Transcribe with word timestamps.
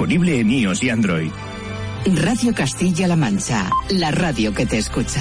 disponible 0.00 0.40
en 0.40 0.50
iOS 0.50 0.82
y 0.82 0.88
Android. 0.88 1.30
Radio 2.06 2.54
Castilla-La 2.54 3.16
Mancha, 3.16 3.68
la 3.90 4.10
radio 4.10 4.54
que 4.54 4.64
te 4.64 4.78
escucha. 4.78 5.20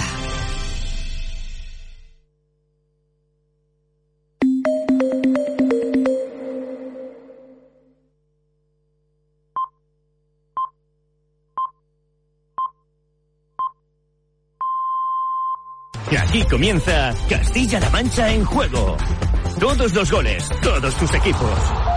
Y 16.09 16.15
aquí 16.15 16.43
comienza 16.49 17.13
Castilla-La 17.27 17.89
Mancha 17.89 18.31
en 18.31 18.45
juego. 18.45 18.95
Todos 19.59 19.93
los 19.93 20.09
goles, 20.09 20.49
todos 20.61 20.95
tus 20.95 21.13
equipos. 21.15 21.88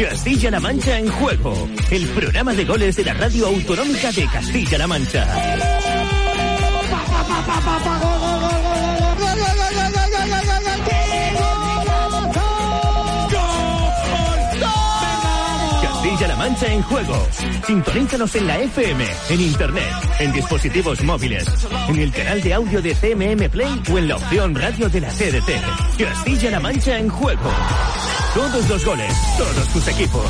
Castilla-La 0.00 0.60
Mancha 0.60 0.98
en 0.98 1.08
juego. 1.08 1.68
El 1.90 2.08
programa 2.08 2.54
de 2.54 2.64
goles 2.64 2.96
de 2.96 3.04
la 3.04 3.12
radio 3.12 3.48
autonómica 3.48 4.10
de 4.10 4.26
Castilla-La 4.28 4.86
Mancha. 4.86 5.26
Castilla-La 15.82 16.36
Mancha 16.36 16.72
en 16.72 16.82
juego. 16.82 17.26
Sintonízanos 17.66 18.34
en 18.36 18.46
la 18.46 18.58
FM, 18.58 19.04
en 19.28 19.40
internet, 19.40 19.84
en 20.18 20.32
dispositivos 20.32 21.02
móviles, 21.02 21.44
en 21.88 21.98
el 21.98 22.10
canal 22.10 22.40
de 22.40 22.54
audio 22.54 22.80
de 22.80 22.94
CMM 22.94 23.50
Play 23.50 23.82
o 23.92 23.98
en 23.98 24.08
la 24.08 24.16
opción 24.16 24.54
radio 24.54 24.88
de 24.88 25.00
la 25.02 25.10
CDT. 25.10 25.98
Castilla-La 25.98 26.60
Mancha 26.60 26.98
en 26.98 27.10
juego. 27.10 27.50
Todos 28.34 28.68
los 28.68 28.84
goles, 28.84 29.12
todos 29.36 29.68
tus 29.72 29.88
equipos. 29.88 30.24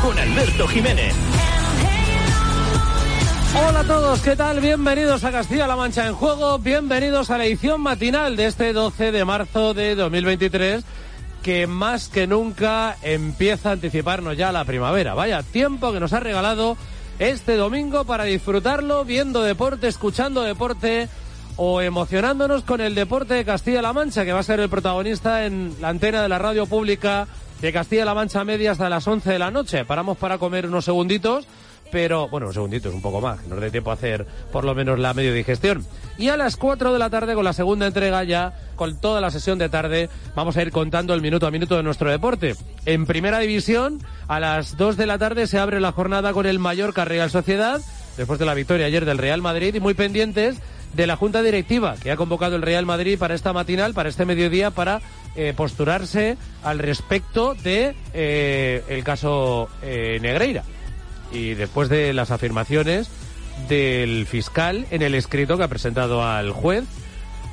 Con 0.00 0.16
Alberto 0.16 0.68
Jiménez. 0.68 1.12
Hola 3.66 3.80
a 3.80 3.84
todos, 3.84 4.20
¿qué 4.20 4.36
tal? 4.36 4.60
Bienvenidos 4.60 5.24
a 5.24 5.32
Castilla-La 5.32 5.74
Mancha 5.74 6.06
en 6.06 6.14
Juego, 6.14 6.60
bienvenidos 6.60 7.30
a 7.30 7.38
la 7.38 7.46
edición 7.46 7.80
matinal 7.80 8.36
de 8.36 8.46
este 8.46 8.72
12 8.72 9.10
de 9.10 9.24
marzo 9.24 9.74
de 9.74 9.96
2023 9.96 10.84
que 11.42 11.66
más 11.66 12.08
que 12.08 12.28
nunca 12.28 12.96
empieza 13.02 13.70
a 13.70 13.72
anticiparnos 13.72 14.36
ya 14.36 14.52
la 14.52 14.64
primavera. 14.64 15.14
Vaya 15.14 15.42
tiempo 15.42 15.92
que 15.92 15.98
nos 15.98 16.12
ha 16.12 16.20
regalado 16.20 16.76
este 17.18 17.56
domingo 17.56 18.04
para 18.04 18.22
disfrutarlo 18.22 19.04
viendo 19.04 19.42
deporte, 19.42 19.88
escuchando 19.88 20.42
deporte 20.42 21.08
o 21.56 21.80
emocionándonos 21.80 22.62
con 22.62 22.80
el 22.80 22.94
deporte 22.94 23.34
de 23.34 23.44
Castilla-La 23.44 23.92
Mancha, 23.92 24.24
que 24.24 24.32
va 24.32 24.40
a 24.40 24.44
ser 24.44 24.60
el 24.60 24.68
protagonista 24.68 25.46
en 25.46 25.74
la 25.80 25.88
antena 25.88 26.22
de 26.22 26.28
la 26.28 26.38
radio 26.38 26.66
pública 26.66 27.26
de 27.60 27.72
Castilla-La 27.72 28.14
Mancha 28.14 28.44
Media 28.44 28.72
hasta 28.72 28.90
las 28.90 29.06
11 29.06 29.30
de 29.30 29.38
la 29.38 29.50
noche. 29.50 29.84
Paramos 29.84 30.18
para 30.18 30.38
comer 30.38 30.66
unos 30.66 30.84
segunditos 30.84 31.46
pero 31.90 32.28
bueno, 32.28 32.48
un 32.48 32.54
segundito, 32.54 32.88
es 32.88 32.94
un 32.94 33.02
poco 33.02 33.20
más, 33.20 33.40
que 33.40 33.48
nos 33.48 33.60
dé 33.60 33.70
tiempo 33.70 33.90
a 33.90 33.94
hacer 33.94 34.26
por 34.52 34.64
lo 34.64 34.74
menos 34.74 34.98
la 34.98 35.14
medio 35.14 35.32
digestión. 35.32 35.84
Y 36.18 36.28
a 36.28 36.36
las 36.36 36.56
4 36.56 36.92
de 36.92 36.98
la 36.98 37.10
tarde, 37.10 37.34
con 37.34 37.44
la 37.44 37.52
segunda 37.52 37.86
entrega 37.86 38.24
ya, 38.24 38.54
con 38.76 38.98
toda 38.98 39.20
la 39.20 39.30
sesión 39.30 39.58
de 39.58 39.68
tarde, 39.68 40.08
vamos 40.34 40.56
a 40.56 40.62
ir 40.62 40.72
contando 40.72 41.14
el 41.14 41.20
minuto 41.20 41.46
a 41.46 41.50
minuto 41.50 41.76
de 41.76 41.82
nuestro 41.82 42.10
deporte. 42.10 42.54
En 42.86 43.06
primera 43.06 43.38
división, 43.38 44.00
a 44.28 44.40
las 44.40 44.76
2 44.76 44.96
de 44.96 45.06
la 45.06 45.18
tarde 45.18 45.46
se 45.46 45.58
abre 45.58 45.80
la 45.80 45.92
jornada 45.92 46.32
con 46.32 46.46
el 46.46 46.58
Mallorca 46.58 47.04
Real 47.04 47.30
Sociedad, 47.30 47.80
después 48.16 48.38
de 48.38 48.46
la 48.46 48.54
victoria 48.54 48.86
ayer 48.86 49.04
del 49.04 49.18
Real 49.18 49.42
Madrid, 49.42 49.74
y 49.74 49.80
muy 49.80 49.94
pendientes 49.94 50.60
de 50.96 51.06
la 51.06 51.16
Junta 51.16 51.42
Directiva 51.42 51.96
que 52.02 52.10
ha 52.10 52.16
convocado 52.16 52.56
el 52.56 52.62
Real 52.62 52.86
Madrid 52.86 53.18
para 53.18 53.34
esta 53.34 53.52
matinal, 53.52 53.92
para 53.92 54.08
este 54.08 54.24
mediodía, 54.24 54.70
para 54.70 55.02
eh, 55.36 55.52
posturarse 55.54 56.38
al 56.62 56.78
respecto 56.78 57.54
de 57.54 57.94
eh, 58.14 58.82
el 58.88 59.04
caso 59.04 59.68
eh, 59.82 60.18
Negreira. 60.20 60.64
Y 61.30 61.54
después 61.54 61.88
de 61.90 62.14
las 62.14 62.30
afirmaciones 62.30 63.10
del 63.68 64.26
fiscal 64.26 64.86
en 64.90 65.02
el 65.02 65.14
escrito 65.14 65.58
que 65.58 65.64
ha 65.64 65.68
presentado 65.68 66.24
al 66.24 66.50
juez, 66.50 66.84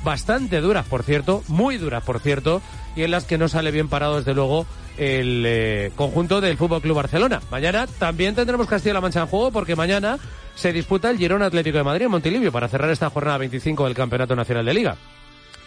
bastante 0.02 0.60
duras, 0.60 0.86
por 0.86 1.02
cierto, 1.02 1.42
muy 1.48 1.76
duras, 1.76 2.02
por 2.02 2.20
cierto, 2.20 2.62
y 2.96 3.02
en 3.02 3.10
las 3.10 3.24
que 3.24 3.36
no 3.36 3.48
sale 3.48 3.70
bien 3.70 3.88
parado, 3.88 4.16
desde 4.16 4.34
luego, 4.34 4.66
el 4.98 5.44
eh, 5.46 5.92
conjunto 5.96 6.40
del 6.40 6.56
Fútbol 6.56 6.82
Club 6.82 6.96
Barcelona. 6.96 7.40
Mañana 7.50 7.86
también 7.98 8.34
tendremos 8.34 8.66
Castilla-La 8.66 9.00
Mancha 9.00 9.20
en 9.20 9.26
juego, 9.26 9.50
porque 9.50 9.76
mañana 9.76 10.18
se 10.54 10.72
disputa 10.72 11.10
el 11.10 11.18
Girona 11.18 11.46
Atlético 11.46 11.78
de 11.78 11.84
Madrid 11.84 12.04
en 12.04 12.10
Montilivio 12.10 12.52
para 12.52 12.68
cerrar 12.68 12.90
esta 12.90 13.10
jornada 13.10 13.38
25 13.38 13.84
del 13.84 13.94
Campeonato 13.94 14.36
Nacional 14.36 14.64
de 14.64 14.74
Liga. 14.74 14.96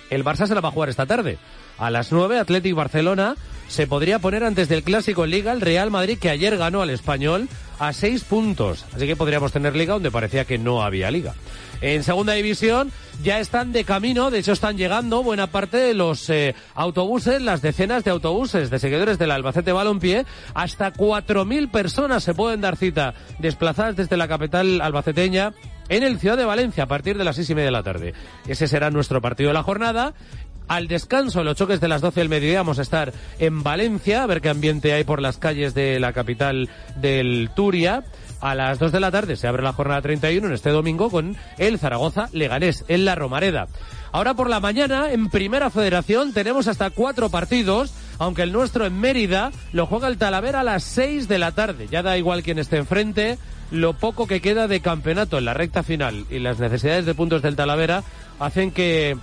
El 0.10 0.24
Barça 0.24 0.48
se 0.48 0.56
la 0.56 0.62
va 0.62 0.70
a 0.70 0.72
jugar 0.72 0.90
esta 0.90 1.06
tarde. 1.06 1.38
A 1.78 1.90
las 1.90 2.12
9, 2.12 2.40
Atlético 2.40 2.78
Barcelona 2.78 3.36
se 3.68 3.86
podría 3.86 4.20
poner 4.20 4.44
antes 4.44 4.70
del 4.70 4.84
clásico 4.84 5.26
en 5.26 5.32
Liga 5.32 5.52
el 5.52 5.62
Real 5.62 5.92
Madrid, 5.92 6.18
que 6.20 6.30
ayer 6.30 6.58
ganó 6.58 6.82
al 6.82 6.90
Español 6.90 7.50
a 7.80 7.94
seis 7.94 8.24
puntos. 8.24 8.86
Así 8.96 9.06
que 9.06 9.16
podríamos 9.16 9.52
tener 9.52 9.76
Liga 9.76 9.94
donde 9.94 10.10
parecía 10.10 10.46
que 10.46 10.58
no 10.58 10.82
había 10.82 11.12
Liga. 11.12 11.36
En 11.82 12.04
segunda 12.04 12.34
división 12.34 12.92
ya 13.24 13.40
están 13.40 13.72
de 13.72 13.84
camino, 13.84 14.32
de 14.32 14.40
hecho 14.40 14.54
están 14.54 14.78
llegando 14.78 15.22
buena 15.22 15.48
parte 15.48 15.78
de 15.78 15.94
los 15.94 16.28
eh, 16.30 16.56
autobuses, 16.74 17.42
las 17.42 17.62
decenas 17.62 18.04
de 18.04 18.12
autobuses 18.12 18.72
de 18.72 18.80
seguidores 18.80 19.20
del 19.20 19.32
Albacete 19.32 19.72
Balompié. 19.72 20.26
Hasta 20.56 20.92
4.000 20.92 21.70
personas 21.70 22.24
se 22.24 22.34
pueden 22.34 22.62
dar 22.62 22.78
cita 22.78 23.14
desplazadas 23.38 23.96
desde 23.96 24.18
la 24.18 24.28
capital 24.28 24.82
albaceteña 24.82 25.54
en 25.90 26.04
el 26.04 26.20
Ciudad 26.20 26.38
de 26.38 26.46
Valencia 26.46 26.84
a 26.84 26.88
partir 26.88 27.18
de 27.18 27.24
las 27.24 27.36
seis 27.36 27.50
y 27.50 27.56
media 27.56 27.68
de 27.68 27.72
la 27.72 27.84
tarde. 27.84 28.14
Ese 28.48 28.68
será 28.68 28.90
nuestro 28.90 29.22
partido 29.22 29.50
de 29.50 29.54
la 29.54 29.64
jornada. 29.64 30.14
Al 30.68 30.90
descanso, 30.90 31.44
los 31.44 31.56
choques 31.56 31.80
de 31.80 31.88
las 31.88 32.02
12 32.02 32.20
del 32.20 32.30
mediodía, 32.30 32.60
vamos 32.60 32.80
a 32.80 32.82
estar 32.82 33.14
en 33.40 33.64
Valencia, 33.64 34.24
a 34.24 34.28
ver 34.28 34.42
qué 34.42 34.50
ambiente 34.50 34.92
hay 34.92 35.06
por 35.06 35.22
las 35.22 35.38
calles 35.38 35.74
de 35.74 35.98
la 36.00 36.12
capital 36.12 36.70
del 36.98 37.50
Turia. 37.56 38.04
A 38.42 38.54
las 38.54 38.78
2 38.78 38.92
de 38.92 39.00
la 39.00 39.10
tarde 39.10 39.36
se 39.38 39.48
abre 39.48 39.64
la 39.64 39.74
jornada 39.74 40.02
31 40.02 40.46
en 40.46 40.54
este 40.54 40.70
domingo 40.70 41.10
con 41.10 41.38
el 41.58 41.80
Zaragoza 41.80 42.30
Leganés 42.34 42.84
en 42.90 43.06
la 43.06 43.16
Romareda. 43.16 43.68
Ahora 44.12 44.34
por 44.34 44.50
la 44.50 44.60
mañana, 44.60 45.12
en 45.12 45.30
Primera 45.30 45.70
Federación, 45.70 46.34
tenemos 46.34 46.68
hasta 46.68 46.90
cuatro 46.90 47.30
partidos, 47.30 47.94
aunque 48.20 48.44
el 48.44 48.52
nuestro 48.52 48.86
en 48.86 49.00
Mérida 49.00 49.52
lo 49.72 49.86
juega 49.86 50.08
el 50.08 50.18
Talavera 50.18 50.60
a 50.60 50.64
las 50.64 50.84
6 50.84 51.28
de 51.30 51.40
la 51.40 51.54
tarde. 51.54 51.88
Ya 51.90 52.04
da 52.04 52.18
igual 52.18 52.44
quien 52.44 52.60
esté 52.60 52.78
enfrente, 52.78 53.38
lo 53.72 53.94
poco 53.94 54.28
que 54.28 54.42
queda 54.42 54.68
de 54.68 54.82
campeonato 54.82 55.38
en 55.38 55.46
la 55.46 55.54
recta 55.54 55.82
final 55.82 56.26
y 56.30 56.40
las 56.40 56.60
necesidades 56.60 57.06
de 57.06 57.16
puntos 57.16 57.42
del 57.42 57.56
Talavera 57.56 58.04
hacen 58.40 58.72
que 58.72 59.18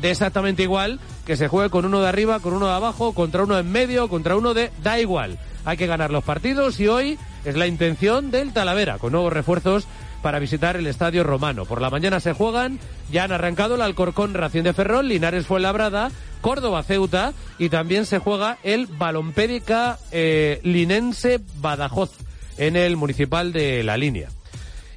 de 0.00 0.10
exactamente 0.10 0.62
igual 0.62 1.00
que 1.26 1.36
se 1.36 1.48
juegue 1.48 1.70
con 1.70 1.84
uno 1.84 2.00
de 2.00 2.08
arriba, 2.08 2.40
con 2.40 2.54
uno 2.54 2.66
de 2.66 2.74
abajo, 2.74 3.12
contra 3.12 3.44
uno 3.44 3.58
en 3.58 3.70
medio, 3.70 4.08
contra 4.08 4.36
uno 4.36 4.54
de... 4.54 4.70
Da 4.82 4.98
igual. 4.98 5.38
Hay 5.64 5.76
que 5.76 5.86
ganar 5.86 6.10
los 6.10 6.24
partidos 6.24 6.80
y 6.80 6.88
hoy 6.88 7.18
es 7.44 7.56
la 7.56 7.66
intención 7.66 8.30
del 8.30 8.52
Talavera, 8.52 8.98
con 8.98 9.12
nuevos 9.12 9.32
refuerzos 9.32 9.86
para 10.22 10.38
visitar 10.38 10.76
el 10.76 10.86
Estadio 10.86 11.24
Romano. 11.24 11.64
Por 11.64 11.80
la 11.80 11.90
mañana 11.90 12.20
se 12.20 12.32
juegan, 12.32 12.78
ya 13.10 13.24
han 13.24 13.32
arrancado 13.32 13.74
el 13.74 13.82
Alcorcón 13.82 14.34
Racing 14.34 14.62
de 14.62 14.72
Ferrol, 14.72 15.08
Linares 15.08 15.46
fue 15.46 15.60
labrada, 15.60 16.10
Córdoba 16.40 16.82
Ceuta 16.82 17.32
y 17.58 17.68
también 17.68 18.06
se 18.06 18.18
juega 18.18 18.58
el 18.62 18.86
Balompédica 18.86 19.98
eh, 20.10 20.60
Linense 20.62 21.40
Badajoz 21.60 22.12
en 22.56 22.76
el 22.76 22.96
Municipal 22.96 23.52
de 23.52 23.82
La 23.82 23.96
Línea. 23.96 24.28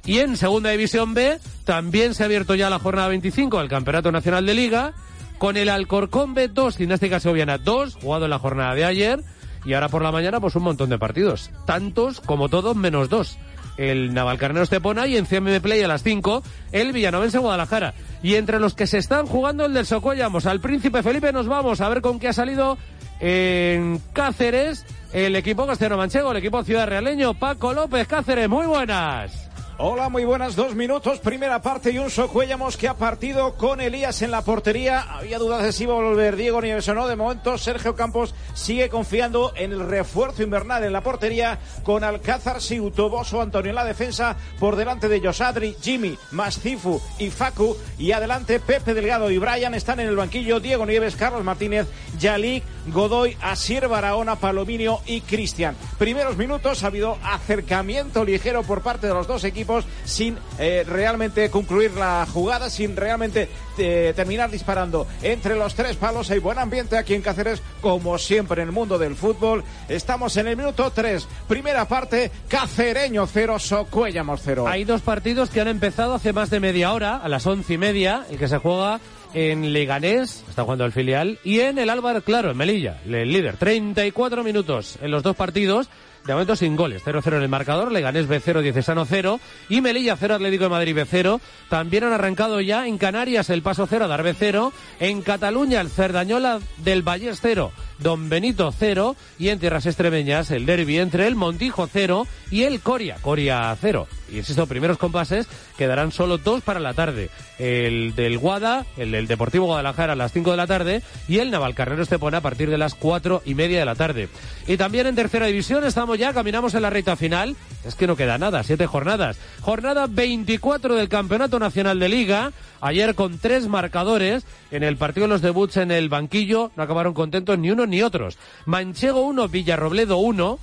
Y 0.04 0.18
en 0.18 0.36
Segunda 0.36 0.70
División 0.70 1.14
B 1.14 1.38
también 1.64 2.14
se 2.14 2.22
ha 2.22 2.26
abierto 2.26 2.54
ya 2.54 2.70
la 2.70 2.78
jornada 2.78 3.08
25 3.08 3.58
del 3.58 3.68
Campeonato 3.68 4.10
Nacional 4.10 4.46
de 4.46 4.54
Liga 4.54 4.92
con 5.38 5.56
el 5.56 5.68
Alcorcón 5.68 6.34
B2, 6.34 6.76
Gimnástica 6.76 7.20
Segoviana 7.20 7.58
2, 7.58 7.96
jugado 8.00 8.24
en 8.24 8.30
la 8.30 8.38
jornada 8.38 8.74
de 8.74 8.84
ayer. 8.84 9.24
Y 9.64 9.74
ahora 9.74 9.88
por 9.88 10.02
la 10.02 10.10
mañana 10.10 10.40
pues 10.40 10.56
un 10.56 10.64
montón 10.64 10.90
de 10.90 10.98
partidos, 10.98 11.50
tantos 11.66 12.20
como 12.20 12.48
todos 12.48 12.74
menos 12.74 13.08
dos. 13.08 13.38
El 13.76 14.12
Navalcarnero 14.12 14.64
Estepona 14.64 15.06
y 15.06 15.16
en 15.16 15.24
CMB 15.24 15.60
Play 15.60 15.82
a 15.82 15.88
las 15.88 16.02
5 16.02 16.42
el 16.72 16.92
Villanovense 16.92 17.38
Guadalajara. 17.38 17.94
Y 18.22 18.34
entre 18.34 18.60
los 18.60 18.74
que 18.74 18.86
se 18.86 18.98
están 18.98 19.26
jugando 19.26 19.64
el 19.64 19.72
del 19.72 19.86
Socollamos 19.86 20.46
al 20.46 20.60
Príncipe 20.60 21.02
Felipe 21.02 21.32
nos 21.32 21.46
vamos 21.46 21.80
a 21.80 21.88
ver 21.88 22.02
con 22.02 22.18
qué 22.18 22.28
ha 22.28 22.32
salido 22.32 22.76
en 23.20 24.00
Cáceres 24.12 24.84
el 25.12 25.36
equipo 25.36 25.66
castellano 25.66 25.96
manchego, 25.96 26.32
el 26.32 26.38
equipo 26.38 26.64
ciudad 26.64 26.88
realeño. 26.88 27.34
Paco 27.34 27.72
López 27.72 28.06
Cáceres, 28.08 28.48
muy 28.48 28.66
buenas. 28.66 29.51
Hola, 29.78 30.10
muy 30.10 30.26
buenas, 30.26 30.54
dos 30.54 30.74
minutos, 30.74 31.18
primera 31.18 31.62
parte 31.62 31.90
y 31.90 31.98
un 31.98 32.10
Socuellamos 32.10 32.76
que 32.76 32.88
ha 32.88 32.94
partido 32.94 33.54
con 33.54 33.80
Elías 33.80 34.20
en 34.20 34.30
la 34.30 34.42
portería. 34.42 35.00
Había 35.00 35.38
dudas 35.38 35.62
de 35.62 35.72
si 35.72 35.84
iba 35.84 35.94
a 35.94 35.96
volver 35.96 36.36
Diego 36.36 36.60
Nieves 36.60 36.86
o 36.88 36.94
no. 36.94 37.08
De 37.08 37.16
momento, 37.16 37.56
Sergio 37.56 37.96
Campos 37.96 38.34
sigue 38.52 38.90
confiando 38.90 39.52
en 39.56 39.72
el 39.72 39.80
refuerzo 39.80 40.42
invernal 40.42 40.84
en 40.84 40.92
la 40.92 41.00
portería 41.00 41.58
con 41.84 42.04
Alcázar, 42.04 42.60
Siutoboso, 42.60 43.40
Antonio 43.40 43.70
en 43.70 43.76
la 43.76 43.84
defensa, 43.84 44.36
por 44.60 44.76
delante 44.76 45.08
de 45.08 45.20
Josadri, 45.20 45.74
Jimmy, 45.80 46.18
Mascifu 46.32 47.00
y 47.18 47.30
Facu. 47.30 47.74
Y 47.98 48.12
adelante, 48.12 48.60
Pepe 48.60 48.92
Delgado 48.92 49.30
y 49.30 49.38
Brian 49.38 49.74
están 49.74 50.00
en 50.00 50.08
el 50.08 50.16
banquillo. 50.16 50.60
Diego 50.60 50.84
Nieves, 50.84 51.16
Carlos 51.16 51.44
Martínez, 51.44 51.88
Yalik, 52.18 52.62
Godoy, 52.88 53.38
Asier 53.40 53.88
Barahona, 53.88 54.36
Palominio 54.36 55.00
y 55.06 55.22
Cristian. 55.22 55.76
Primeros 55.98 56.36
minutos, 56.36 56.84
ha 56.84 56.88
habido 56.88 57.16
acercamiento 57.24 58.22
ligero 58.22 58.62
por 58.64 58.82
parte 58.82 59.06
de 59.06 59.14
los 59.14 59.26
dos 59.26 59.42
equipos 59.44 59.61
equipos 59.62 59.84
sin 60.04 60.36
eh, 60.58 60.84
realmente 60.86 61.48
concluir 61.50 61.92
la 61.92 62.26
jugada, 62.30 62.68
sin 62.68 62.96
realmente 62.96 63.48
eh, 63.78 64.12
terminar 64.14 64.50
disparando 64.50 65.06
entre 65.22 65.56
los 65.56 65.74
tres 65.74 65.96
palos. 65.96 66.30
Hay 66.30 66.40
buen 66.40 66.58
ambiente 66.58 66.98
aquí 66.98 67.14
en 67.14 67.22
Cáceres, 67.22 67.62
como 67.80 68.18
siempre 68.18 68.62
en 68.62 68.68
el 68.68 68.74
mundo 68.74 68.98
del 68.98 69.14
fútbol. 69.14 69.62
Estamos 69.88 70.36
en 70.36 70.48
el 70.48 70.56
minuto 70.56 70.90
3, 70.90 71.26
primera 71.46 71.86
parte, 71.86 72.30
Cacereño 72.48 73.26
0, 73.26 73.58
Socuellamos 73.58 74.40
0. 74.44 74.66
Hay 74.66 74.84
dos 74.84 75.00
partidos 75.02 75.50
que 75.50 75.60
han 75.60 75.68
empezado 75.68 76.14
hace 76.14 76.32
más 76.32 76.50
de 76.50 76.60
media 76.60 76.92
hora, 76.92 77.16
a 77.16 77.28
las 77.28 77.46
once 77.46 77.74
y 77.74 77.78
media, 77.78 78.26
el 78.30 78.38
que 78.38 78.48
se 78.48 78.58
juega 78.58 79.00
en 79.34 79.72
Leganés, 79.72 80.44
está 80.48 80.64
jugando 80.64 80.84
el 80.84 80.92
filial, 80.92 81.38
y 81.44 81.60
en 81.60 81.78
el 81.78 81.88
Álvaro 81.88 82.22
Claro, 82.22 82.50
en 82.50 82.56
Melilla, 82.56 83.00
el 83.06 83.32
líder. 83.32 83.56
34 83.56 84.44
minutos 84.44 84.98
en 85.00 85.10
los 85.10 85.22
dos 85.22 85.36
partidos. 85.36 85.88
De 86.26 86.32
momento 86.32 86.54
sin 86.54 86.76
goles. 86.76 87.02
0-0 87.04 87.36
en 87.36 87.42
el 87.42 87.48
marcador. 87.48 87.90
Leganés 87.90 88.28
B0, 88.28 88.60
Diecesano 88.60 89.04
0. 89.04 89.40
Y 89.68 89.80
Melilla 89.80 90.16
0, 90.16 90.36
Atlético 90.36 90.64
de 90.64 90.70
Madrid 90.70 90.96
B0. 90.96 91.40
También 91.68 92.04
han 92.04 92.12
arrancado 92.12 92.60
ya 92.60 92.86
en 92.86 92.98
Canarias 92.98 93.50
el 93.50 93.62
paso 93.62 93.86
0, 93.88 94.08
Dar 94.08 94.22
B0. 94.22 94.72
En 95.00 95.22
Cataluña 95.22 95.80
el 95.80 95.90
Cerdañola 95.90 96.60
del 96.78 97.02
Vallés 97.02 97.40
0. 97.42 97.72
Don 97.98 98.28
Benito 98.28 98.72
0 98.76 99.16
y 99.38 99.48
en 99.48 99.58
tierras 99.58 99.86
extremeñas 99.86 100.50
el 100.50 100.66
derby 100.66 100.98
entre 100.98 101.26
el 101.26 101.36
Montijo 101.36 101.88
0 101.90 102.26
y 102.50 102.64
el 102.64 102.80
Coria, 102.80 103.16
Coria 103.20 103.76
0. 103.80 104.08
Y 104.32 104.38
insisto, 104.38 104.66
primeros 104.66 104.98
compases 104.98 105.46
quedarán 105.76 106.10
solo 106.10 106.38
dos 106.38 106.62
para 106.62 106.80
la 106.80 106.94
tarde. 106.94 107.30
El 107.58 108.14
del 108.14 108.38
Guada, 108.38 108.86
el 108.96 109.12
del 109.12 109.26
Deportivo 109.26 109.66
Guadalajara 109.66 110.14
a 110.14 110.16
las 110.16 110.32
5 110.32 110.50
de 110.50 110.56
la 110.56 110.66
tarde 110.66 111.02
y 111.28 111.38
el 111.38 111.50
Navalcarnero 111.50 112.02
Estepona 112.02 112.38
a 112.38 112.40
partir 112.40 112.70
de 112.70 112.78
las 112.78 112.94
cuatro 112.94 113.42
y 113.44 113.54
media 113.54 113.78
de 113.78 113.84
la 113.84 113.94
tarde. 113.94 114.28
Y 114.66 114.76
también 114.76 115.06
en 115.06 115.14
tercera 115.14 115.46
división 115.46 115.84
estamos 115.84 116.18
ya, 116.18 116.32
caminamos 116.32 116.74
en 116.74 116.82
la 116.82 116.90
recta 116.90 117.16
final. 117.16 117.56
Es 117.84 117.94
que 117.94 118.06
no 118.06 118.16
queda 118.16 118.38
nada, 118.38 118.62
siete 118.62 118.86
jornadas. 118.86 119.38
Jornada 119.60 120.06
24 120.08 120.94
del 120.94 121.08
Campeonato 121.08 121.58
Nacional 121.58 121.98
de 121.98 122.08
Liga. 122.08 122.52
Ayer 122.80 123.14
con 123.14 123.38
tres 123.38 123.68
marcadores 123.68 124.44
en 124.70 124.82
el 124.82 124.96
partido 124.96 125.26
de 125.26 125.32
los 125.34 125.42
debuts 125.42 125.76
en 125.76 125.90
el 125.90 126.08
banquillo 126.08 126.72
no 126.76 126.82
acabaron 126.82 127.14
contentos 127.14 127.58
ni 127.58 127.70
uno 127.70 127.86
ni 127.86 128.02
otros. 128.02 128.38
Manchego 128.66 129.22
1, 129.22 129.48
Villarrobledo 129.48 130.16
1. 130.16 130.58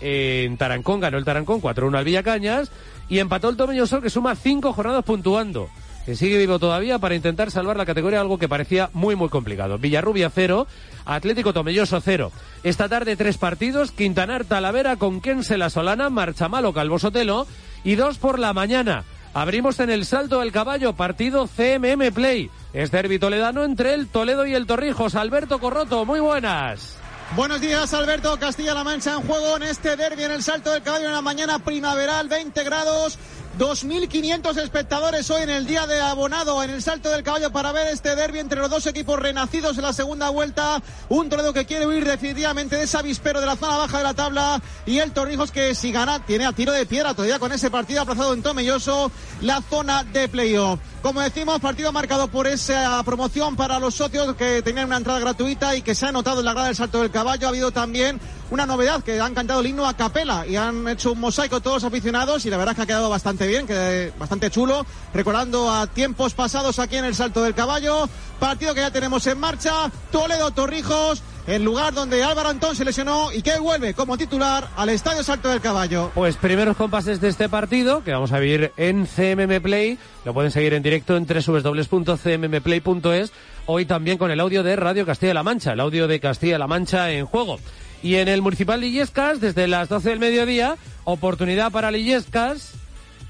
En 0.00 0.56
Tarancón 0.58 1.00
ganó 1.00 1.16
el 1.16 1.24
Tarancón 1.24 1.60
4-1 1.62 1.96
al 1.96 2.04
Villacañas 2.04 2.70
y 3.08 3.18
empató 3.18 3.48
el 3.48 3.56
Tomelloso 3.56 4.00
que 4.00 4.10
suma 4.10 4.34
cinco 4.34 4.72
jornadas 4.72 5.04
puntuando. 5.04 5.68
Que 6.04 6.14
sigue 6.14 6.38
vivo 6.38 6.60
todavía 6.60 7.00
para 7.00 7.16
intentar 7.16 7.50
salvar 7.50 7.76
la 7.76 7.84
categoría, 7.84 8.20
algo 8.20 8.38
que 8.38 8.48
parecía 8.48 8.90
muy, 8.92 9.16
muy 9.16 9.28
complicado. 9.28 9.76
Villarrubia 9.76 10.30
0, 10.32 10.68
Atlético 11.04 11.52
Tomelloso 11.52 12.00
0. 12.00 12.30
Esta 12.62 12.88
tarde 12.88 13.16
tres 13.16 13.38
partidos, 13.38 13.90
Quintanar 13.90 14.44
Talavera 14.44 14.96
con 14.96 15.20
Kense 15.20 15.58
La 15.58 15.68
Solana, 15.68 16.08
Marchamalo 16.08 16.72
Calvo 16.72 17.00
Sotelo 17.00 17.48
y 17.82 17.96
dos 17.96 18.18
por 18.18 18.38
la 18.38 18.52
mañana. 18.52 19.04
Abrimos 19.34 19.80
en 19.80 19.90
el 19.90 20.06
Salto 20.06 20.40
del 20.40 20.52
Caballo, 20.52 20.94
partido 20.94 21.46
CMM 21.46 22.12
Play. 22.14 22.50
Es 22.72 22.90
derbi 22.90 23.18
toledano 23.18 23.64
entre 23.64 23.92
el 23.92 24.06
Toledo 24.06 24.46
y 24.46 24.54
el 24.54 24.66
Torrijos. 24.66 25.14
Alberto 25.14 25.58
Corroto, 25.58 26.04
muy 26.04 26.20
buenas. 26.20 26.98
Buenos 27.34 27.60
días, 27.60 27.92
Alberto. 27.92 28.38
Castilla-La 28.38 28.84
Mancha 28.84 29.14
en 29.14 29.22
juego 29.22 29.56
en 29.56 29.64
este 29.64 29.96
derbi 29.96 30.22
en 30.22 30.30
el 30.30 30.42
Salto 30.42 30.70
del 30.70 30.82
Caballo 30.82 31.06
en 31.06 31.12
la 31.12 31.22
mañana 31.22 31.58
primaveral, 31.58 32.28
20 32.28 32.62
grados. 32.64 33.18
2.500 33.58 34.58
espectadores 34.58 35.30
hoy 35.30 35.42
en 35.42 35.48
el 35.48 35.66
día 35.66 35.86
de 35.86 35.98
abonado 35.98 36.62
en 36.62 36.68
el 36.68 36.82
Salto 36.82 37.08
del 37.08 37.22
Caballo 37.22 37.50
para 37.50 37.72
ver 37.72 37.88
este 37.88 38.14
derby 38.14 38.38
entre 38.38 38.60
los 38.60 38.68
dos 38.68 38.86
equipos 38.86 39.18
renacidos 39.18 39.78
en 39.78 39.84
la 39.84 39.94
segunda 39.94 40.28
vuelta. 40.28 40.82
Un 41.08 41.30
Toledo 41.30 41.54
que 41.54 41.64
quiere 41.64 41.86
huir 41.86 42.04
definitivamente 42.04 42.76
de 42.76 42.82
ese 42.82 42.98
avispero 42.98 43.40
de 43.40 43.46
la 43.46 43.56
zona 43.56 43.78
baja 43.78 43.98
de 43.98 44.04
la 44.04 44.14
tabla 44.14 44.60
y 44.84 44.98
el 44.98 45.12
Torrijos 45.12 45.50
que 45.50 45.74
si 45.74 45.90
gana 45.90 46.24
tiene 46.24 46.44
a 46.44 46.52
tiro 46.52 46.72
de 46.72 46.84
piedra 46.84 47.14
todavía 47.14 47.38
con 47.38 47.50
ese 47.50 47.70
partido 47.70 48.02
aplazado 48.02 48.34
en 48.34 48.42
Tomelloso 48.42 49.10
la 49.40 49.62
zona 49.62 50.04
de 50.04 50.28
playoff. 50.28 50.78
Como 51.06 51.20
decimos, 51.20 51.60
partido 51.60 51.92
marcado 51.92 52.26
por 52.26 52.48
esa 52.48 53.00
promoción 53.04 53.54
para 53.54 53.78
los 53.78 53.94
socios 53.94 54.34
que 54.34 54.60
tenían 54.60 54.86
una 54.86 54.96
entrada 54.96 55.20
gratuita 55.20 55.76
y 55.76 55.82
que 55.82 55.94
se 55.94 56.04
ha 56.04 56.10
notado 56.10 56.40
en 56.40 56.46
la 56.46 56.52
grada 56.52 56.66
del 56.66 56.74
Salto 56.74 57.00
del 57.00 57.12
Caballo. 57.12 57.46
Ha 57.46 57.50
habido 57.50 57.70
también 57.70 58.18
una 58.50 58.66
novedad 58.66 59.04
que 59.04 59.20
han 59.20 59.32
cantado 59.32 59.60
el 59.60 59.68
himno 59.68 59.86
a 59.86 59.96
capela 59.96 60.44
y 60.48 60.56
han 60.56 60.88
hecho 60.88 61.12
un 61.12 61.20
mosaico 61.20 61.60
todos 61.60 61.76
los 61.76 61.84
aficionados 61.84 62.44
y 62.44 62.50
la 62.50 62.56
verdad 62.56 62.72
es 62.72 62.76
que 62.76 62.82
ha 62.82 62.86
quedado 62.86 63.08
bastante 63.08 63.46
bien, 63.46 63.68
que 63.68 64.12
bastante 64.18 64.50
chulo, 64.50 64.84
recordando 65.14 65.70
a 65.70 65.86
tiempos 65.86 66.34
pasados 66.34 66.80
aquí 66.80 66.96
en 66.96 67.04
el 67.04 67.14
Salto 67.14 67.40
del 67.40 67.54
Caballo. 67.54 68.08
Partido 68.40 68.74
que 68.74 68.80
ya 68.80 68.90
tenemos 68.90 69.24
en 69.28 69.38
marcha, 69.38 69.88
Toledo 70.10 70.50
Torrijos 70.50 71.22
el 71.46 71.62
lugar 71.62 71.94
donde 71.94 72.24
Álvaro 72.24 72.48
Antón 72.48 72.74
se 72.74 72.84
lesionó 72.84 73.32
y 73.32 73.42
que 73.42 73.58
vuelve 73.58 73.94
como 73.94 74.18
titular 74.18 74.68
al 74.76 74.88
Estadio 74.88 75.22
Salto 75.22 75.48
del 75.48 75.60
Caballo. 75.60 76.10
Pues 76.14 76.36
primeros 76.36 76.76
compases 76.76 77.20
de 77.20 77.28
este 77.28 77.48
partido 77.48 78.02
que 78.02 78.12
vamos 78.12 78.32
a 78.32 78.38
vivir 78.38 78.72
en 78.76 79.06
CMM 79.06 79.60
Play. 79.62 79.98
Lo 80.24 80.34
pueden 80.34 80.50
seguir 80.50 80.74
en 80.74 80.82
directo 80.82 81.16
en 81.16 81.26
www.cmmplay.es. 81.26 83.32
Hoy 83.66 83.86
también 83.86 84.18
con 84.18 84.30
el 84.30 84.40
audio 84.40 84.62
de 84.62 84.76
Radio 84.76 85.06
Castilla-La 85.06 85.42
Mancha, 85.42 85.72
el 85.72 85.80
audio 85.80 86.08
de 86.08 86.20
Castilla-La 86.20 86.66
Mancha 86.66 87.10
en 87.12 87.26
juego. 87.26 87.58
Y 88.02 88.16
en 88.16 88.28
el 88.28 88.42
Municipal 88.42 88.80
de 88.80 88.88
Illescas, 88.88 89.40
desde 89.40 89.68
las 89.68 89.88
12 89.88 90.10
del 90.10 90.18
mediodía, 90.18 90.76
oportunidad 91.04 91.72
para 91.72 91.90
Lillescas. 91.90 92.72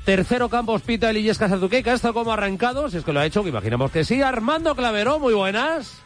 Tercero 0.05 0.49
campo 0.49 0.73
hospital 0.73 1.15
Lillescas 1.15 1.53
Azuqueca. 1.53 1.93
Esto 1.93 2.15
como 2.15 2.33
arrancado, 2.33 2.89
si 2.91 2.99
es 2.99 3.05
que 3.05 3.13
lo 3.13 3.21
ha 3.21 3.27
hecho, 3.27 3.43
que 3.43 3.51
imaginamos 3.51 3.91
que 3.91 4.05
sí. 4.05 4.23
Armando 4.23 4.75
Clavero, 4.75 5.19
muy 5.19 5.35
buenas. 5.35 6.06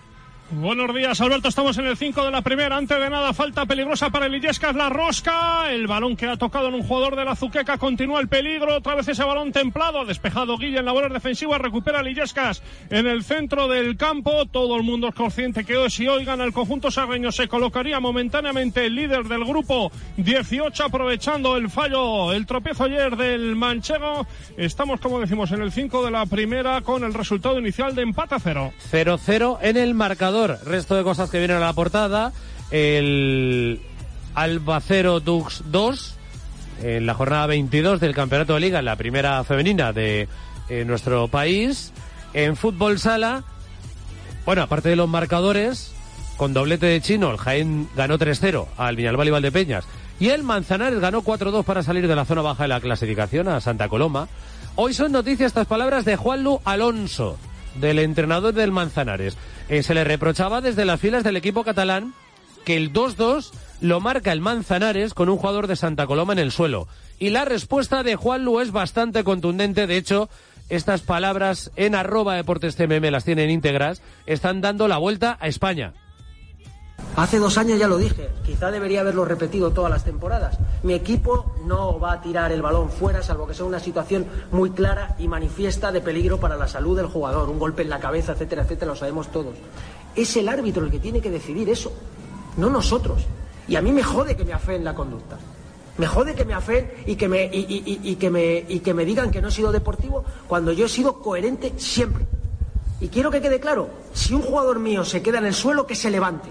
Buenos 0.53 0.93
días, 0.93 1.21
Alberto. 1.21 1.49
Estamos 1.49 1.79
en 1.79 1.87
el 1.87 1.97
5 1.97 2.25
de 2.25 2.33
la 2.33 2.43
primera. 2.43 2.77
Antes 2.77 2.99
de 2.99 3.09
nada, 3.09 3.33
falta 3.33 3.67
peligrosa 3.67 4.11
para 4.11 4.27
el 4.27 4.35
Illescas. 4.35 4.75
La 4.75 4.89
rosca. 4.89 5.71
El 5.71 5.87
balón 5.87 6.17
que 6.17 6.27
ha 6.27 6.37
tocado 6.37 6.67
en 6.67 6.75
un 6.75 6.83
jugador 6.83 7.15
de 7.15 7.25
la 7.25 7.37
Zuqueca. 7.37 7.79
Continúa 7.79 8.21
el 8.21 8.27
peligro. 8.27 8.75
Otra 8.75 8.97
vez 8.97 9.07
ese 9.07 9.23
balón 9.23 9.53
templado. 9.53 10.05
Despejado 10.05 10.59
Guilla 10.59 10.81
en 10.81 10.87
labores 10.87 11.13
defensivas. 11.13 11.61
Recupera 11.61 12.03
Illescas 12.09 12.65
en 12.91 13.07
el 13.07 13.23
centro 13.23 13.69
del 13.69 13.97
campo. 13.97 14.45
Todo 14.47 14.75
el 14.75 14.83
mundo 14.83 15.07
es 15.07 15.15
consciente 15.15 15.65
que 15.65 15.77
hoy, 15.77 15.89
si 15.89 16.09
hoy 16.09 16.25
gana 16.25 16.43
el 16.43 16.53
conjunto 16.53 16.91
sarreño, 16.91 17.31
se 17.31 17.47
colocaría 17.47 18.01
momentáneamente 18.01 18.87
el 18.87 18.97
líder 18.97 19.27
del 19.27 19.45
grupo 19.45 19.93
18, 20.17 20.83
aprovechando 20.83 21.57
el 21.57 21.71
fallo, 21.71 22.33
el 22.33 22.47
tropiezo 22.47 22.85
ayer 22.85 23.17
del 23.17 23.55
Manchego. 23.55 24.27
Estamos, 24.57 25.01
como 25.01 25.21
decimos, 25.21 25.53
en 25.53 25.63
el 25.63 25.71
5 25.71 26.05
de 26.05 26.11
la 26.11 26.27
primera 26.27 26.81
con 26.81 27.05
el 27.05 27.15
resultado 27.15 27.57
inicial 27.61 27.95
de 27.95 28.03
empate 28.03 28.35
a 28.35 28.41
cero. 28.41 28.73
0-0 28.91 29.59
en 29.63 29.77
el 29.77 29.95
marcador. 29.95 30.40
Resto 30.47 30.95
de 30.97 31.03
cosas 31.03 31.31
que 31.31 31.39
vienen 31.39 31.59
a 31.59 31.61
la 31.61 31.73
portada. 31.73 32.33
El 32.71 33.81
Albacero 34.35 35.21
Dux 35.21 35.63
2 35.67 36.15
en 36.83 37.07
la 37.07 37.15
jornada 37.15 37.47
22 37.47 38.01
del 38.01 38.15
Campeonato 38.15 38.55
de 38.55 38.61
Liga, 38.61 38.83
la 38.83 38.97
primera 38.97 39.43
femenina 39.45 39.93
de 39.93 40.29
eh, 40.69 40.85
nuestro 40.85 41.29
país. 41.29 41.93
En 42.33 42.57
fútbol 42.57 42.99
sala, 42.99 43.43
bueno, 44.47 44.63
aparte 44.63 44.89
de 44.89 44.97
los 44.97 45.09
marcadores, 45.09 45.93
con 46.37 46.55
doblete 46.55 46.87
de 46.87 47.01
chino, 47.01 47.31
el 47.31 47.39
Jaén 47.39 47.89
ganó 47.97 48.19
3-0 48.19 48.67
al 48.77 48.97
Viñalbal 48.97 49.29
y 49.29 49.31
Valdepeñas. 49.31 49.85
Y 50.19 50.29
el 50.29 50.43
Manzanares 50.43 51.01
ganó 51.01 51.23
4-2 51.23 51.65
para 51.65 51.83
salir 51.83 52.07
de 52.07 52.15
la 52.15 52.25
zona 52.25 52.43
baja 52.43 52.65
de 52.65 52.69
la 52.69 52.81
clasificación 52.81 53.49
a 53.49 53.61
Santa 53.61 53.89
Coloma. 53.89 54.29
Hoy 54.77 54.95
son 54.95 55.13
noticias 55.13 55.49
estas 55.49 55.67
palabras 55.67 56.05
de 56.05 56.17
Juanlu 56.17 56.61
Alonso, 56.65 57.37
del 57.81 57.99
entrenador 57.99 58.55
del 58.55 58.71
Manzanares. 58.71 59.37
Eh, 59.71 59.85
se 59.85 59.95
le 59.95 60.03
reprochaba 60.03 60.61
desde 60.61 60.85
las 60.85 61.01
filas 61.01 61.23
del 61.23 61.37
equipo 61.37 61.63
catalán 61.63 62.13
que 62.65 62.77
el 62.77 62.93
2-2 62.93 63.53
lo 63.81 64.01
marca 64.01 64.33
el 64.33 64.41
Manzanares 64.41 65.15
con 65.15 65.29
un 65.29 65.37
jugador 65.37 65.69
de 65.69 65.77
Santa 65.77 66.09
Coloma 66.09 66.33
en 66.33 66.41
el 66.41 66.51
suelo. 66.51 66.89
Y 67.21 67.31
la 67.31 67.45
respuesta 67.45 68.03
de 68.03 68.17
Juan 68.17 68.45
Lu 68.45 68.59
es 68.59 68.73
bastante 68.73 69.23
contundente. 69.23 69.87
De 69.87 69.97
hecho, 69.97 70.29
estas 70.71 71.03
palabras 71.03 71.71
en 71.77 71.95
arroba 71.95 72.35
deportes 72.35 72.75
CMM 72.75 73.13
las 73.13 73.25
tienen 73.25 73.49
íntegras. 73.49 74.03
Están 74.27 74.61
dando 74.61 74.89
la 74.89 74.99
vuelta 74.99 75.39
a 75.41 75.47
España. 75.47 75.93
Hace 77.17 77.39
dos 77.39 77.59
años 77.59 77.79
ya 77.79 77.89
lo 77.89 77.99
dije, 77.99 78.31
quizá 78.45 78.71
debería 78.71 79.01
haberlo 79.01 79.25
repetido 79.25 79.73
todas 79.73 79.91
las 79.91 80.05
temporadas. 80.05 80.59
Mi 80.83 80.95
equipo 80.95 81.55
no 81.67 81.99
va 81.99 82.13
a 82.13 82.21
tirar 82.21 82.53
el 82.53 82.63
balón 82.63 82.89
fuera, 82.89 83.23
salvo 83.23 83.47
que 83.47 83.55
sea 83.55 83.67
una 83.67 83.81
situación 83.81 84.27
muy 84.53 84.71
clara 84.71 85.17
y 85.19 85.29
manifiesta 85.29 85.93
de 85.93 86.01
peligro 86.01 86.39
para 86.39 86.57
la 86.57 86.69
salud 86.69 86.97
del 86.97 87.07
jugador, 87.07 87.51
un 87.51 87.59
golpe 87.59 87.83
en 87.83 87.91
la 87.91 88.01
cabeza, 88.01 88.33
etcétera, 88.33 88.63
etcétera, 88.63 88.93
lo 88.93 88.97
sabemos 88.97 89.29
todos. 89.29 89.55
Es 90.15 90.37
el 90.37 90.49
árbitro 90.49 90.85
el 90.85 90.91
que 90.91 90.99
tiene 90.99 91.21
que 91.21 91.31
decidir 91.31 91.69
eso, 91.69 91.93
no 92.57 92.71
nosotros. 92.71 93.27
Y 93.67 93.77
a 93.77 93.83
mí 93.83 93.93
me 93.93 94.03
jode 94.03 94.37
que 94.37 94.45
me 94.45 94.53
afeen 94.53 94.85
la 94.85 94.95
conducta. 94.95 95.37
Me 95.99 96.07
jode 96.07 96.35
que 96.35 96.45
me 96.45 96.55
afeen 96.55 96.91
y 97.07 97.17
que 97.17 97.29
me, 97.29 97.51
y, 97.53 98.17
que 98.17 98.31
me, 98.31 98.65
y 98.67 98.81
que 98.81 98.95
me 98.95 99.05
digan 99.05 99.31
que 99.31 99.43
no 99.43 99.49
he 99.49 99.53
sido 99.53 99.71
deportivo 99.73 100.25
cuando 100.49 100.73
yo 100.73 100.87
he 100.87 100.89
sido 100.89 101.21
coherente 101.21 101.75
siempre. 101.77 102.25
Y 103.01 103.09
quiero 103.09 103.31
que 103.31 103.43
quede 103.43 103.61
claro, 103.61 103.91
si 104.15 104.33
un 104.33 104.43
jugador 104.43 104.79
mío 104.79 105.05
se 105.05 105.21
queda 105.21 105.39
en 105.39 105.47
el 105.47 105.55
suelo, 105.55 105.87
que 105.87 105.95
se 105.95 106.11
levante. 106.11 106.49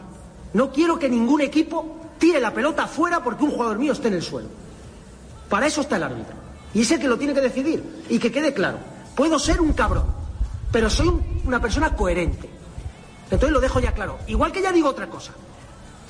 No 0.53 0.71
quiero 0.71 0.97
que 0.97 1.09
ningún 1.09 1.41
equipo 1.41 1.97
tire 2.17 2.39
la 2.39 2.53
pelota 2.53 2.87
fuera 2.87 3.23
porque 3.23 3.43
un 3.43 3.51
jugador 3.51 3.77
mío 3.77 3.93
esté 3.93 4.07
en 4.07 4.15
el 4.15 4.21
suelo. 4.21 4.49
Para 5.47 5.67
eso 5.67 5.81
está 5.81 5.95
el 5.95 6.03
árbitro. 6.03 6.35
Y 6.73 6.81
es 6.81 6.91
el 6.91 6.99
que 6.99 7.07
lo 7.07 7.17
tiene 7.17 7.33
que 7.33 7.41
decidir. 7.41 8.05
Y 8.09 8.19
que 8.19 8.31
quede 8.31 8.53
claro. 8.53 8.77
Puedo 9.15 9.37
ser 9.39 9.59
un 9.61 9.73
cabrón, 9.73 10.05
pero 10.71 10.89
soy 10.89 11.11
una 11.45 11.61
persona 11.61 11.95
coherente. 11.95 12.49
Entonces 13.25 13.51
lo 13.51 13.59
dejo 13.59 13.79
ya 13.79 13.93
claro. 13.93 14.19
Igual 14.27 14.51
que 14.51 14.61
ya 14.61 14.71
digo 14.71 14.89
otra 14.89 15.07
cosa. 15.07 15.33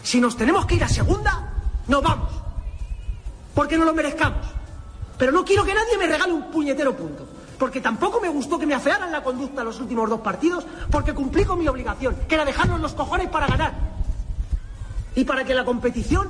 Si 0.04 0.22
nos 0.22 0.38
tenemos 0.38 0.66
que 0.66 0.76
ir 0.76 0.84
a 0.84 0.90
segunda, 0.90 1.54
nos 1.88 2.02
vamos. 2.02 2.30
Porque 3.54 3.78
no 3.78 3.86
lo 3.86 3.94
merezcamos. 3.94 4.46
Pero 5.18 5.32
no 5.32 5.44
quiero 5.44 5.66
que 5.66 5.74
nadie 5.74 5.98
me 5.98 6.08
regale 6.08 6.32
un 6.32 6.50
puñetero 6.50 6.96
punto. 6.96 7.28
Porque 7.58 7.82
tampoco 7.82 8.22
me 8.22 8.30
gustó 8.30 8.58
que 8.58 8.66
me 8.66 8.74
afearan 8.74 9.12
la 9.12 9.22
conducta 9.22 9.66
los 9.66 9.80
últimos 9.82 10.10
dos 10.10 10.22
partidos, 10.22 10.66
porque 10.90 11.14
cumplí 11.14 11.44
con 11.44 11.60
mi 11.60 11.68
obligación, 11.68 12.16
que 12.28 12.36
era 12.36 12.46
dejarnos 12.46 12.80
los 12.80 12.94
cojones 12.94 13.28
para 13.28 13.48
ganar. 13.48 13.99
Y 15.16 15.24
para 15.24 15.44
que 15.44 15.54
la 15.54 15.66
competición 15.66 16.30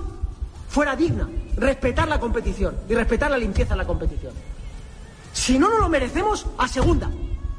fuera 0.70 0.96
digna, 0.96 1.28
respetar 1.56 2.08
la 2.08 2.20
competición 2.20 2.76
y 2.88 2.96
respetar 2.96 3.32
la 3.32 3.38
limpieza 3.38 3.74
de 3.74 3.78
la 3.78 3.88
competición. 3.88 4.34
Si 5.34 5.58
no 5.58 5.70
nos 5.70 5.80
lo 5.80 5.90
merecemos, 5.90 6.46
a 6.58 6.68
segunda. 6.68 7.10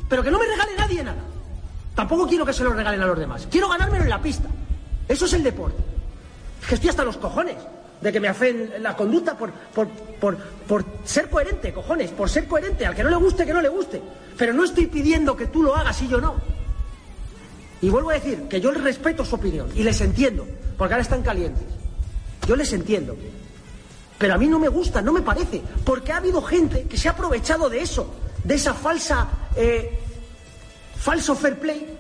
Pero 0.09 0.23
que 0.23 0.31
no 0.31 0.39
me 0.39 0.47
regale 0.47 0.73
nadie 0.77 1.05
nada. 1.05 1.23
Tampoco 1.95 2.27
quiero 2.27 2.45
que 2.47 2.53
se 2.53 2.65
lo 2.65 2.73
regalen 2.73 3.01
a 3.03 3.07
los 3.07 3.19
demás. 3.19 3.47
Quiero 3.51 3.69
ganármelo 3.69 4.05
en 4.05 4.11
la 4.11 4.21
pista. 4.21 4.49
Eso 5.09 5.25
es 5.25 5.33
el 5.33 5.43
deporte. 5.43 5.83
Es 6.63 6.69
que 6.69 6.75
estoy 6.75 6.91
hasta 6.91 7.05
los 7.05 7.17
cojones 7.17 7.57
de 8.01 8.13
que 8.13 8.21
me 8.21 8.29
afeen 8.29 8.73
la 8.81 8.97
conducta 8.97 9.37
por, 9.37 9.51
por, 9.51 9.89
por, 9.89 10.37
por 10.39 10.85
ser 11.05 11.29
coherente, 11.29 11.73
cojones, 11.73 12.11
por 12.11 12.31
ser 12.31 12.47
coherente. 12.47 12.87
Al 12.87 12.95
que 12.95 13.03
no 13.03 13.11
le 13.11 13.17
guste, 13.17 13.45
que 13.45 13.53
no 13.53 13.61
le 13.61 13.69
guste. 13.69 14.01
Pero 14.37 14.53
no 14.53 14.65
estoy 14.65 14.87
pidiendo 14.87 15.37
que 15.37 15.47
tú 15.47 15.63
lo 15.63 15.77
hagas 15.77 16.01
y 16.03 16.09
yo 16.09 16.21
no. 16.21 16.37
Y 17.83 17.89
vuelvo 17.89 18.11
a 18.11 18.15
decir 18.15 18.43
que 18.49 18.61
yo 18.61 18.73
les 18.73 18.83
respeto 18.83 19.25
su 19.25 19.37
opinión 19.37 19.69
y 19.75 19.83
les 19.83 20.01
entiendo, 20.01 20.47
porque 20.77 20.95
ahora 20.95 21.03
están 21.03 21.23
calientes. 21.23 21.65
Yo 22.47 22.57
les 22.57 22.73
entiendo. 22.73 23.17
Pero 24.19 24.35
a 24.35 24.39
mí 24.39 24.49
no 24.49 24.59
me 24.59 24.69
gusta, 24.69 25.01
no 25.01 25.13
me 25.13 25.23
parece, 25.23 25.63
porque 25.85 26.13
ha 26.13 26.19
habido 26.19 26.43
gente 26.43 26.85
que 26.85 26.99
se 26.99 27.09
ha 27.09 27.13
aprovechado 27.13 27.71
de 27.71 27.81
eso, 27.81 28.13
de 28.45 28.55
esa 28.55 28.75
falsa, 28.75 29.29
eh, 29.57 29.99
falso 30.97 31.35
fair 31.35 31.59
play. 31.59 31.97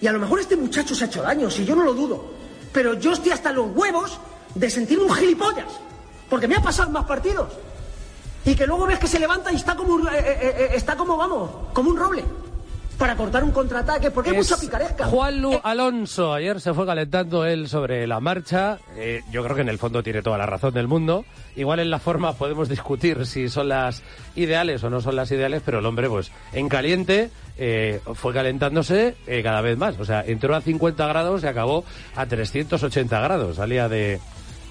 Y 0.00 0.06
a 0.06 0.12
lo 0.12 0.20
mejor 0.20 0.38
este 0.40 0.56
muchacho 0.56 0.94
se 0.94 1.04
ha 1.04 1.06
hecho 1.08 1.22
daño, 1.22 1.50
si 1.50 1.64
yo 1.64 1.74
no 1.74 1.82
lo 1.82 1.94
dudo. 1.94 2.24
Pero 2.72 2.94
yo 2.94 3.12
estoy 3.12 3.32
hasta 3.32 3.50
los 3.50 3.74
huevos 3.74 4.20
de 4.54 4.70
sentirme 4.70 5.04
un 5.06 5.14
gilipollas, 5.14 5.66
porque 6.30 6.46
me 6.46 6.54
ha 6.56 6.62
pasado 6.62 6.86
en 6.88 6.92
más 6.92 7.04
partidos. 7.06 7.48
Y 8.44 8.54
que 8.54 8.66
luego 8.66 8.86
ves 8.86 9.00
que 9.00 9.08
se 9.08 9.18
levanta 9.18 9.50
y 9.52 9.56
está 9.56 9.74
como, 9.74 9.94
un- 9.94 10.06
eh, 10.06 10.10
eh, 10.14 10.56
eh, 10.58 10.68
está 10.74 10.96
como, 10.96 11.16
vamos, 11.16 11.50
como 11.72 11.90
un 11.90 11.96
roble, 11.96 12.24
para 12.96 13.16
cortar 13.16 13.44
un 13.44 13.50
contraataque, 13.50 14.10
porque 14.10 14.30
hay 14.30 14.36
Es 14.36 14.50
mucha 14.50 14.60
picaresca. 14.60 15.06
Juanlu 15.06 15.60
Alonso, 15.62 16.32
ayer 16.32 16.60
se 16.60 16.72
fue 16.74 16.86
calentando 16.86 17.44
él 17.44 17.68
sobre 17.68 18.06
la 18.06 18.20
marcha. 18.20 18.78
Eh, 18.96 19.22
yo 19.30 19.42
creo 19.44 19.56
que 19.56 19.62
en 19.62 19.68
el 19.68 19.78
fondo 19.78 20.02
tiene 20.02 20.22
toda 20.22 20.38
la 20.38 20.46
razón 20.46 20.74
del 20.74 20.88
mundo. 20.88 21.24
Igual 21.56 21.80
en 21.80 21.90
la 21.90 21.98
forma 21.98 22.32
podemos 22.34 22.68
discutir 22.68 23.26
si 23.26 23.48
son 23.48 23.68
las 23.68 24.02
ideales 24.34 24.82
o 24.84 24.90
no 24.90 25.00
son 25.00 25.16
las 25.16 25.30
ideales, 25.30 25.62
pero 25.64 25.78
el 25.78 25.86
hombre, 25.86 26.08
pues, 26.08 26.30
en 26.52 26.68
caliente, 26.68 27.30
eh, 27.58 28.00
fue 28.14 28.32
calentándose 28.32 29.16
eh, 29.26 29.42
cada 29.42 29.60
vez 29.60 29.78
más. 29.78 29.98
O 29.98 30.04
sea, 30.04 30.22
entró 30.26 30.54
a 30.54 30.60
50 30.60 31.06
grados 31.06 31.42
y 31.42 31.46
acabó 31.46 31.84
a 32.14 32.26
380 32.26 33.20
grados. 33.20 33.56
Salía 33.56 33.88
de, 33.88 34.20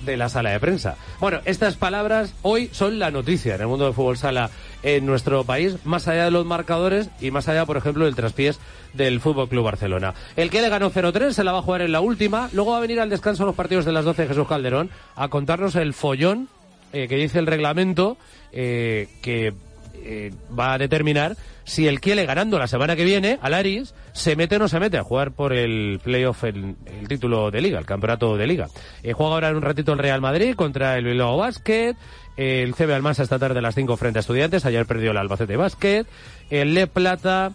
de 0.02 0.18
la 0.18 0.30
sala 0.30 0.52
de 0.52 0.60
prensa. 0.60 0.96
Bueno, 1.20 1.40
estas 1.46 1.76
palabras 1.76 2.34
hoy 2.42 2.70
son 2.72 3.00
la 3.00 3.12
noticia 3.12 3.56
en 3.56 3.62
el 3.62 3.68
mundo 3.68 3.86
del 3.86 3.94
fútbol 3.94 4.18
sala 4.18 4.50
en 4.84 5.06
nuestro 5.06 5.44
país, 5.44 5.78
más 5.84 6.08
allá 6.08 6.26
de 6.26 6.32
los 6.32 6.46
marcadores 6.46 7.10
y 7.20 7.32
más 7.32 7.48
allá, 7.48 7.66
por 7.66 7.78
ejemplo, 7.78 8.06
del 8.06 8.16
traspiés 8.16 8.60
del 8.94 9.20
Fútbol 9.20 9.50
Club 9.50 9.66
Barcelona. 9.66 10.14
El 10.36 10.50
que 10.50 10.62
le 10.62 10.70
ganó 10.70 10.92
0-3 10.92 11.32
se 11.32 11.44
la 11.44 11.52
va 11.52 11.60
a 11.60 11.64
jugar 11.64 11.82
en 11.82 11.92
la 11.92 12.02
última, 12.02 12.50
luego 12.54 12.72
va 12.72 12.78
a 12.78 12.82
venir 12.82 13.00
al 13.00 13.10
descanso 13.10 13.46
los 13.46 13.56
partidos 13.56 13.86
de 13.86 13.92
las 13.92 14.06
12 14.06 14.28
Jesús 14.28 14.48
Calderón 14.48 14.90
a 15.16 15.28
contarnos 15.28 15.76
el 15.76 15.94
follón 15.94 16.50
eh, 16.94 17.08
que 17.08 17.16
dice 17.16 17.40
el 17.40 17.48
reglamento 17.48 18.18
eh, 18.52 19.10
que 19.22 19.54
eh, 20.06 20.32
va 20.58 20.74
a 20.74 20.78
determinar 20.78 21.36
si 21.64 21.88
el 21.88 22.00
Kiele 22.00 22.26
ganando 22.26 22.60
la 22.60 22.68
semana 22.68 22.96
que 22.96 23.04
viene 23.04 23.40
al 23.42 23.54
Aris 23.54 23.94
se 24.14 24.36
mete 24.36 24.58
o 24.58 24.60
no 24.60 24.68
se 24.68 24.80
mete 24.80 24.98
a 24.98 25.04
jugar 25.04 25.32
por 25.32 25.52
el 25.52 26.00
playoff, 26.04 26.44
el, 26.44 26.76
título 27.08 27.50
de 27.50 27.62
liga, 27.62 27.80
el 27.80 27.86
campeonato 27.86 28.38
de 28.38 28.48
liga. 28.48 28.68
Eh, 29.04 29.14
juega 29.14 29.34
ahora 29.34 29.50
en 29.50 29.56
un 29.58 29.62
ratito 29.64 29.94
el 29.94 30.00
Real 30.00 30.22
Madrid 30.22 30.56
contra 30.56 30.98
el 30.98 31.06
Bilbao 31.06 31.38
Basket, 31.38 31.96
el 32.38 32.76
CB 32.76 32.94
Almansa 32.94 33.24
esta 33.24 33.40
tarde 33.40 33.60
a 33.60 33.62
las 33.62 33.76
5 33.76 33.98
frente 33.98 34.20
a 34.20 34.22
Estudiantes, 34.22 34.66
ayer 34.66 34.86
perdió 34.86 35.12
el 35.12 35.18
Albacete 35.18 35.58
Basket, 35.58 36.06
el 36.50 36.74
Le 36.74 36.88
Plata, 36.88 37.54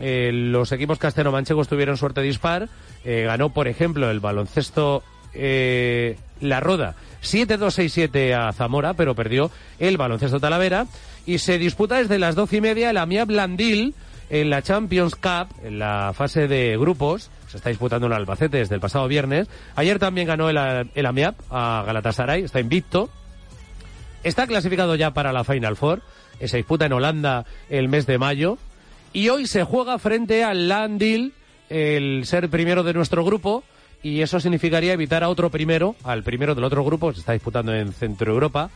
eh, 0.00 0.30
los 0.32 0.72
equipos 0.72 0.98
castelo-manchegos 0.98 1.68
tuvieron 1.68 1.98
suerte 1.98 2.22
dispar, 2.22 2.68
eh, 3.04 3.24
ganó 3.26 3.50
por 3.50 3.68
ejemplo 3.68 4.10
el 4.10 4.20
baloncesto 4.20 5.02
eh, 5.34 6.16
La 6.40 6.60
Roda. 6.60 6.94
7-2-6-7 7.22 8.32
a 8.32 8.52
Zamora, 8.52 8.94
pero 8.94 9.14
perdió 9.14 9.50
el 9.78 9.98
baloncesto 9.98 10.40
Talavera. 10.40 10.86
Y 11.30 11.38
se 11.38 11.58
disputa 11.58 11.98
desde 11.98 12.18
las 12.18 12.34
doce 12.34 12.56
y 12.56 12.60
media 12.60 12.90
el 12.90 12.96
AMIA 12.96 13.24
Blandil 13.24 13.94
en 14.30 14.50
la 14.50 14.62
Champions 14.62 15.14
Cup, 15.14 15.46
en 15.62 15.78
la 15.78 16.12
fase 16.12 16.48
de 16.48 16.76
grupos. 16.76 17.30
Se 17.46 17.58
está 17.58 17.68
disputando 17.68 18.08
en 18.08 18.14
Albacete 18.14 18.56
desde 18.56 18.74
el 18.74 18.80
pasado 18.80 19.06
viernes. 19.06 19.46
Ayer 19.76 20.00
también 20.00 20.26
ganó 20.26 20.50
el, 20.50 20.58
el 20.92 21.06
AMIAP 21.06 21.36
a 21.48 21.84
Galatasaray, 21.86 22.42
está 22.42 22.58
invicto. 22.58 23.10
Está 24.24 24.48
clasificado 24.48 24.96
ya 24.96 25.12
para 25.12 25.32
la 25.32 25.44
Final 25.44 25.76
Four. 25.76 26.02
eh, 26.40 26.48
Se 26.48 26.56
disputa 26.56 26.86
en 26.86 26.94
Holanda 26.94 27.44
el 27.68 27.88
mes 27.88 28.06
de 28.06 28.18
mayo. 28.18 28.58
Y 29.12 29.28
hoy 29.28 29.46
se 29.46 29.62
juega 29.62 30.00
frente 30.00 30.42
al 30.42 30.66
Landil, 30.68 31.32
el 31.68 32.22
ser 32.26 32.48
primero 32.50 32.82
de 32.82 32.92
nuestro 32.92 33.24
grupo. 33.24 33.62
Y 34.02 34.20
eso 34.22 34.40
significaría 34.40 34.94
evitar 34.94 35.22
a 35.22 35.28
otro 35.28 35.48
primero, 35.48 35.94
al 36.02 36.24
primero 36.24 36.56
del 36.56 36.64
otro 36.64 36.82
grupo, 36.82 37.12
se 37.12 37.20
está 37.20 37.34
disputando 37.34 37.72
en 37.72 37.92
Centro 37.92 38.32
Europa, 38.32 38.70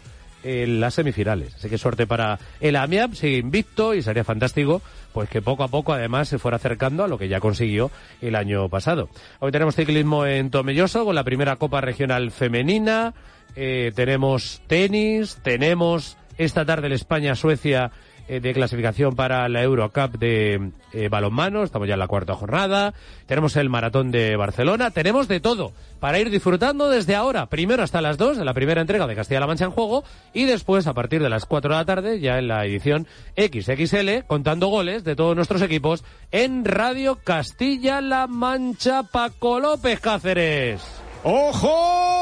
en 0.45 0.81
las 0.81 0.95
semifinales. 0.95 1.55
Así 1.57 1.69
que 1.69 1.79
suerte 1.79 2.07
para 2.07 2.39
el 2.61 2.77
AMIAP, 2.77 3.15
sigue 3.15 3.39
invicto 3.39 3.95
y 3.95 4.03
sería 4.03 4.25
fantástico 4.25 4.83
pues 5.13 5.29
que 5.29 5.41
poco 5.41 5.63
a 5.63 5.69
poco 5.69 5.93
además 5.93 6.29
se 6.29 6.39
fuera 6.39 6.57
acercando 6.57 7.05
a 7.05 7.09
lo 7.09 7.19
que 7.19 7.29
ya 7.29 7.41
consiguió 7.41 7.91
el 8.21 8.35
año 8.37 8.69
pasado. 8.69 9.09
Hoy 9.39 9.53
tenemos 9.53 9.77
ciclismo 9.77 10.27
en 10.27 10.51
Tomelloso 10.51 11.05
con 11.05 11.15
la 11.15 11.25
primera 11.25 11.57
Copa 11.57 11.81
Regional 11.81 12.31
Femenina, 12.31 13.15
eh, 13.57 13.93
tenemos 13.95 14.61
tenis, 14.67 15.39
tenemos 15.43 16.17
esta 16.37 16.65
tarde 16.65 16.89
el 16.89 16.95
España-Suecia 16.95 17.93
de 18.29 18.55
clasificación 18.55 19.15
para 19.15 19.49
la 19.49 19.63
Eurocup 19.63 20.19
de 20.19 20.71
eh, 20.93 21.09
balonmano, 21.09 21.63
estamos 21.63 21.89
ya 21.89 21.95
en 21.95 22.01
la 22.01 22.09
cuarta 22.09 22.35
jornada, 22.35 22.95
tenemos 23.27 23.57
el 23.57 23.69
maratón 23.69 24.11
de 24.11 24.37
Barcelona, 24.37 24.91
tenemos 24.91 25.29
de 25.29 25.41
todo 25.41 25.73
para 26.01 26.19
ir 26.19 26.31
disfrutando 26.31 26.89
desde 26.89 27.15
ahora, 27.15 27.47
primero 27.47 27.83
hasta 27.83 28.01
las 28.01 28.19
2 28.19 28.39
de 28.39 28.45
la 28.45 28.55
primera 28.55 28.81
entrega 28.81 29.07
de 29.07 29.15
Castilla-La 29.15 29.47
Mancha 29.47 29.67
en 29.67 29.71
juego 29.71 30.05
y 30.33 30.45
después 30.45 30.87
a 30.87 30.95
partir 30.95 31.23
de 31.23 31.29
las 31.29 31.47
4 31.47 31.71
de 31.71 31.77
la 31.77 31.85
tarde 31.85 32.21
ya 32.21 32.39
en 32.39 32.49
la 32.49 32.65
edición 32.65 33.07
XXL 33.37 34.25
contando 34.27 34.69
goles 34.69 35.05
de 35.05 35.17
todos 35.17 35.37
nuestros 35.37 35.63
equipos 35.63 36.05
en 36.31 36.65
Radio 36.65 37.19
Castilla-La 37.23 38.27
Mancha. 38.27 39.03
Paco 39.03 39.61
López 39.61 40.01
Cáceres. 40.01 40.81
¡Ojo! 41.23 42.14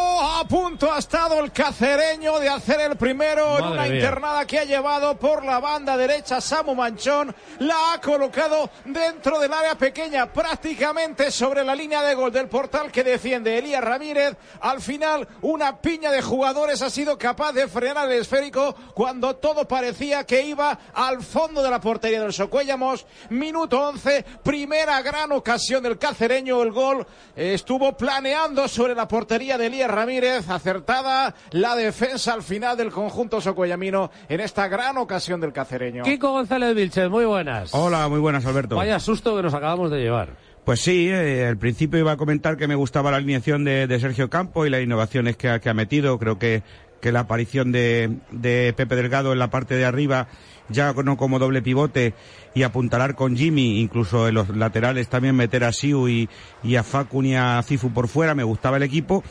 A 0.43 0.45
punto 0.45 0.93
ha 0.93 0.99
estado 0.99 1.39
el 1.39 1.53
cacereño 1.53 2.41
de 2.41 2.49
hacer 2.49 2.81
el 2.81 2.97
primero 2.97 3.61
en 3.61 3.65
una 3.65 3.85
mía. 3.85 3.95
internada 3.95 4.45
que 4.45 4.59
ha 4.59 4.65
llevado 4.65 5.17
por 5.17 5.45
la 5.45 5.61
banda 5.61 5.97
derecha 5.97 6.41
Samu 6.41 6.75
Manchón. 6.75 7.33
La 7.61 7.93
ha 7.93 8.01
colocado 8.01 8.69
dentro 8.85 9.39
del 9.39 9.53
área 9.53 9.77
pequeña, 9.77 10.33
prácticamente 10.33 11.31
sobre 11.31 11.63
la 11.63 11.77
línea 11.77 12.03
de 12.03 12.17
gol 12.17 12.33
del 12.33 12.49
portal 12.49 12.91
que 12.91 13.05
defiende 13.05 13.57
Elías 13.57 13.85
Ramírez. 13.85 14.37
Al 14.61 14.81
final, 14.81 15.29
una 15.43 15.81
piña 15.81 16.11
de 16.11 16.21
jugadores 16.21 16.83
ha 16.83 16.91
sido 16.91 17.17
capaz 17.17 17.53
de 17.53 17.69
frenar 17.69 18.11
el 18.11 18.21
esférico 18.21 18.75
cuando 18.95 19.37
todo 19.37 19.69
parecía 19.69 20.25
que 20.25 20.43
iba 20.43 20.77
al 20.93 21.23
fondo 21.23 21.63
de 21.63 21.71
la 21.71 21.81
portería 21.81 22.21
del 22.21 22.33
Socuellamos. 22.33 23.07
Minuto 23.31 23.81
11, 23.81 24.25
primera 24.43 25.01
gran 25.03 25.31
ocasión 25.31 25.85
del 25.85 25.99
cacereño. 25.99 26.61
El 26.65 26.73
gol 26.73 27.07
estuvo 27.37 27.97
planeando 27.97 28.67
sobre 28.67 28.97
la 28.97 29.07
portería 29.07 29.57
de 29.57 29.67
Elías 29.67 29.89
Ramírez. 29.89 30.32
Acertada 30.33 31.35
la 31.51 31.77
defensa 31.77 32.33
al 32.33 32.43
final 32.43 32.77
del 32.77 32.91
conjunto 32.91 33.41
socuellamino 33.41 34.11
en 34.29 34.41
esta 34.41 34.69
gran 34.69 34.97
ocasión 34.99 35.41
del 35.41 35.53
cacereño. 35.53 36.05
Kiko 36.05 36.33
González 36.33 36.75
Vilches, 36.75 37.11
muy 37.11 37.25
buenas. 37.25 37.75
Hola, 37.75 38.09
muy 38.09 38.21
buenas, 38.21 38.47
Alberto. 38.47 38.77
Vaya 38.77 38.99
susto 38.99 39.37
que 39.37 39.43
nos 39.43 39.55
acabamos 39.55 39.91
de 39.91 40.01
llevar. 40.01 40.31
Pues 40.65 40.81
sí, 40.81 41.09
eh, 41.11 41.47
al 41.47 41.57
principio 41.57 41.99
iba 41.99 42.12
a 42.12 42.17
comentar 42.17 42.57
que 42.57 42.69
me 42.69 42.77
gustaba 42.77 43.11
la 43.11 43.17
alineación 43.17 43.65
de, 43.65 43.87
de 43.87 44.01
Sergio 44.01 44.31
Campo 44.31 44.65
y 44.65 44.71
las 44.71 44.81
innovaciones 44.81 45.37
que 45.37 45.49
ha, 45.49 45.59
que 45.59 45.69
ha 45.69 45.75
metido. 45.75 46.19
Creo 46.19 46.39
que, 46.39 46.62
que 47.01 47.11
la 47.11 47.21
aparición 47.21 47.73
de, 47.73 48.19
de 48.31 48.73
Pepe 48.77 48.95
Delgado 48.95 49.33
en 49.33 49.41
la 49.41 49.51
parte 49.51 49.75
de 49.75 49.85
arriba, 49.85 50.29
ya 50.69 50.93
no 50.93 51.17
como 51.17 51.41
doble 51.41 51.62
pivote, 51.62 52.15
y 52.55 52.62
apuntalar 52.62 53.17
con 53.17 53.37
Jimmy, 53.37 53.81
incluso 53.81 54.29
en 54.29 54.35
los 54.35 54.51
laterales 54.51 55.09
también 55.09 55.35
meter 55.35 55.65
a 55.65 55.73
Siu 55.73 56.09
y, 56.09 56.29
y 56.62 56.77
a 56.77 56.85
Facun 56.85 57.27
y 57.27 57.35
a 57.35 57.61
Cifu 57.65 57.91
por 57.91 58.07
fuera, 58.07 58.37
me 58.37 58.45
gustaba 58.45 58.77
el 58.77 58.85
equipo. 58.85 59.25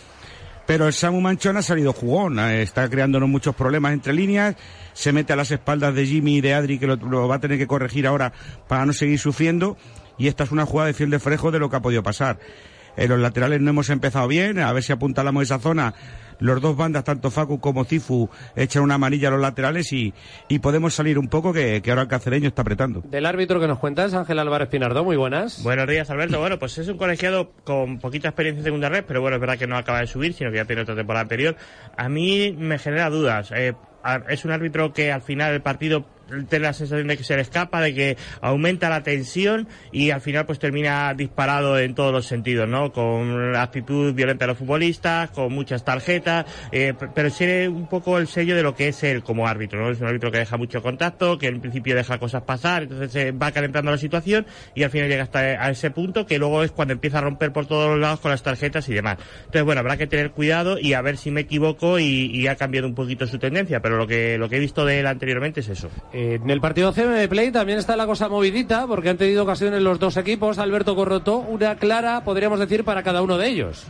Pero 0.66 0.88
el 0.88 0.94
Samu 0.94 1.22
Manchón 1.22 1.58
ha 1.58 1.62
salido 1.62 1.92
jugón, 1.92 2.40
eh, 2.40 2.62
está 2.62 2.88
creándonos 2.90 3.28
muchos 3.28 3.56
problemas 3.56 3.94
entre 3.94 4.14
líneas, 4.14 4.56
se 4.94 5.12
mete 5.12 5.34
a 5.34 5.36
las 5.36 5.52
espaldas 5.52 5.94
de 5.96 6.06
Jimmy 6.06 6.38
y 6.38 6.42
de 6.42 6.54
Adri, 6.54 6.80
que 6.80 6.88
lo, 6.88 7.28
va 7.28 7.36
a 7.36 7.40
tener 7.40 7.58
que 7.58 7.68
corregir 7.68 8.08
ahora 8.08 8.32
para 8.68 8.86
no 8.86 8.94
seguir 8.94 9.20
sufriendo, 9.20 9.78
y 10.18 10.28
esta 10.28 10.44
es 10.44 10.52
una 10.52 10.66
jugada 10.66 10.88
de 10.88 10.94
fiel 10.94 11.10
de 11.10 11.20
frejo 11.20 11.52
de 11.52 11.60
lo 11.60 11.70
que 11.70 11.78
ha 11.78 11.82
podido 11.82 12.04
pasar. 12.04 12.40
En 12.98 13.10
los 13.10 13.20
laterales 13.20 13.62
no 13.62 13.70
hemos 13.70 13.90
empezado 13.90 14.28
bien, 14.28 14.60
a 14.60 14.72
ver 14.74 14.84
si 14.84 14.92
apuntalamos 14.92 15.44
esa 15.44 15.60
zona. 15.60 15.94
Los 16.42 16.60
dos 16.60 16.76
bandas, 16.76 17.06
tanto 17.06 17.32
Facu 17.32 17.60
como 17.60 17.86
Cifu, 17.86 18.30
echan 18.56 18.84
una 18.84 18.98
manilla 18.98 19.30
a 19.30 19.32
los 19.32 19.40
laterales 19.40 19.94
y, 19.94 20.14
y 20.50 20.60
podemos 20.60 20.94
salir 20.94 21.18
un 21.18 21.30
poco 21.30 21.54
que, 21.54 21.82
que 21.82 21.90
ahora 21.92 22.02
el 22.02 22.08
cacereño 22.10 22.50
está 22.50 22.64
apretando. 22.64 23.02
Del 23.02 23.26
árbitro 23.26 23.60
que 23.60 23.68
nos 23.68 23.80
cuentas, 23.80 24.14
Ángel 24.14 24.40
Álvarez 24.40 24.68
Pinardo, 24.68 25.04
muy 25.04 25.16
buenas. 25.16 25.64
Buenos 25.64 25.88
días, 25.88 26.10
Alberto. 26.10 26.40
Bueno, 26.40 26.60
pues 26.60 26.78
es 26.78 26.88
un 26.88 26.98
colegiado 26.98 27.52
con 27.64 28.00
poquita 28.00 28.30
experiencia 28.30 28.60
en 28.60 28.66
segunda 28.66 28.90
red, 28.90 29.06
pero 29.08 29.22
bueno, 29.22 29.38
es 29.38 29.42
verdad 29.42 29.58
que 29.58 29.68
no 29.68 29.78
acaba 29.78 30.00
de 30.00 30.08
subir, 30.08 30.34
sino 30.34 30.52
que 30.52 30.58
ya 30.58 30.66
tiene 30.66 30.82
otra 30.82 30.96
temporada 30.96 31.22
anterior. 31.22 31.56
A 31.96 32.10
mí 32.10 32.56
me 32.58 32.80
genera 32.80 33.10
dudas. 33.10 33.52
Eh, 33.56 33.74
es 34.30 34.44
un 34.46 34.52
árbitro 34.52 34.94
que 34.94 35.12
al 35.12 35.22
final 35.22 35.52
del 35.52 35.62
partido 35.62 36.06
tiene 36.50 36.66
la 36.66 36.74
sensación 36.74 37.08
de 37.08 37.18
que 37.18 37.24
se 37.24 37.36
le 37.36 37.42
escapa, 37.42 37.82
de 37.82 37.94
que 37.94 38.18
aumenta 38.42 38.90
la 38.90 39.04
tensión 39.04 39.68
y 39.92 40.12
al 40.12 40.22
final 40.22 40.46
pues 40.46 40.60
termina 40.60 41.14
disparado 41.14 41.78
en 41.80 41.96
todos 41.96 42.14
los 42.14 42.26
sentidos, 42.26 42.68
¿no? 42.68 42.92
Con 42.92 43.56
actitud 43.56 44.14
violenta 44.14 44.46
de 44.46 44.50
los 44.50 44.58
futbolistas, 44.58 45.32
con 45.32 45.54
muchas 45.54 45.84
tarjetas, 45.84 46.46
eh, 46.72 46.94
pero 47.14 47.30
tiene 47.32 47.68
un 47.68 47.88
poco 47.88 48.18
el 48.18 48.28
sello 48.28 48.56
de 48.56 48.64
lo 48.64 48.76
que 48.76 48.90
es 48.90 49.04
él 49.04 49.24
como 49.24 49.48
árbitro, 49.48 49.82
¿no? 49.82 49.90
Es 49.90 50.00
un 50.00 50.08
árbitro 50.08 50.32
que 50.32 50.40
deja 50.40 50.58
mucho 50.58 50.82
contacto, 50.82 51.38
que 51.38 51.48
en 51.48 51.62
principio 51.62 51.96
deja 51.96 52.18
cosas 52.18 52.44
pasar, 52.44 52.84
entonces 52.84 53.12
se 53.12 53.32
va 53.32 53.52
calentando 53.52 53.92
la 53.92 53.98
situación 53.98 54.46
y 54.76 54.84
al 54.84 54.90
final 54.90 55.10
llega 55.10 55.24
hasta 55.24 55.40
a 55.40 55.70
ese 55.70 55.92
punto 55.92 56.26
que 56.26 56.38
luego 56.38 56.64
es 56.64 56.72
cuando 56.72 56.94
empieza 56.94 57.20
a 57.20 57.22
romper 57.22 57.52
por 57.52 57.66
todos 57.66 57.90
los 57.90 58.00
lados 58.00 58.20
con 58.20 58.32
las 58.32 58.44
tarjetas 58.44 58.88
y 58.90 58.94
demás. 58.94 59.18
Entonces, 59.40 59.64
bueno, 59.64 59.82
habrá 59.82 59.98
que 59.98 60.08
tener 60.08 60.32
cuidado 60.32 60.78
y 60.80 60.94
a 60.94 61.02
ver 61.02 61.18
si 61.18 61.32
me 61.32 61.42
equivoco 61.42 62.00
y, 62.00 62.32
y 62.34 62.48
ha 62.48 62.56
cambiado 62.56 62.88
un 62.88 62.96
poquito 62.96 63.28
su 63.28 63.40
tendencia, 63.40 63.82
pero 63.82 63.98
lo 63.98 64.08
que, 64.08 64.38
lo 64.38 64.50
que 64.50 64.58
he 64.58 64.60
visto 64.60 64.86
de 64.86 65.00
él 65.00 65.08
anteriormente 65.08 65.62
es 65.62 65.70
eso. 65.70 65.90
En 66.24 66.52
el 66.52 66.62
partido 66.62 66.94
CM 66.94 67.28
Play 67.28 67.52
también 67.52 67.80
está 67.80 67.96
la 67.96 68.06
cosa 68.06 68.30
movidita 68.30 68.86
porque 68.86 69.10
han 69.10 69.18
tenido 69.18 69.42
ocasiones 69.42 69.82
los 69.82 69.98
dos 69.98 70.18
equipos. 70.18 70.60
Alberto 70.60 70.96
Corrotó, 70.96 71.38
una 71.38 71.78
clara, 71.78 72.24
podríamos 72.24 72.60
decir, 72.60 72.84
para 72.84 73.02
cada 73.02 73.24
uno 73.24 73.40
de 73.40 73.48
ellos. 73.48 73.88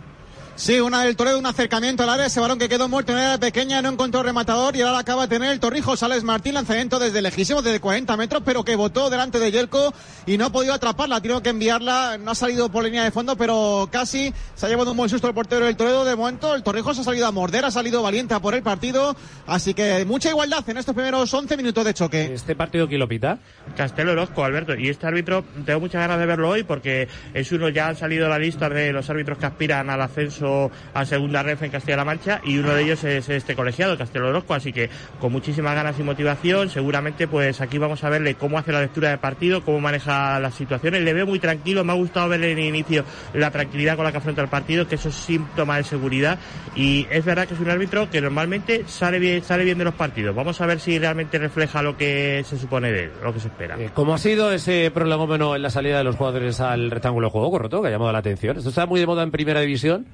Sí, 0.61 0.79
una 0.79 1.03
del 1.03 1.15
Toledo, 1.15 1.39
un 1.39 1.45
acercamiento 1.47 2.03
al 2.03 2.09
área, 2.09 2.27
ese 2.27 2.39
balón 2.39 2.59
que 2.59 2.69
quedó 2.69 2.87
muerto 2.87 3.13
en 3.13 3.17
área 3.17 3.39
pequeña, 3.39 3.81
no 3.81 3.89
encontró 3.89 4.21
rematador 4.21 4.75
y 4.75 4.83
ahora 4.83 4.99
acaba 4.99 5.23
de 5.23 5.35
tener 5.35 5.51
el 5.51 5.59
Torrijos 5.59 6.01
Sales 6.01 6.23
Martín, 6.23 6.53
lanzamiento 6.53 6.99
desde 6.99 7.23
lejísimo, 7.23 7.63
desde 7.63 7.79
40 7.79 8.15
metros, 8.15 8.43
pero 8.45 8.63
que 8.63 8.75
botó 8.75 9.09
delante 9.09 9.39
de 9.39 9.51
Yelko 9.51 9.91
y 10.27 10.37
no 10.37 10.45
ha 10.45 10.51
podido 10.51 10.75
atraparla, 10.75 11.19
tiene 11.19 11.41
que 11.41 11.49
enviarla, 11.49 12.19
no 12.19 12.29
ha 12.29 12.35
salido 12.35 12.69
por 12.69 12.83
línea 12.83 13.03
de 13.03 13.09
fondo, 13.09 13.35
pero 13.35 13.89
casi 13.91 14.31
se 14.53 14.67
ha 14.67 14.69
llevado 14.69 14.91
un 14.91 14.97
buen 14.97 15.09
susto 15.09 15.27
el 15.27 15.33
portero 15.33 15.65
del 15.65 15.75
Toledo. 15.75 16.05
De 16.05 16.15
momento, 16.15 16.53
el 16.53 16.61
Torrijos 16.61 16.99
ha 16.99 17.03
salido 17.03 17.25
a 17.25 17.31
morder, 17.31 17.65
ha 17.65 17.71
salido 17.71 18.03
valiente 18.03 18.35
a 18.35 18.39
por 18.39 18.53
el 18.53 18.61
partido, 18.61 19.15
así 19.47 19.73
que 19.73 20.05
mucha 20.05 20.29
igualdad 20.29 20.63
en 20.69 20.77
estos 20.77 20.93
primeros 20.93 21.33
11 21.33 21.57
minutos 21.57 21.83
de 21.85 21.95
choque. 21.95 22.35
¿Este 22.35 22.55
partido 22.55 22.87
quién 22.87 22.99
lo 22.99 23.07
pita? 23.07 23.39
Castelo 23.75 24.11
Orozco, 24.11 24.45
Alberto, 24.45 24.75
y 24.75 24.89
este 24.89 25.07
árbitro 25.07 25.43
tengo 25.65 25.79
muchas 25.79 26.01
ganas 26.01 26.19
de 26.19 26.27
verlo 26.27 26.49
hoy 26.49 26.61
porque 26.61 27.07
es 27.33 27.51
uno, 27.51 27.67
ya 27.69 27.87
han 27.87 27.95
salido 27.95 28.29
la 28.29 28.37
lista 28.37 28.69
de 28.69 28.93
los 28.93 29.09
árbitros 29.09 29.39
que 29.39 29.47
aspiran 29.47 29.89
al 29.89 29.99
ascenso 29.99 30.50
a 30.93 31.05
segunda 31.05 31.43
ref 31.43 31.61
en 31.63 31.71
Castilla-La 31.71 32.05
Mancha 32.05 32.41
y 32.43 32.57
uno 32.57 32.73
de 32.73 32.83
ellos 32.83 33.03
es 33.03 33.29
este 33.29 33.55
colegiado, 33.55 33.97
Castelo 33.97 34.29
Orozco, 34.29 34.53
así 34.53 34.71
que 34.73 34.89
con 35.19 35.31
muchísimas 35.31 35.75
ganas 35.75 35.99
y 35.99 36.03
motivación, 36.03 36.69
seguramente 36.69 37.27
pues 37.27 37.61
aquí 37.61 37.77
vamos 37.77 38.03
a 38.03 38.09
verle 38.09 38.35
cómo 38.35 38.57
hace 38.57 38.71
la 38.71 38.81
lectura 38.81 39.09
de 39.09 39.17
partido, 39.17 39.63
cómo 39.63 39.79
maneja 39.79 40.39
las 40.39 40.55
situaciones, 40.55 41.01
le 41.01 41.13
veo 41.13 41.25
muy 41.25 41.39
tranquilo, 41.39 41.83
me 41.83 41.93
ha 41.93 41.95
gustado 41.95 42.29
verle 42.29 42.51
en 42.51 42.59
el 42.59 42.65
inicio 42.65 43.03
la 43.33 43.51
tranquilidad 43.51 43.95
con 43.95 44.05
la 44.05 44.11
que 44.11 44.17
afronta 44.17 44.41
el 44.41 44.49
partido, 44.49 44.87
que 44.87 44.95
eso 44.95 45.09
es 45.09 45.15
síntoma 45.15 45.77
de 45.77 45.83
seguridad 45.83 46.39
y 46.75 47.07
es 47.09 47.23
verdad 47.25 47.47
que 47.47 47.53
es 47.53 47.59
un 47.59 47.69
árbitro 47.69 48.09
que 48.09 48.21
normalmente 48.21 48.83
sale 48.87 49.19
bien, 49.19 49.43
sale 49.43 49.63
bien 49.63 49.77
de 49.77 49.85
los 49.85 49.93
partidos, 49.93 50.35
vamos 50.35 50.59
a 50.61 50.65
ver 50.65 50.79
si 50.79 50.97
realmente 50.99 51.37
refleja 51.37 51.81
lo 51.81 51.97
que 51.97 52.43
se 52.47 52.57
supone 52.57 52.91
de 52.91 53.05
él, 53.05 53.11
lo 53.23 53.33
que 53.33 53.39
se 53.39 53.47
espera. 53.47 53.75
Eh, 53.79 53.89
¿Cómo 53.93 54.13
ha 54.13 54.17
sido 54.17 54.51
ese 54.51 54.91
prolegómeno 54.91 55.55
en 55.55 55.61
la 55.61 55.69
salida 55.69 55.97
de 55.97 56.03
los 56.03 56.15
jugadores 56.15 56.59
al 56.59 56.91
rectángulo 56.91 57.27
de 57.27 57.31
juego, 57.31 57.51
correcto? 57.51 57.81
Que 57.81 57.87
ha 57.87 57.91
llamado 57.91 58.11
la 58.11 58.19
atención. 58.19 58.57
Esto 58.57 58.69
está 58.69 58.85
muy 58.85 58.99
de 58.99 59.07
moda 59.07 59.23
en 59.23 59.31
primera 59.31 59.61
división 59.61 60.07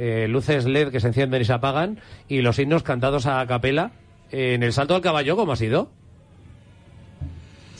eh, 0.00 0.28
luces 0.28 0.64
LED 0.64 0.90
que 0.90 1.00
se 1.00 1.08
encienden 1.08 1.42
y 1.42 1.44
se 1.44 1.52
apagan 1.52 2.00
y 2.26 2.40
los 2.40 2.58
himnos 2.58 2.82
cantados 2.82 3.26
a 3.26 3.46
capela. 3.46 3.92
en 4.30 4.62
el 4.62 4.72
salto 4.72 4.94
al 4.94 5.02
caballo, 5.02 5.36
¿cómo 5.36 5.52
ha 5.52 5.56
sido? 5.56 5.90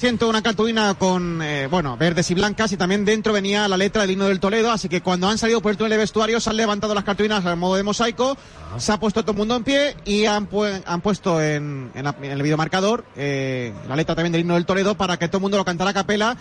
Siento 0.00 0.30
una 0.30 0.40
cartulina 0.40 0.94
con, 0.94 1.42
eh, 1.42 1.66
bueno, 1.66 1.94
verdes 1.98 2.30
y 2.30 2.34
blancas 2.34 2.72
y 2.72 2.78
también 2.78 3.04
dentro 3.04 3.34
venía 3.34 3.68
la 3.68 3.76
letra 3.76 4.00
del 4.00 4.12
himno 4.12 4.28
del 4.28 4.40
Toledo, 4.40 4.72
así 4.72 4.88
que 4.88 5.02
cuando 5.02 5.28
han 5.28 5.36
salido 5.36 5.60
por 5.60 5.72
el 5.72 5.76
túnel 5.76 5.90
de 5.90 5.98
vestuario 5.98 6.40
se 6.40 6.48
han 6.48 6.56
levantado 6.56 6.94
las 6.94 7.04
cartulinas 7.04 7.44
al 7.44 7.58
modo 7.58 7.74
de 7.76 7.82
mosaico, 7.82 8.34
se 8.78 8.92
ha 8.92 8.98
puesto 8.98 9.20
todo 9.20 9.32
el 9.32 9.36
mundo 9.36 9.56
en 9.56 9.62
pie 9.62 9.96
y 10.06 10.24
han, 10.24 10.48
han 10.86 11.00
puesto 11.02 11.42
en, 11.42 11.90
en, 11.94 12.06
el 12.24 12.42
videomarcador 12.42 13.04
eh, 13.14 13.74
la 13.88 13.94
letra 13.94 14.14
también 14.14 14.32
del 14.32 14.40
himno 14.40 14.54
del 14.54 14.64
Toledo 14.64 14.94
para 14.94 15.18
que 15.18 15.28
todo 15.28 15.36
el 15.36 15.42
mundo 15.42 15.58
lo 15.58 15.66
cantara 15.66 15.90
a 15.90 15.94
capela 15.94 16.34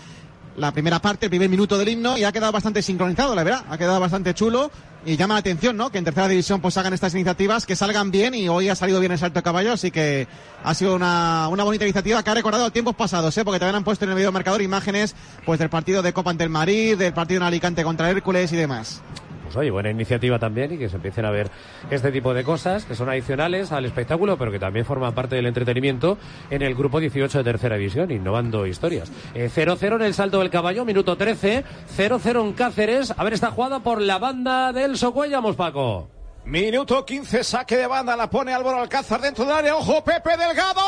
la 0.56 0.72
primera 0.72 1.00
parte, 1.00 1.26
el 1.26 1.30
primer 1.30 1.48
minuto 1.48 1.78
del 1.78 1.88
himno 1.88 2.18
y 2.18 2.24
ha 2.24 2.32
quedado 2.32 2.52
bastante 2.52 2.82
sincronizado, 2.82 3.34
la 3.34 3.44
verdad, 3.44 3.64
ha 3.68 3.78
quedado 3.78 4.00
bastante 4.00 4.34
chulo 4.34 4.70
y 5.04 5.16
llama 5.16 5.34
la 5.34 5.40
atención, 5.40 5.76
¿no? 5.76 5.90
Que 5.90 5.98
en 5.98 6.04
tercera 6.04 6.28
división 6.28 6.60
pues 6.60 6.76
hagan 6.76 6.92
estas 6.92 7.14
iniciativas, 7.14 7.64
que 7.64 7.76
salgan 7.76 8.10
bien 8.10 8.34
y 8.34 8.48
hoy 8.48 8.68
ha 8.68 8.74
salido 8.74 9.00
bien 9.00 9.12
el 9.12 9.18
salto 9.18 9.38
de 9.38 9.42
caballo, 9.42 9.72
así 9.72 9.90
que 9.90 10.28
ha 10.62 10.74
sido 10.74 10.94
una, 10.94 11.48
una 11.48 11.64
bonita 11.64 11.84
iniciativa 11.84 12.22
que 12.22 12.30
ha 12.30 12.34
recordado 12.34 12.70
tiempos 12.70 12.94
pasados, 12.94 13.36
¿eh? 13.38 13.44
Porque 13.44 13.58
también 13.58 13.76
han 13.76 13.84
puesto 13.84 14.04
en 14.04 14.10
el 14.10 14.16
video 14.16 14.32
marcador 14.32 14.60
imágenes 14.60 15.14
pues 15.46 15.58
del 15.58 15.70
partido 15.70 16.02
de 16.02 16.12
Copa 16.12 16.30
ante 16.30 16.44
el 16.44 16.50
Madrid, 16.50 16.98
del 16.98 17.14
partido 17.14 17.40
en 17.40 17.46
Alicante 17.46 17.82
contra 17.82 18.10
Hércules 18.10 18.52
y 18.52 18.56
demás 18.56 19.02
pues 19.50 19.62
oye, 19.62 19.72
buena 19.72 19.90
iniciativa 19.90 20.38
también 20.38 20.72
y 20.74 20.78
que 20.78 20.88
se 20.88 20.94
empiecen 20.94 21.24
a 21.24 21.32
ver 21.32 21.50
este 21.90 22.12
tipo 22.12 22.32
de 22.32 22.44
cosas 22.44 22.84
que 22.84 22.94
son 22.94 23.08
adicionales 23.08 23.72
al 23.72 23.84
espectáculo, 23.84 24.38
pero 24.38 24.52
que 24.52 24.60
también 24.60 24.84
forman 24.84 25.12
parte 25.12 25.34
del 25.34 25.46
entretenimiento 25.46 26.18
en 26.50 26.62
el 26.62 26.76
grupo 26.76 27.00
18 27.00 27.38
de 27.38 27.44
tercera 27.44 27.76
división, 27.76 28.12
innovando 28.12 28.64
historias. 28.64 29.10
0-0 29.34 29.82
eh, 29.82 29.94
en 29.96 30.02
el 30.02 30.14
salto 30.14 30.38
del 30.38 30.50
caballo, 30.50 30.84
minuto 30.84 31.16
13, 31.16 31.64
0-0 31.96 32.40
en 32.46 32.52
Cáceres. 32.52 33.12
A 33.16 33.24
ver, 33.24 33.32
está 33.32 33.50
jugada 33.50 33.80
por 33.80 34.00
la 34.00 34.20
banda 34.20 34.72
del 34.72 34.96
Socuellamos, 34.96 35.56
Paco. 35.56 36.19
Minuto 36.44 37.04
15, 37.04 37.44
saque 37.44 37.76
de 37.76 37.86
banda, 37.86 38.16
la 38.16 38.28
pone 38.28 38.52
Álvaro 38.52 38.80
Alcázar 38.80 39.20
dentro 39.20 39.44
del 39.44 39.54
área. 39.54 39.76
Ojo, 39.76 40.02
Pepe 40.02 40.36
Delgado. 40.36 40.80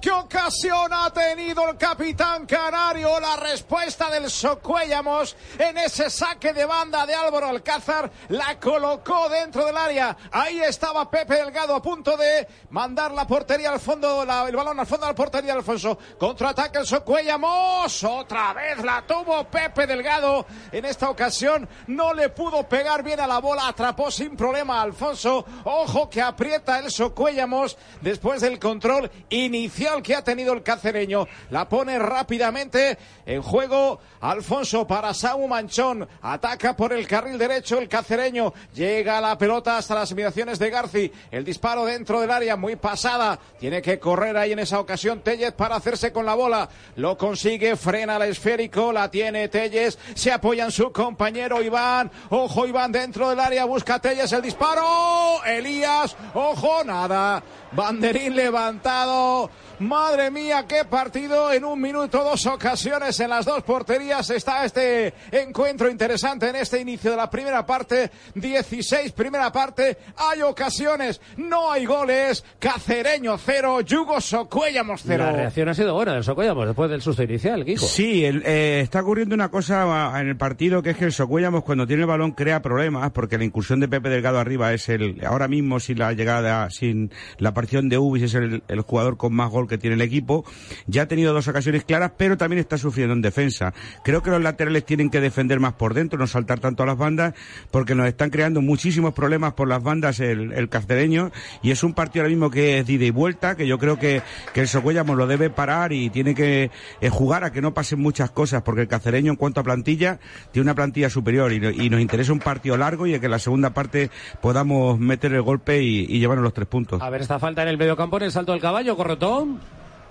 ¿Qué 0.00 0.10
ocasión 0.10 0.92
ha 0.92 1.12
tenido 1.12 1.68
el 1.68 1.76
capitán 1.76 2.46
canario? 2.46 3.20
La 3.20 3.36
respuesta 3.36 4.10
del 4.10 4.30
Socuellamos 4.30 5.36
en 5.58 5.78
ese 5.78 6.10
saque 6.10 6.52
de 6.52 6.64
banda 6.64 7.06
de 7.06 7.14
Álvaro 7.14 7.48
Alcázar 7.48 8.10
la 8.28 8.58
colocó 8.58 9.28
dentro 9.28 9.64
del 9.64 9.76
área. 9.76 10.16
Ahí 10.32 10.60
estaba 10.60 11.08
Pepe 11.08 11.36
Delgado 11.36 11.76
a 11.76 11.82
punto 11.82 12.16
de 12.16 12.48
mandar 12.70 13.12
la 13.12 13.26
portería 13.26 13.70
al 13.70 13.78
fondo, 13.78 14.22
el 14.22 14.56
balón 14.56 14.80
al 14.80 14.86
fondo 14.86 15.06
de 15.06 15.12
la 15.12 15.16
portería 15.16 15.52
de 15.52 15.58
Alfonso. 15.58 15.98
Contraataque 16.18 16.78
el 16.78 16.86
Socuellamos. 16.86 18.02
Otra 18.02 18.54
vez 18.54 18.82
la 18.82 19.06
tuvo 19.06 19.44
Pepe 19.44 19.86
Delgado. 19.86 20.46
En 20.72 20.84
esta 20.84 21.10
ocasión 21.10 21.68
no 21.88 22.12
le 22.12 22.30
pudo 22.30 22.68
pegar 22.68 23.04
bien 23.04 23.20
a 23.20 23.26
la 23.26 23.38
bola, 23.38 23.68
atrapó 23.68 24.10
sin 24.10 24.36
problema 24.36 24.51
Alfonso. 24.60 25.44
Ojo 25.64 26.08
que 26.10 26.20
aprieta 26.20 26.78
el 26.78 26.90
Socuellamos 26.90 27.76
después 28.00 28.40
del 28.40 28.58
control 28.58 29.10
inicial 29.30 30.02
que 30.02 30.14
ha 30.14 30.22
tenido 30.22 30.52
el 30.52 30.62
cacereño. 30.62 31.26
La 31.50 31.68
pone 31.68 31.98
rápidamente 31.98 32.98
en 33.26 33.42
juego 33.42 34.00
Alfonso 34.20 34.86
para 34.86 35.14
Samu 35.14 35.48
Manchón. 35.48 36.08
Ataca 36.20 36.76
por 36.76 36.92
el 36.92 37.06
carril 37.06 37.38
derecho 37.38 37.78
el 37.78 37.88
cacereño. 37.88 38.52
Llega 38.74 39.20
la 39.20 39.38
pelota 39.38 39.78
hasta 39.78 39.94
las 39.94 40.10
inmediaciones 40.10 40.58
de 40.58 40.70
Garci. 40.70 41.12
El 41.30 41.44
disparo 41.44 41.84
dentro 41.84 42.20
del 42.20 42.30
área 42.30 42.56
muy 42.56 42.76
pasada. 42.76 43.38
Tiene 43.58 43.80
que 43.80 43.98
correr 43.98 44.36
ahí 44.36 44.52
en 44.52 44.58
esa 44.58 44.80
ocasión 44.80 45.20
Tellez 45.20 45.52
para 45.52 45.76
hacerse 45.76 46.12
con 46.12 46.26
la 46.26 46.34
bola. 46.34 46.68
Lo 46.96 47.16
consigue, 47.16 47.76
frena 47.76 48.16
el 48.16 48.30
esférico. 48.30 48.92
La 48.92 49.10
tiene 49.10 49.48
Telles. 49.48 49.98
Se 50.14 50.30
apoya 50.30 50.64
en 50.64 50.70
su 50.70 50.92
compañero 50.92 51.62
Iván. 51.62 52.10
Ojo 52.30 52.66
Iván 52.66 52.92
dentro 52.92 53.30
del 53.30 53.40
área. 53.40 53.64
Busca 53.64 53.98
Telles 53.98 54.32
el 54.32 54.41
disparo. 54.42 55.42
Elías. 55.44 56.16
Ojo, 56.34 56.84
nada. 56.84 57.42
Banderín 57.72 58.36
levantado. 58.36 59.50
Madre 59.82 60.30
mía, 60.30 60.64
qué 60.68 60.84
partido 60.84 61.52
en 61.52 61.64
un 61.64 61.80
minuto, 61.80 62.22
dos 62.22 62.46
ocasiones 62.46 63.18
en 63.18 63.30
las 63.30 63.44
dos 63.44 63.64
porterías. 63.64 64.30
Está 64.30 64.64
este 64.64 65.12
encuentro 65.32 65.90
interesante 65.90 66.48
en 66.48 66.56
este 66.56 66.80
inicio 66.80 67.10
de 67.10 67.16
la 67.16 67.28
primera 67.28 67.66
parte. 67.66 68.10
16, 68.36 69.10
primera 69.10 69.50
parte. 69.50 69.98
Hay 70.16 70.40
ocasiones, 70.42 71.20
no 71.36 71.72
hay 71.72 71.84
goles. 71.84 72.44
Cacereño 72.60 73.36
cero, 73.38 73.80
Yugo 73.80 74.20
Socuellamos 74.20 75.02
cero. 75.04 75.24
La 75.24 75.32
reacción 75.32 75.68
ha 75.68 75.74
sido 75.74 75.94
buena 75.94 76.14
del 76.14 76.22
Socuellamos 76.22 76.64
después 76.64 76.88
del 76.88 77.02
susto 77.02 77.24
inicial, 77.24 77.64
Kiko. 77.64 77.84
Sí, 77.84 78.24
eh, 78.24 78.80
está 78.82 79.00
ocurriendo 79.00 79.34
una 79.34 79.50
cosa 79.50 80.12
en 80.20 80.28
el 80.28 80.36
partido 80.36 80.80
que 80.82 80.90
es 80.90 80.96
que 80.96 81.06
el 81.06 81.12
Socuellamos 81.12 81.64
cuando 81.64 81.88
tiene 81.88 82.02
el 82.02 82.08
balón 82.08 82.32
crea 82.32 82.62
problemas 82.62 83.10
porque 83.10 83.36
la 83.36 83.44
incursión 83.44 83.80
de 83.80 83.88
Pepe 83.88 84.10
Delgado 84.10 84.38
arriba 84.38 84.72
es 84.72 84.88
el, 84.88 85.24
ahora 85.26 85.48
mismo 85.48 85.80
sin 85.80 85.98
la 85.98 86.12
llegada, 86.12 86.70
sin 86.70 87.10
la 87.38 87.48
aparición 87.48 87.88
de 87.88 87.98
Ubis 87.98 88.22
es 88.22 88.34
el, 88.34 88.62
el 88.68 88.80
jugador 88.82 89.16
con 89.16 89.34
más 89.34 89.50
gol 89.50 89.66
tiene 89.78 89.94
el 89.94 90.02
equipo. 90.02 90.44
Ya 90.86 91.02
ha 91.02 91.08
tenido 91.08 91.32
dos 91.32 91.48
ocasiones 91.48 91.84
claras, 91.84 92.12
pero 92.16 92.36
también 92.36 92.60
está 92.60 92.78
sufriendo 92.78 93.14
en 93.14 93.22
defensa. 93.22 93.72
Creo 94.04 94.22
que 94.22 94.30
los 94.30 94.42
laterales 94.42 94.84
tienen 94.84 95.10
que 95.10 95.20
defender 95.20 95.60
más 95.60 95.74
por 95.74 95.94
dentro, 95.94 96.18
no 96.18 96.26
saltar 96.26 96.60
tanto 96.60 96.82
a 96.82 96.86
las 96.86 96.96
bandas, 96.96 97.34
porque 97.70 97.94
nos 97.94 98.06
están 98.06 98.30
creando 98.30 98.60
muchísimos 98.60 99.14
problemas 99.14 99.54
por 99.54 99.68
las 99.68 99.82
bandas 99.82 100.20
el, 100.20 100.52
el 100.52 100.68
cacereño. 100.68 101.32
Y 101.62 101.70
es 101.70 101.82
un 101.82 101.94
partido 101.94 102.22
ahora 102.22 102.30
mismo 102.30 102.50
que 102.50 102.78
es 102.78 102.86
de 102.86 102.92
ida 102.94 103.04
y 103.04 103.10
vuelta, 103.10 103.56
que 103.56 103.66
yo 103.66 103.78
creo 103.78 103.98
que, 103.98 104.22
que 104.52 104.60
el 104.60 104.68
Socuellamos 104.68 105.16
lo 105.16 105.26
debe 105.26 105.50
parar 105.50 105.92
y 105.92 106.10
tiene 106.10 106.34
que 106.34 106.70
eh, 107.00 107.08
jugar 107.08 107.44
a 107.44 107.52
que 107.52 107.62
no 107.62 107.74
pasen 107.74 108.00
muchas 108.00 108.30
cosas, 108.30 108.62
porque 108.62 108.82
el 108.82 108.88
cacereño 108.88 109.32
en 109.32 109.36
cuanto 109.36 109.60
a 109.60 109.64
plantilla 109.64 110.18
tiene 110.50 110.64
una 110.64 110.74
plantilla 110.74 111.10
superior 111.10 111.52
y, 111.52 111.56
y 111.56 111.90
nos 111.90 112.00
interesa 112.00 112.32
un 112.32 112.38
partido 112.38 112.76
largo 112.76 113.06
y 113.06 113.18
que 113.18 113.26
en 113.26 113.30
la 113.30 113.38
segunda 113.38 113.70
parte 113.70 114.10
podamos 114.40 114.98
meter 114.98 115.32
el 115.32 115.42
golpe 115.42 115.82
y, 115.82 116.06
llevarnos 116.22 116.44
los 116.44 116.54
tres 116.54 116.68
puntos. 116.68 117.02
A 117.02 117.10
ver 117.10 117.22
esta 117.22 117.38
falta 117.38 117.62
en 117.62 117.68
el 117.68 117.78
medio 117.78 117.96
campo 117.96 118.16
en 118.16 118.24
el 118.24 118.32
salto 118.32 118.52
del 118.52 118.60
caballo, 118.60 118.96
corretón. 118.96 119.60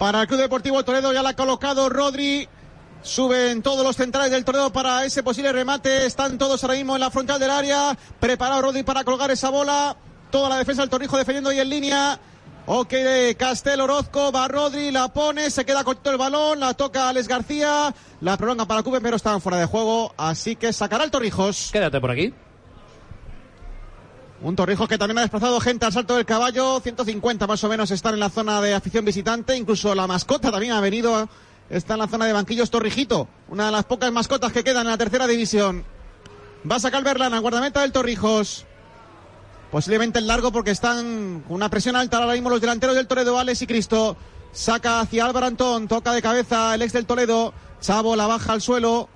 Para 0.02 0.22
el 0.22 0.28
Club 0.28 0.40
Deportivo 0.40 0.84
Toledo 0.84 1.14
ya 1.14 1.22
la 1.22 1.30
ha 1.30 1.36
colocado 1.36 1.88
Rodri. 1.88 2.50
Suben 3.04 3.62
todos 3.62 3.86
los 3.86 3.96
centrales 3.96 4.32
del 4.32 4.44
Toledo 4.44 4.74
para 4.74 5.06
ese 5.06 5.22
posible 5.22 5.52
remate. 5.54 6.08
Están 6.08 6.40
todos 6.40 6.64
ahora 6.64 6.74
mismo 6.74 6.96
en 6.96 7.02
la 7.02 7.12
frontal 7.12 7.40
del 7.40 7.52
área. 7.52 7.96
Preparado 8.20 8.64
Rodri 8.64 8.82
para 8.82 9.04
colgar 9.04 9.30
esa 9.30 9.52
bola. 9.52 9.96
Toda 10.32 10.50
la 10.50 10.58
defensa 10.58 10.82
del 10.82 10.90
Torrijo 10.90 11.18
defendiendo 11.18 11.52
ahí 11.52 11.60
en 11.60 11.70
línea. 11.70 12.20
Ok 12.66 12.90
de 12.90 13.36
Castel 13.38 13.80
Orozco, 13.80 14.32
va 14.32 14.48
Rodri, 14.48 14.90
la 14.90 15.08
pone, 15.10 15.52
se 15.52 15.66
queda 15.66 15.84
corto 15.84 16.10
el 16.10 16.18
balón, 16.18 16.60
la 16.60 16.74
toca 16.74 17.08
Alex 17.08 17.28
García, 17.28 17.94
la 18.22 18.38
prolonga 18.38 18.66
para 18.66 18.82
Cube, 18.82 19.02
pero 19.02 19.18
estaban 19.18 19.40
fuera 19.40 19.60
de 19.60 19.66
juego, 19.66 20.16
así 20.18 20.56
que 20.56 20.74
sacará 20.74 21.04
el 21.04 21.12
Torrijos. 21.12 21.70
Quédate 21.72 22.02
por 22.02 22.10
aquí. 22.10 22.34
Un 24.44 24.56
Torrijos 24.56 24.90
que 24.90 24.98
también 24.98 25.20
ha 25.20 25.22
desplazado 25.22 25.60
gente 25.60 25.86
al 25.86 25.94
salto 25.94 26.16
del 26.16 26.26
caballo, 26.26 26.80
150 26.80 27.46
más 27.46 27.64
o 27.64 27.70
menos 27.70 27.92
están 27.92 28.16
en 28.16 28.20
la 28.20 28.30
zona 28.32 28.60
de 28.60 28.74
afición 28.74 29.06
visitante, 29.06 29.56
incluso 29.56 29.94
la 29.94 30.08
mascota 30.08 30.50
también 30.50 30.74
ha 30.74 30.82
venido, 30.82 31.30
está 31.70 31.94
en 31.94 32.00
la 32.00 32.08
zona 32.08 32.26
de 32.26 32.34
banquillos 32.34 32.72
Torrijito, 32.72 33.28
una 33.50 33.68
de 33.68 33.72
las 33.72 33.86
pocas 33.86 34.12
mascotas 34.12 34.52
que 34.52 34.64
quedan 34.64 34.88
en 34.88 34.92
la 34.92 34.98
tercera 34.98 35.28
división. 35.28 35.86
Va 36.70 36.78
a 36.78 36.80
sacar 36.80 37.04
Berlana, 37.04 37.38
guardameta 37.38 37.82
del 37.82 37.92
Torrijos. 37.92 38.66
Posiblemente 39.70 40.18
el 40.18 40.26
largo 40.26 40.52
porque 40.52 40.72
están 40.72 41.44
con 41.48 41.56
una 41.56 41.70
presión 41.70 41.96
alta 41.96 42.18
ahora 42.18 42.34
mismo 42.34 42.50
los 42.50 42.62
delanteros 42.62 42.96
del 42.96 43.08
Toledo, 43.08 43.38
Alex 43.38 43.62
y 43.62 43.68
Cristo. 43.68 44.18
Saca 44.52 45.02
hacia 45.02 45.26
Álvaro 45.26 45.46
Antón, 45.46 45.88
toca 45.88 46.14
de 46.14 46.22
cabeza 46.22 46.74
el 46.74 46.82
ex 46.82 46.94
del 46.94 47.06
Toledo. 47.06 47.54
Chavo 47.80 48.16
la 48.16 48.28
baja 48.28 48.54
al 48.54 48.62
suelo. 48.62 49.08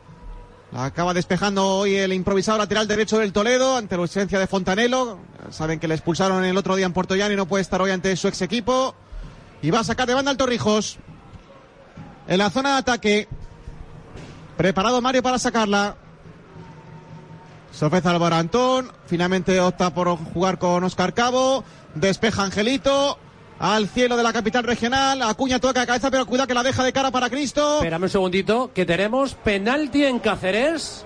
Acaba 0.77 1.13
despejando 1.13 1.65
hoy 1.65 1.95
el 1.95 2.11
improvisado 2.11 2.57
lateral 2.57 2.85
derecho 2.85 3.17
del 3.17 3.31
Toledo 3.31 3.77
ante 3.77 3.95
la 3.95 4.01
ausencia 4.01 4.39
de 4.39 4.45
Fontanelo. 4.45 5.19
Saben 5.49 5.79
que 5.79 5.88
le 5.88 5.95
expulsaron 5.95 6.43
el 6.43 6.57
otro 6.57 6.75
día 6.75 6.85
en 6.85 6.91
Puerto 6.91 7.15
Llano 7.15 7.33
y 7.33 7.38
no 7.38 7.45
puede 7.45 7.61
estar 7.61 7.81
hoy 7.81 7.91
ante 7.91 8.13
su 8.17 8.27
ex 8.27 8.41
equipo. 8.41 8.93
Y 9.61 9.71
va 9.71 9.79
a 9.79 9.83
sacar 9.85 10.05
de 10.05 10.13
banda 10.13 10.31
al 10.31 10.38
Torrijos. 10.38 10.97
En 12.27 12.39
la 12.39 12.49
zona 12.49 12.73
de 12.73 12.79
ataque. 12.79 13.27
Preparado 14.57 15.01
Mario 15.01 15.23
para 15.23 15.39
sacarla. 15.39 15.95
Se 17.71 17.85
ofrece 17.85 18.09
Antón. 18.09 18.91
Finalmente 19.05 19.61
opta 19.61 19.93
por 19.93 20.09
jugar 20.17 20.59
con 20.59 20.83
Oscar 20.83 21.13
Cabo. 21.13 21.63
Despeja 21.93 22.43
Angelito. 22.43 23.17
Al 23.59 23.87
cielo 23.87 24.17
de 24.17 24.23
la 24.23 24.33
capital 24.33 24.63
regional. 24.63 25.21
Acuña 25.21 25.59
toca 25.59 25.81
de 25.81 25.87
cabeza, 25.87 26.11
pero 26.11 26.25
cuida 26.25 26.45
que 26.45 26.53
la 26.53 26.63
deja 26.63 26.83
de 26.83 26.91
cara 26.91 27.11
para 27.11 27.29
Cristo. 27.29 27.77
Espérame 27.77 28.03
un 28.03 28.09
segundito, 28.09 28.71
que 28.73 28.85
tenemos 28.85 29.33
penalti 29.35 30.05
en 30.05 30.19
Cáceres. 30.19 31.05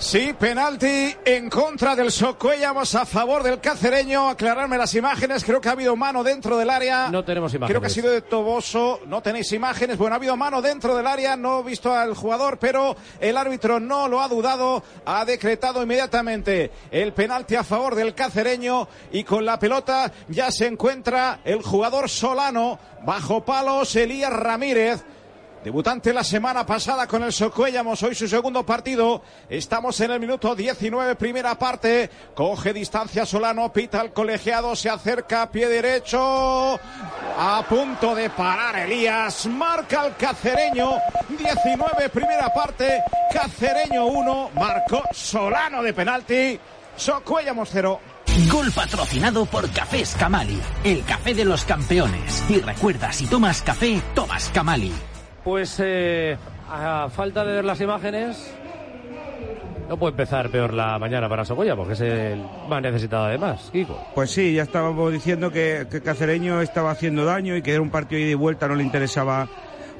Sí, 0.00 0.32
penalti 0.32 1.12
en 1.24 1.50
contra 1.50 1.96
del 1.96 2.12
Socuellamos 2.12 2.94
a 2.94 3.04
favor 3.04 3.42
del 3.42 3.60
cacereño. 3.60 4.28
Aclararme 4.28 4.78
las 4.78 4.94
imágenes. 4.94 5.42
Creo 5.42 5.60
que 5.60 5.68
ha 5.68 5.72
habido 5.72 5.96
mano 5.96 6.22
dentro 6.22 6.56
del 6.56 6.70
área. 6.70 7.10
No 7.10 7.24
tenemos 7.24 7.52
imágenes. 7.52 7.68
Creo 7.72 7.80
que 7.80 7.88
ha 7.88 7.90
sido 7.90 8.12
de 8.12 8.22
Toboso. 8.22 9.00
No 9.06 9.20
tenéis 9.22 9.50
imágenes. 9.50 9.98
Bueno, 9.98 10.14
ha 10.14 10.18
habido 10.18 10.36
mano 10.36 10.62
dentro 10.62 10.96
del 10.96 11.04
área. 11.04 11.36
No 11.36 11.60
he 11.60 11.62
visto 11.64 11.92
al 11.92 12.14
jugador, 12.14 12.58
pero 12.58 12.96
el 13.18 13.36
árbitro 13.36 13.80
no 13.80 14.06
lo 14.06 14.20
ha 14.20 14.28
dudado. 14.28 14.84
Ha 15.04 15.24
decretado 15.24 15.82
inmediatamente 15.82 16.70
el 16.92 17.12
penalti 17.12 17.56
a 17.56 17.64
favor 17.64 17.96
del 17.96 18.14
cacereño. 18.14 18.86
Y 19.10 19.24
con 19.24 19.44
la 19.44 19.58
pelota 19.58 20.12
ya 20.28 20.52
se 20.52 20.66
encuentra 20.68 21.40
el 21.44 21.60
jugador 21.60 22.08
Solano. 22.08 22.78
Bajo 23.04 23.44
palos, 23.44 23.96
Elías 23.96 24.32
Ramírez. 24.32 25.04
Debutante 25.64 26.12
la 26.12 26.22
semana 26.22 26.64
pasada 26.64 27.08
con 27.08 27.24
el 27.24 27.32
Socuellamos, 27.32 28.02
hoy 28.04 28.14
su 28.14 28.28
segundo 28.28 28.64
partido. 28.64 29.22
Estamos 29.50 30.00
en 30.00 30.12
el 30.12 30.20
minuto 30.20 30.54
19, 30.54 31.16
primera 31.16 31.58
parte. 31.58 32.08
Coge 32.32 32.72
distancia 32.72 33.26
Solano, 33.26 33.72
pita 33.72 34.00
al 34.00 34.12
colegiado, 34.12 34.76
se 34.76 34.88
acerca 34.88 35.42
a 35.42 35.50
pie 35.50 35.68
derecho. 35.68 36.78
A 37.38 37.64
punto 37.68 38.14
de 38.14 38.30
parar 38.30 38.78
Elías. 38.78 39.46
Marca 39.46 40.06
el 40.06 40.14
cacereño. 40.14 40.92
19, 41.28 42.08
primera 42.10 42.54
parte. 42.54 43.02
Cacereño 43.32 44.06
1. 44.06 44.50
Marcó 44.54 45.02
Solano 45.12 45.82
de 45.82 45.92
penalti. 45.92 46.60
Socuellamos 46.96 47.68
0. 47.72 48.00
Gol 48.50 48.70
patrocinado 48.70 49.44
por 49.46 49.68
Café 49.72 50.04
Camali, 50.16 50.60
el 50.84 51.04
café 51.04 51.34
de 51.34 51.44
los 51.44 51.64
campeones. 51.64 52.44
Y 52.48 52.60
recuerda, 52.60 53.12
si 53.12 53.26
tomas 53.26 53.62
café, 53.62 54.00
tomas 54.14 54.50
Camali. 54.50 54.92
Pues 55.48 55.80
eh, 55.80 56.36
a 56.70 57.08
falta 57.08 57.42
de 57.42 57.54
ver 57.54 57.64
las 57.64 57.80
imágenes, 57.80 58.54
no 59.88 59.96
puede 59.96 60.10
empezar 60.10 60.50
peor 60.50 60.74
la 60.74 60.98
mañana 60.98 61.26
para 61.26 61.46
Socoya, 61.46 61.74
porque 61.74 61.94
es 61.94 62.02
el 62.02 62.44
más 62.68 62.82
necesitado 62.82 63.24
además, 63.24 63.70
Kiko. 63.72 63.98
Pues 64.14 64.30
sí, 64.30 64.52
ya 64.52 64.64
estábamos 64.64 65.10
diciendo 65.10 65.50
que, 65.50 65.86
que 65.90 66.02
Cacereño 66.02 66.60
estaba 66.60 66.90
haciendo 66.90 67.24
daño 67.24 67.56
y 67.56 67.62
que 67.62 67.72
era 67.72 67.80
un 67.80 67.88
partido 67.88 68.20
ida 68.20 68.32
y 68.32 68.34
vuelta, 68.34 68.68
no 68.68 68.74
le 68.74 68.82
interesaba 68.82 69.48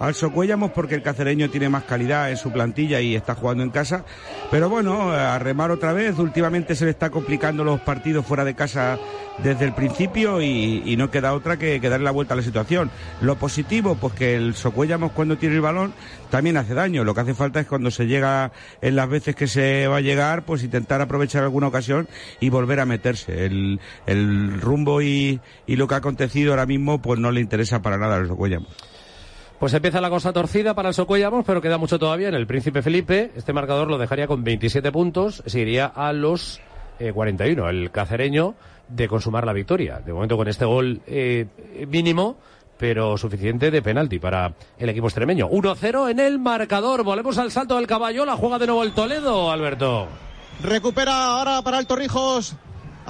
al 0.01 0.15
Socuellamos 0.15 0.71
porque 0.73 0.95
el 0.95 1.03
cacereño 1.03 1.51
tiene 1.51 1.69
más 1.69 1.85
calidad 1.85 2.31
en 2.31 2.37
su 2.37 2.53
plantilla 2.53 3.01
y 3.01 3.17
está 3.17 3.35
jugando 3.35 3.63
en 3.63 3.71
casa. 3.71 4.05
Pero 4.51 4.69
bueno, 4.69 5.11
a 5.11 5.39
remar 5.39 5.71
otra 5.71 5.93
vez, 5.93 6.19
últimamente 6.19 6.75
se 6.75 6.85
le 6.85 6.91
está 6.91 7.11
complicando 7.11 7.65
los 7.65 7.81
partidos 7.81 8.27
fuera 8.27 8.45
de 8.45 8.55
casa 8.55 8.99
desde 9.43 9.65
el 9.65 9.73
principio 9.73 10.43
y, 10.43 10.97
no 10.97 11.11
queda 11.11 11.33
otra 11.33 11.57
que, 11.57 11.79
darle 11.81 12.05
la 12.05 12.11
vuelta 12.11 12.35
a 12.35 12.37
la 12.37 12.43
situación. 12.43 12.91
Lo 13.21 13.37
positivo, 13.37 13.95
pues 13.95 14.15
que 14.15 14.35
el 14.35 14.55
Socuellamos 14.55 15.13
cuando 15.13 15.39
tiene 15.39 15.55
el 15.55 15.61
balón 15.61 15.95
también 16.31 16.57
hace 16.57 16.75
daño. 16.75 17.05
Lo 17.05 17.15
que 17.15 17.21
hace 17.21 17.35
falta 17.35 17.61
es 17.61 17.67
cuando 17.67 17.91
se 17.91 18.07
llega 18.07 18.53
en 18.81 18.97
las 18.97 19.09
veces 19.09 19.37
que 19.37 19.47
se 19.47 19.87
va 19.87 19.99
a 19.99 20.01
llegar, 20.01 20.45
pues 20.45 20.65
intentar 20.65 21.01
aprovechar 21.01 21.45
alguna 21.45 21.69
ocasión 21.69 22.09
y 22.41 22.51
volver 22.51 22.81
a 22.81 22.87
meterse. 22.87 23.47
El, 23.47 24.61
rumbo 24.61 25.03
y, 25.03 25.41
y 25.67 25.77
lo 25.77 25.87
que 25.87 25.95
ha 25.95 25.99
acontecido 25.99 26.53
ahora 26.53 26.67
mismo, 26.67 27.01
pues 27.01 27.21
no 27.21 27.31
le 27.31 27.41
interesa 27.41 27.81
para 27.81 27.97
nada 27.97 28.17
al 28.17 28.27
Socuellamos. 28.27 28.98
Pues 29.59 29.75
empieza 29.75 30.01
la 30.01 30.09
cosa 30.09 30.33
torcida 30.33 30.75
para 30.75 30.90
el 30.90 30.94
Socuellamos, 30.94 31.44
pero 31.44 31.61
queda 31.61 31.79
mucho 31.79 31.99
todavía 31.99 32.29
en 32.29 32.35
el 32.35 32.47
Príncipe 32.47 32.81
Felipe. 32.81 33.33
Este 33.35 33.53
marcador 33.53 33.88
lo 33.88 33.99
dejaría 33.99 34.29
con 34.29 34.44
27 34.44 34.92
puntos, 34.92 35.42
se 35.47 35.59
iría 35.59 35.87
a 35.87 36.12
los 36.12 36.61
eh, 37.01 37.12
41. 37.12 37.68
El 37.68 37.90
cacereño 37.90 38.55
de 38.88 39.09
consumar 39.09 39.44
la 39.44 39.53
victoria. 39.53 39.99
De 39.99 40.12
momento 40.12 40.37
con 40.37 40.47
este 40.47 40.64
gol 40.64 41.01
eh, 41.09 41.47
mínimo, 41.88 42.37
pero 42.79 43.18
suficiente 43.18 43.73
de 43.73 43.83
penalti 43.83 44.21
para 44.21 44.55
el 44.79 44.88
equipo 44.90 45.09
extremeño. 45.09 45.49
1-0 45.51 46.11
en 46.11 46.21
el 46.21 46.38
marcador. 46.38 47.03
Volvemos 47.03 47.37
al 47.38 47.51
salto 47.51 47.77
del 47.77 47.88
caballo. 47.88 48.25
La 48.25 48.37
juega 48.37 48.61
de 48.61 48.66
nuevo 48.66 48.85
el 48.85 48.92
Toledo, 48.92 49.51
Alberto. 49.51 50.07
Recupera 50.62 51.37
ahora 51.37 51.62
para 51.62 51.81
el 51.81 51.87
Torrijos. 51.88 52.55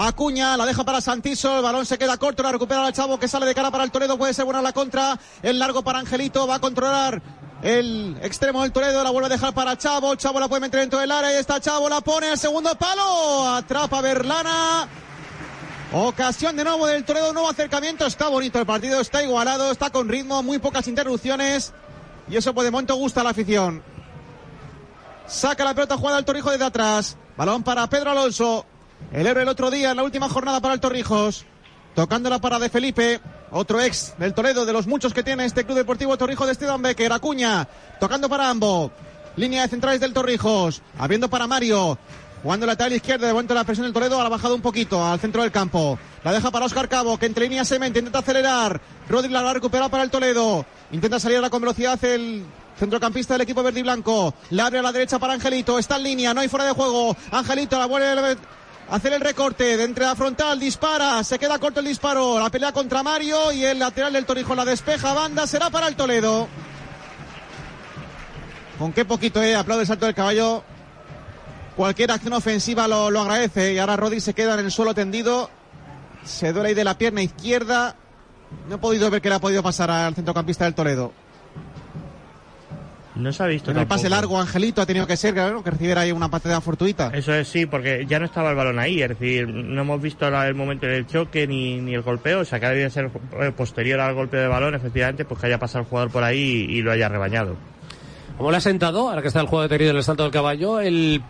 Acuña, 0.01 0.57
la 0.57 0.65
deja 0.65 0.85
para 0.85 1.01
Santiso, 1.01 1.57
el 1.57 1.63
balón 1.63 1.85
se 1.85 1.99
queda 1.99 2.17
corto, 2.19 2.45
la 2.45 2.53
recupera 2.53 2.87
el 2.87 2.95
Chavo 2.95 3.19
que 3.19 3.27
sale 3.27 3.47
de 3.47 3.55
cara 3.55 3.73
para 3.73 3.83
el 3.83 3.91
Toledo, 3.91 4.17
puede 4.17 4.33
ser 4.33 4.45
buena 4.45 4.63
la 4.63 4.73
contra, 4.73 5.19
el 5.43 5.59
largo 5.59 5.83
para 5.83 5.99
Angelito, 5.99 6.47
va 6.47 6.55
a 6.55 6.61
controlar 6.61 7.21
el 7.63 8.17
extremo 8.23 8.63
del 8.63 8.71
Toledo, 8.71 9.03
la 9.03 9.11
vuelve 9.11 9.27
a 9.27 9.31
dejar 9.31 9.55
para 9.55 9.77
Chavo, 9.77 10.15
Chavo 10.15 10.39
la 10.39 10.47
puede 10.47 10.61
meter 10.61 10.79
dentro 10.79 11.01
del 11.01 11.11
área, 11.11 11.33
y 11.33 11.37
está 11.39 11.61
Chavo, 11.61 11.89
la 11.89 12.01
pone 12.01 12.29
al 12.29 12.39
segundo 12.39 12.77
palo, 12.77 13.49
atrapa 13.49 14.01
Berlana. 14.01 14.87
Ocasión 15.93 16.55
de 16.55 16.63
nuevo 16.63 16.87
del 16.87 17.05
Toledo, 17.05 17.33
nuevo 17.33 17.51
acercamiento, 17.51 18.07
está 18.07 18.29
bonito 18.29 18.61
el 18.61 18.67
partido, 18.67 19.01
está 19.01 19.25
igualado, 19.25 19.73
está 19.73 19.91
con 19.91 20.09
ritmo, 20.09 20.45
muy 20.45 20.61
pocas 20.61 20.87
interrupciones 20.87 21.73
y 22.31 22.37
eso 22.37 22.55
por 22.55 22.63
de 22.63 22.71
momento 22.71 22.95
gusta 22.95 23.23
a 23.23 23.25
la 23.25 23.31
afición. 23.31 23.83
Saca 25.27 25.65
la 25.65 25.75
pelota 25.75 25.97
jugada 25.97 26.19
al 26.19 26.25
Torrijos 26.25 26.53
desde 26.53 26.67
atrás, 26.67 27.17
balón 27.37 27.65
para 27.65 27.89
Pedro 27.89 28.13
Alonso, 28.13 28.65
el 29.13 29.27
héroe 29.27 29.43
el 29.43 29.49
otro 29.49 29.71
día 29.71 29.91
en 29.91 29.97
la 29.97 30.03
última 30.03 30.29
jornada 30.29 30.61
para 30.61 30.75
el 30.75 30.81
Torrijos. 30.81 31.47
Tocando 31.95 32.31
la 32.31 32.41
para 32.41 32.59
de 32.59 32.69
Felipe. 32.69 33.21
Otro 33.51 33.81
ex 33.81 34.15
del 34.19 34.35
Toledo, 34.35 34.67
de 34.67 34.73
los 34.73 34.87
muchos 34.87 35.15
que 35.15 35.23
tiene 35.23 35.45
este 35.45 35.65
Club 35.65 35.79
Deportivo 35.79 36.17
Torrijos 36.19 36.47
de 36.47 36.53
Esteban 36.53 36.83
Becker. 36.83 37.13
Acuña. 37.13 37.67
Tocando 37.99 38.29
para 38.29 38.51
ambos. 38.51 38.93
Línea 39.37 39.63
de 39.63 39.69
centrales 39.69 40.01
del 40.01 40.13
Torrijos. 40.13 40.83
Abriendo 40.99 41.29
para 41.31 41.47
Mario. 41.47 41.99
Jugando 42.43 42.67
lateral 42.67 42.93
izquierda, 42.93 43.27
de 43.27 43.33
momento 43.33 43.55
la 43.55 43.65
presión 43.65 43.85
del 43.85 43.93
Toledo 43.93 44.21
ha 44.21 44.29
bajado 44.29 44.55
un 44.55 44.61
poquito 44.61 45.05
al 45.05 45.19
centro 45.19 45.43
del 45.43 45.51
campo. 45.51 45.99
La 46.23 46.33
deja 46.33 46.51
para 46.53 46.67
Oscar 46.67 46.89
Cabo, 46.89 47.19
que 47.19 47.27
entre 47.27 47.45
líneas 47.45 47.67
se 47.67 47.81
mete, 47.81 47.99
intenta 47.99 48.21
acelerar. 48.21 48.81
Rodri 49.09 49.29
la 49.31 49.43
va 49.43 49.51
a 49.51 49.55
recuperar 49.55 49.91
para 49.91 50.05
el 50.05 50.11
Toledo. 50.11 50.65
Intenta 50.93 51.19
salir 51.19 51.41
con 51.51 51.61
velocidad 51.61 52.03
el 52.05 52.45
centrocampista 52.79 53.35
del 53.35 53.41
equipo 53.41 53.63
verde 53.63 53.81
y 53.81 53.83
blanco. 53.83 54.35
La 54.51 54.67
abre 54.67 54.79
a 54.79 54.83
la 54.83 54.93
derecha 54.93 55.19
para 55.19 55.33
Angelito. 55.33 55.81
Está 55.81 55.97
en 55.97 56.05
línea, 56.05 56.33
no 56.33 56.41
hay 56.41 56.49
fuera 56.49 56.67
de 56.67 56.73
juego. 56.73 57.17
Angelito 57.33 57.77
la 57.77 57.87
vuelve 57.87 58.37
hacer 58.91 59.13
el 59.13 59.21
recorte 59.21 59.77
de 59.77 59.85
entre 59.85 60.05
la 60.05 60.17
frontal, 60.17 60.59
dispara, 60.59 61.23
se 61.23 61.39
queda 61.39 61.59
corto 61.59 61.81
el 61.81 61.87
disparo, 61.87 62.39
la 62.39 62.51
pelea 62.51 62.73
contra 62.73 63.03
Mario 63.03 63.53
y 63.53 63.65
el 63.65 63.79
lateral 63.79 64.13
del 64.13 64.25
Torijo 64.25 64.55
la 64.55 64.65
despeja, 64.65 65.13
banda, 65.13 65.47
será 65.47 65.71
para 65.71 65.89
el 65.89 65.97
Toledo. 65.97 66.49
Con 68.79 68.93
qué 68.93 69.05
poquito, 69.05 69.43
eh, 69.43 69.57
aplaude 69.57 69.83
el 69.83 69.89
salto 69.89 70.07
del 70.07 70.15
caballo. 70.15 70.63
Cualquier 71.77 72.11
acción 72.11 72.33
ofensiva 72.33 72.89
lo, 72.89 73.11
lo 73.11 73.21
agradece 73.21 73.75
y 73.75 73.79
ahora 73.79 73.97
Rodri 73.97 74.21
se 74.21 74.35
queda 74.35 74.55
en 74.55 74.61
el 74.61 74.71
suelo 74.73 74.95
tendido, 74.95 75.51
se 76.25 76.53
duele 76.53 76.71
ahí 76.71 76.75
de 76.75 76.85
la 76.85 76.97
pierna 76.99 77.23
izquierda. 77.23 77.97
No 78.69 78.77
he 78.77 78.79
podido 78.79 79.11
ver 79.11 79.21
qué 79.21 79.29
le 79.29 79.35
ha 79.35 79.41
podido 79.41 79.63
pasar 79.63 79.91
al 79.91 80.15
centrocampista 80.15 80.65
del 80.65 80.75
Toledo. 80.75 81.13
No 83.19 83.33
se 83.33 83.43
ha 83.43 83.47
visto. 83.47 83.73
En 83.73 83.79
el 83.79 83.87
pase 83.87 84.09
largo, 84.09 84.41
Angelito 84.41 84.81
ha 84.81 84.87
tenido 84.87 85.07
que 85.07 85.17
ser, 85.17 85.35
claro, 85.35 85.63
que 85.63 85.71
recibiera 85.73 86.03
ahí 86.03 86.13
una 86.13 86.31
patada 86.31 86.61
fortuita. 86.61 87.11
Eso 87.13 87.35
es, 87.35 87.49
sí, 87.49 87.67
porque 87.67 88.07
ya 88.07 88.19
no 88.21 88.27
estaba 88.27 88.51
el 88.51 88.57
balón 88.57 88.79
ahí, 88.79 89.03
es 89.03 89.09
decir, 89.09 89.49
no 89.49 89.83
hemos 89.83 90.01
visto 90.01 90.29
el 90.29 90.55
momento 90.55 90.87
del 90.87 91.07
choque 91.07 91.47
ni, 91.47 91.81
ni 91.81 91.95
el 91.95 92.03
golpeo, 92.03 92.41
o 92.41 92.45
sea, 92.45 92.61
que 92.61 92.67
ha 92.67 92.71
debido 92.71 92.91
ser 92.91 93.11
posterior 93.57 93.99
al 94.01 94.15
golpe 94.15 94.37
de 94.37 94.47
balón, 94.47 94.75
efectivamente, 94.75 95.25
pues 95.25 95.41
que 95.41 95.49
haya 95.49 95.59
pasado 95.59 95.83
el 95.83 95.89
jugador 95.89 96.11
por 96.11 96.23
ahí 96.23 96.67
y, 96.69 96.79
y 96.79 96.83
lo 96.83 96.93
haya 96.93 97.09
rebañado. 97.09 97.57
¿Cómo 98.37 98.53
le 98.53 98.59
ha 98.59 98.61
sentado, 98.61 99.09
ahora 99.09 99.21
que 99.21 99.29
está 99.29 99.41
el 99.41 99.49
juego 99.49 99.65
detenido 99.65 99.91
en 99.91 99.97
el 99.97 100.05
salto 100.05 100.23
del 100.23 100.31
caballo, 100.31 100.79
el 100.79 101.21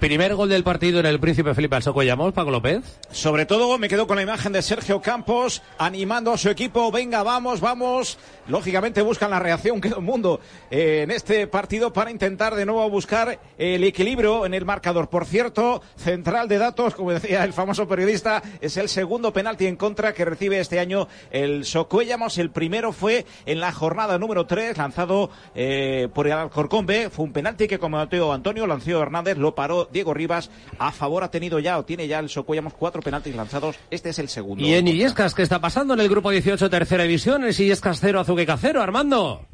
Primer 0.00 0.34
gol 0.34 0.48
del 0.48 0.64
partido 0.64 0.98
en 0.98 1.04
el 1.04 1.20
Príncipe 1.20 1.52
Felipe 1.52 1.76
al 1.76 1.82
Socuellamos, 1.82 2.32
Paco 2.32 2.50
López. 2.50 2.80
Sobre 3.10 3.44
todo 3.44 3.76
me 3.76 3.86
quedo 3.86 4.06
con 4.06 4.16
la 4.16 4.22
imagen 4.22 4.50
de 4.50 4.62
Sergio 4.62 5.02
Campos 5.02 5.60
animando 5.76 6.32
a 6.32 6.38
su 6.38 6.48
equipo. 6.48 6.90
Venga, 6.90 7.22
vamos, 7.22 7.60
vamos. 7.60 8.16
Lógicamente 8.48 9.02
buscan 9.02 9.30
la 9.30 9.38
reacción 9.38 9.78
que 9.78 9.88
el 9.88 10.00
mundo 10.00 10.40
eh, 10.70 11.02
en 11.02 11.10
este 11.10 11.46
partido 11.46 11.92
para 11.92 12.10
intentar 12.10 12.54
de 12.54 12.64
nuevo 12.64 12.88
buscar 12.88 13.40
el 13.58 13.84
equilibrio 13.84 14.46
en 14.46 14.54
el 14.54 14.64
marcador. 14.64 15.10
Por 15.10 15.26
cierto, 15.26 15.82
central 15.96 16.48
de 16.48 16.56
datos, 16.56 16.94
como 16.94 17.12
decía 17.12 17.44
el 17.44 17.52
famoso 17.52 17.86
periodista, 17.86 18.42
es 18.62 18.78
el 18.78 18.88
segundo 18.88 19.34
penalti 19.34 19.66
en 19.66 19.76
contra 19.76 20.14
que 20.14 20.24
recibe 20.24 20.60
este 20.60 20.80
año 20.80 21.08
el 21.30 21.66
Socuellamos. 21.66 22.38
El 22.38 22.50
primero 22.50 22.92
fue 22.92 23.26
en 23.44 23.60
la 23.60 23.70
jornada 23.70 24.18
número 24.18 24.46
3, 24.46 24.78
lanzado 24.78 25.28
eh, 25.54 26.08
por 26.14 26.26
el 26.26 26.32
Alcorcón. 26.32 26.86
Fue 26.86 27.24
un 27.26 27.34
penalti 27.34 27.68
que 27.68 27.78
cometió 27.78 28.32
Antonio 28.32 28.66
Lancio 28.66 29.02
Hernández, 29.02 29.36
lo 29.36 29.54
paró 29.54 29.89
Diego 29.92 30.14
Rivas 30.14 30.50
a 30.78 30.92
favor 30.92 31.24
ha 31.24 31.30
tenido 31.30 31.58
ya 31.58 31.78
o 31.78 31.84
tiene 31.84 32.06
ya 32.08 32.18
el 32.18 32.28
Socuellamos 32.28 32.74
cuatro 32.74 33.02
penaltis 33.02 33.34
lanzados. 33.34 33.76
Este 33.90 34.10
es 34.10 34.18
el 34.18 34.28
segundo. 34.28 34.64
¿Y 34.64 34.74
en 34.74 34.88
Illescas 34.88 35.34
qué 35.34 35.42
está 35.42 35.60
pasando 35.60 35.94
en 35.94 36.00
el 36.00 36.08
grupo 36.08 36.30
18 36.30 36.70
tercera 36.70 37.02
división? 37.04 37.44
¿Es 37.44 37.60
Illescas 37.60 37.98
0, 38.00 38.20
Azuqueca 38.20 38.56
0, 38.56 38.82
Armando? 38.82 39.46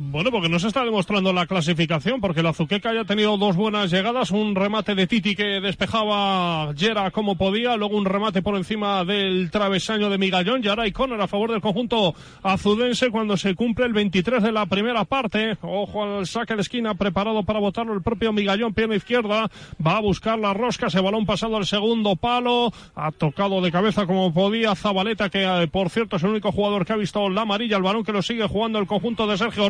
Bueno, 0.00 0.30
porque 0.30 0.48
no 0.48 0.60
se 0.60 0.68
está 0.68 0.84
demostrando 0.84 1.32
la 1.32 1.46
clasificación, 1.46 2.20
porque 2.20 2.40
la 2.40 2.50
Azuqueca 2.50 2.94
ya 2.94 3.00
ha 3.00 3.04
tenido 3.04 3.36
dos 3.36 3.56
buenas 3.56 3.90
llegadas, 3.90 4.30
un 4.30 4.54
remate 4.54 4.94
de 4.94 5.08
Titi 5.08 5.34
que 5.34 5.60
despejaba 5.60 6.72
Yera 6.74 7.10
como 7.10 7.36
podía, 7.36 7.76
luego 7.76 7.96
un 7.96 8.04
remate 8.04 8.40
por 8.40 8.54
encima 8.54 9.04
del 9.04 9.50
travesaño 9.50 10.08
de 10.08 10.16
Migallón, 10.16 10.62
y 10.62 10.68
ahora 10.68 10.84
hay 10.84 10.92
a 11.18 11.26
favor 11.26 11.50
del 11.50 11.60
conjunto 11.60 12.14
azudense 12.44 13.10
cuando 13.10 13.36
se 13.36 13.56
cumple 13.56 13.86
el 13.86 13.92
23 13.92 14.40
de 14.40 14.52
la 14.52 14.66
primera 14.66 15.04
parte. 15.04 15.58
Ojo 15.62 16.04
al 16.04 16.28
saque 16.28 16.54
de 16.54 16.60
esquina 16.60 16.94
preparado 16.94 17.42
para 17.42 17.58
votarlo 17.58 17.92
el 17.92 18.02
propio 18.02 18.32
Migallón, 18.32 18.74
pierna 18.74 18.94
izquierda, 18.94 19.50
va 19.84 19.96
a 19.96 20.00
buscar 20.00 20.38
la 20.38 20.54
rosca, 20.54 20.86
ese 20.86 21.00
balón 21.00 21.26
pasado 21.26 21.56
al 21.56 21.66
segundo 21.66 22.14
palo, 22.14 22.72
ha 22.94 23.10
tocado 23.10 23.60
de 23.60 23.72
cabeza 23.72 24.06
como 24.06 24.32
podía 24.32 24.76
Zabaleta, 24.76 25.28
que 25.28 25.42
eh, 25.42 25.66
por 25.66 25.90
cierto 25.90 26.16
es 26.16 26.22
el 26.22 26.30
único 26.30 26.52
jugador 26.52 26.86
que 26.86 26.92
ha 26.92 26.96
visto 26.96 27.28
la 27.28 27.40
amarilla, 27.40 27.76
el 27.76 27.82
balón 27.82 28.04
que 28.04 28.12
lo 28.12 28.22
sigue 28.22 28.46
jugando 28.46 28.78
el 28.78 28.86
conjunto 28.86 29.26
de 29.26 29.36
Sergio 29.36 29.68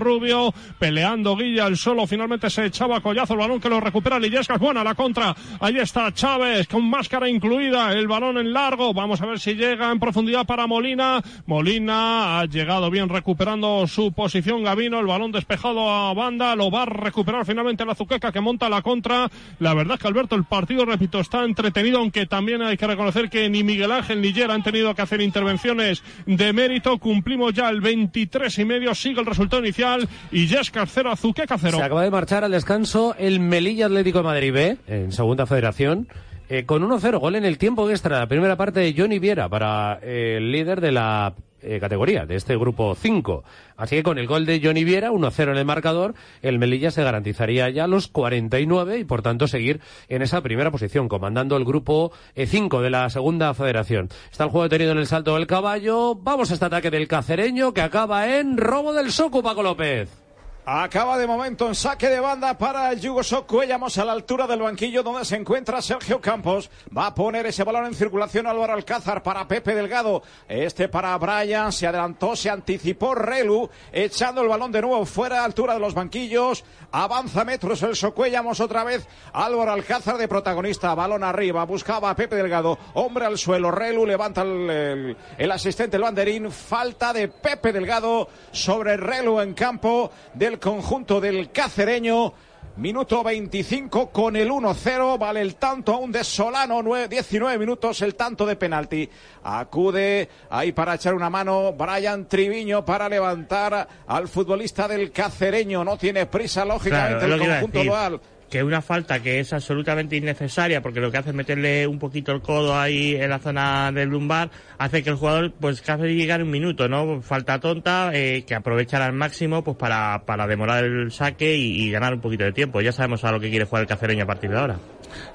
Peleando 0.79 1.37
Guilla, 1.37 1.67
el 1.67 1.77
solo 1.77 2.07
finalmente 2.07 2.51
se 2.51 2.67
echaba 2.67 3.01
collazo 3.01 3.35
el 3.35 3.41
balón 3.41 3.61
que 3.61 3.69
lo 3.69 3.81
recupera 3.81 4.19
Lillescas, 4.19 4.59
buena 4.59 4.83
la 4.83 4.95
contra, 4.95 5.35
ahí 5.61 5.79
está 5.79 6.13
Chávez 6.13 6.67
con 6.69 6.89
máscara 6.89 7.29
incluida, 7.29 7.93
el 7.93 8.09
balón 8.09 8.39
en 8.39 8.53
largo, 8.53 8.93
vamos 8.93 9.21
a 9.21 9.27
ver 9.27 9.39
si 9.39 9.55
llega 9.55 9.91
en 9.91 9.99
profundidad 9.99 10.47
para 10.47 10.67
Molina, 10.67 11.23
Molina 11.47 12.41
ha 12.41 12.45
llegado 12.47 12.91
bien 12.91 13.09
recuperando 13.09 13.87
su 13.87 14.13
posición 14.13 14.63
Gavino, 14.63 15.01
el 15.01 15.07
balón 15.07 15.33
despejado 15.33 15.91
a 15.91 16.15
banda, 16.15 16.57
lo 16.57 16.71
va 16.71 16.83
a 16.83 16.87
recuperar 16.87 17.47
finalmente 17.47 17.85
la 17.85 17.95
Zuqueca 17.95 18.33
que 18.33 18.41
monta 18.41 18.69
la 18.69 18.83
contra, 18.83 19.31
la 19.59 19.75
verdad 19.75 19.99
que 19.99 20.09
Alberto 20.09 20.35
el 20.35 20.45
partido, 20.45 20.85
repito, 20.85 21.21
está 21.21 21.45
entretenido, 21.45 21.99
aunque 21.99 22.27
también 22.27 22.63
hay 22.63 22.77
que 22.77 22.87
reconocer 22.87 23.31
que 23.31 23.49
ni 23.49 23.63
Miguel 23.63 23.93
Ángel 23.93 24.21
ni 24.21 24.33
Yer 24.33 24.51
han 24.51 24.63
tenido 24.63 24.95
que 24.95 25.03
hacer 25.03 25.21
intervenciones 25.21 26.03
de 26.27 26.53
mérito, 26.53 26.99
cumplimos 26.99 27.53
ya 27.55 27.69
el 27.69 27.81
23 27.81 28.59
y 28.59 28.65
medio, 28.65 28.95
sigue 28.95 29.21
el 29.21 29.27
resultado 29.27 29.63
inicial, 29.63 30.08
y 30.31 30.47
Yesca 30.47 30.85
0, 30.87 31.11
Azuqueca 31.13 31.57
0. 31.59 31.79
Se 31.79 31.85
acaba 31.85 32.03
de 32.03 32.11
marchar 32.11 32.45
al 32.45 32.51
descanso 32.51 33.15
el 33.19 33.41
Melilla 33.41 33.87
Atlético 33.87 34.19
de 34.19 34.25
Madrid 34.25 34.53
B, 34.53 34.77
en 34.87 35.13
segunda 35.13 35.47
federación. 35.47 36.09
Eh, 36.51 36.65
con 36.65 36.83
1-0, 36.83 37.19
gol 37.19 37.37
en 37.37 37.45
el 37.45 37.59
tiempo 37.59 37.89
extra, 37.91 38.21
la 38.21 38.27
primera 38.27 38.57
parte 38.57 38.81
de 38.81 38.95
Johnny 38.97 39.19
Viera 39.19 39.51
para 39.51 39.99
eh, 40.03 40.37
el 40.39 40.51
líder 40.51 40.81
de 40.81 40.93
la 40.93 41.35
eh, 41.63 41.79
categoría, 41.81 42.27
de 42.27 42.37
este 42.37 42.57
grupo 42.57 42.95
5. 42.95 43.45
Así 43.77 43.97
que 43.97 44.03
con 44.03 44.19
el 44.19 44.27
gol 44.27 44.47
de 44.47 44.61
Johnny 44.63 44.85
Viera, 44.85 45.11
1-0 45.11 45.51
en 45.51 45.57
el 45.57 45.65
marcador, 45.65 46.15
el 46.43 46.59
Melilla 46.59 46.91
se 46.91 47.03
garantizaría 47.03 47.69
ya 47.71 47.87
los 47.87 48.09
49 48.09 48.99
y 48.99 49.05
por 49.05 49.23
tanto 49.23 49.49
seguir 49.49 49.81
en 50.09 50.23
esa 50.23 50.43
primera 50.43 50.71
posición, 50.71 51.09
comandando 51.09 51.57
el 51.57 51.65
grupo 51.65 52.13
5 52.37 52.83
de 52.83 52.91
la 52.91 53.11
segunda 53.11 53.55
federación. 53.55 54.09
Está 54.31 54.45
el 54.45 54.51
juego 54.51 54.65
detenido 54.65 54.93
en 54.93 54.99
el 54.99 55.07
salto 55.07 55.35
del 55.35 55.47
caballo. 55.47 56.15
Vamos 56.15 56.51
a 56.51 56.55
este 56.55 56.67
ataque 56.67 56.91
del 56.91 57.09
cacereño 57.09 57.73
que 57.73 57.83
acaba 57.83 58.39
en 58.39 58.57
robo 58.57 58.93
del 58.93 59.13
Soco, 59.13 59.43
Paco 59.43 59.63
López. 59.63 60.28
Acaba 60.71 61.17
de 61.17 61.27
momento 61.27 61.67
en 61.67 61.75
saque 61.75 62.11
de 62.11 62.21
banda 62.21 62.59
para 62.59 62.93
el 62.93 63.01
Yugo 63.01 63.23
Cuellamos 63.47 63.97
a 63.97 64.05
la 64.05 64.13
altura 64.13 64.47
del 64.47 64.61
banquillo 64.61 65.03
donde 65.03 65.25
se 65.25 65.37
encuentra 65.37 65.81
Sergio 65.81 66.21
Campos. 66.21 66.71
Va 66.95 67.07
a 67.07 67.15
poner 67.15 67.47
ese 67.47 67.65
balón 67.65 67.87
en 67.87 67.95
circulación 67.95 68.47
Álvaro 68.47 68.75
Alcázar 68.75 69.23
para 69.23 69.49
Pepe 69.49 69.75
Delgado. 69.75 70.23
Este 70.47 70.91
para 70.91 71.17
Brian. 71.17 71.73
Se 71.73 71.87
adelantó, 71.87 72.37
se 72.37 72.51
anticipó 72.51 73.15
Relu. 73.15 73.71
Echando 73.91 74.43
el 74.43 74.49
balón 74.49 74.71
de 74.71 74.83
nuevo 74.83 75.07
fuera 75.07 75.41
a 75.41 75.45
altura 75.47 75.73
de 75.73 75.81
los 75.81 75.95
banquillos. 75.95 76.63
Avanza 76.93 77.47
metros 77.47 77.83
el 77.83 77.97
Socuellamos 77.97 78.61
otra 78.61 78.85
vez. 78.85 79.09
Álvaro 79.33 79.73
Alcázar 79.73 80.19
de 80.19 80.29
protagonista. 80.29 80.95
Balón 80.95 81.25
arriba. 81.25 81.65
Buscaba 81.65 82.11
a 82.11 82.15
Pepe 82.15 82.37
Delgado. 82.37 82.79
Hombre 82.93 83.25
al 83.25 83.39
suelo. 83.39 83.71
Relu 83.71 84.05
levanta 84.05 84.43
el, 84.43 85.17
el, 85.39 85.51
asistente 85.51 85.97
el 85.97 86.03
banderín. 86.03 86.51
Falta 86.51 87.15
de 87.15 87.29
Pepe 87.29 87.73
Delgado 87.73 88.29
sobre 88.53 88.99
Relu 88.99 89.41
en 89.41 89.55
campo 89.55 90.11
del 90.35 90.58
conjunto 90.59 91.21
del 91.21 91.51
cacereño. 91.51 92.33
Minuto 92.77 93.25
25 93.25 94.11
con 94.11 94.37
el 94.37 94.51
1-0. 94.51 95.19
Vale 95.19 95.41
el 95.41 95.57
tanto 95.57 95.95
aún 95.95 96.13
de 96.13 96.23
Solano. 96.23 96.81
19 97.09 97.59
minutos 97.59 98.03
el 98.03 98.15
tanto 98.15 98.47
de 98.47 98.55
penalti. 98.55 99.09
Acude 99.43 100.29
ahí 100.49 100.71
para 100.71 100.95
echar 100.95 101.15
una 101.15 101.29
mano 101.29 101.73
Brian 101.73 102.29
Triviño 102.29 102.85
para 102.85 103.09
levantar 103.09 103.89
al 104.07 104.29
futbolista 104.29 104.87
del 104.87 105.11
cacereño. 105.11 105.83
No 105.83 105.97
tiene 105.97 106.27
prisa, 106.27 106.65
lógicamente, 106.65 107.25
el 107.25 107.39
conjunto 107.39 107.83
dual 107.83 108.21
que 108.51 108.63
una 108.63 108.83
falta 108.83 109.21
que 109.23 109.41
es 109.41 109.53
absolutamente 109.53 110.17
innecesaria 110.17 110.83
porque 110.83 111.01
lo 111.01 111.11
que 111.11 111.19
hace 111.19 111.31
es 111.31 111.35
meterle 111.35 111.87
un 111.87 111.99
poquito 111.99 112.33
el 112.33 112.41
codo 112.41 112.79
ahí 112.79 113.15
en 113.15 113.31
la 113.31 113.39
zona 113.39 113.93
del 113.93 114.09
lumbar 114.09 114.51
hace 114.79 115.03
que 115.03 115.11
el 115.11 115.17
jugador 115.17 115.53
pues 115.53 115.83
casi 115.83 116.05
llegar 116.15 116.43
un 116.43 116.51
minuto 116.51 116.89
no 116.89 117.21
falta 117.23 117.61
tonta 117.61 118.11
eh, 118.15 118.45
que 118.47 118.55
aprovechar 118.55 119.03
al 119.03 119.13
máximo 119.13 119.63
pues 119.63 119.77
para, 119.77 120.23
para 120.25 120.47
demorar 120.47 120.85
el 120.85 121.13
saque 121.13 121.57
y, 121.57 121.89
ganar 121.91 122.15
un 122.15 122.21
poquito 122.21 122.45
de 122.45 122.53
tiempo. 122.53 122.81
Ya 122.81 122.93
sabemos 122.93 123.25
a 123.25 123.33
lo 123.33 123.41
que 123.41 123.51
quiere 123.51 123.65
jugar 123.65 123.83
el 123.83 123.89
cacereño 123.89 124.25
a 124.25 124.27
partir 124.27 124.51
de 124.51 124.59
ahora. 124.59 124.79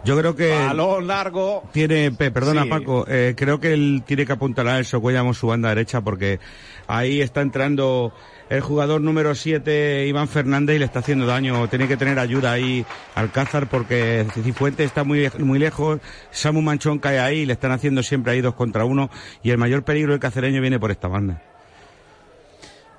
Yo 0.04 0.17
creo 0.17 0.36
que 0.36 0.52
balón 0.52 1.08
largo. 1.08 1.63
tiene 1.71 2.12
perdona 2.12 2.65
Paco 2.67 3.06
eh, 3.08 3.34
creo 3.36 3.60
que 3.60 3.73
él 3.73 4.04
tiene 4.06 4.26
que 4.26 4.34
apuntar 4.34 4.67
a 4.67 4.80
eso 4.80 5.02
Cuellamos 5.02 5.38
su 5.38 5.47
banda 5.47 5.69
derecha 5.69 6.02
porque 6.02 6.39
ahí 6.88 7.21
está 7.21 7.41
entrando 7.41 8.13
el 8.54 8.62
jugador 8.62 9.02
número 9.02 9.34
7, 9.34 10.06
Iván 10.06 10.28
Fernández, 10.28 10.76
y 10.76 10.80
le 10.80 10.86
está 10.86 11.00
haciendo 11.00 11.26
daño. 11.26 11.68
Tiene 11.70 11.88
que 11.88 11.98
tener 11.98 12.20
ayuda 12.20 12.52
ahí 12.52 12.86
Alcázar 13.16 13.68
porque 13.68 14.28
Cifuente 14.44 14.84
está 14.84 15.04
muy, 15.04 15.28
muy 15.39 15.58
lejos. 15.58 16.00
Samu 16.30 16.62
Manchón 16.62 17.00
cae 17.00 17.20
ahí 17.20 17.39
y 17.39 17.46
le 17.48 17.54
están 17.54 17.72
haciendo 17.72 18.04
siempre 18.04 18.34
ahí 18.34 18.42
dos 18.42 18.54
contra 18.54 18.86
uno. 18.86 19.10
Y 19.42 19.50
el 19.50 19.58
mayor 19.58 19.84
peligro 19.84 20.12
del 20.12 20.20
cacereño 20.20 20.62
viene 20.62 20.80
por 20.80 20.92
esta 20.92 21.08
banda. 21.08 21.42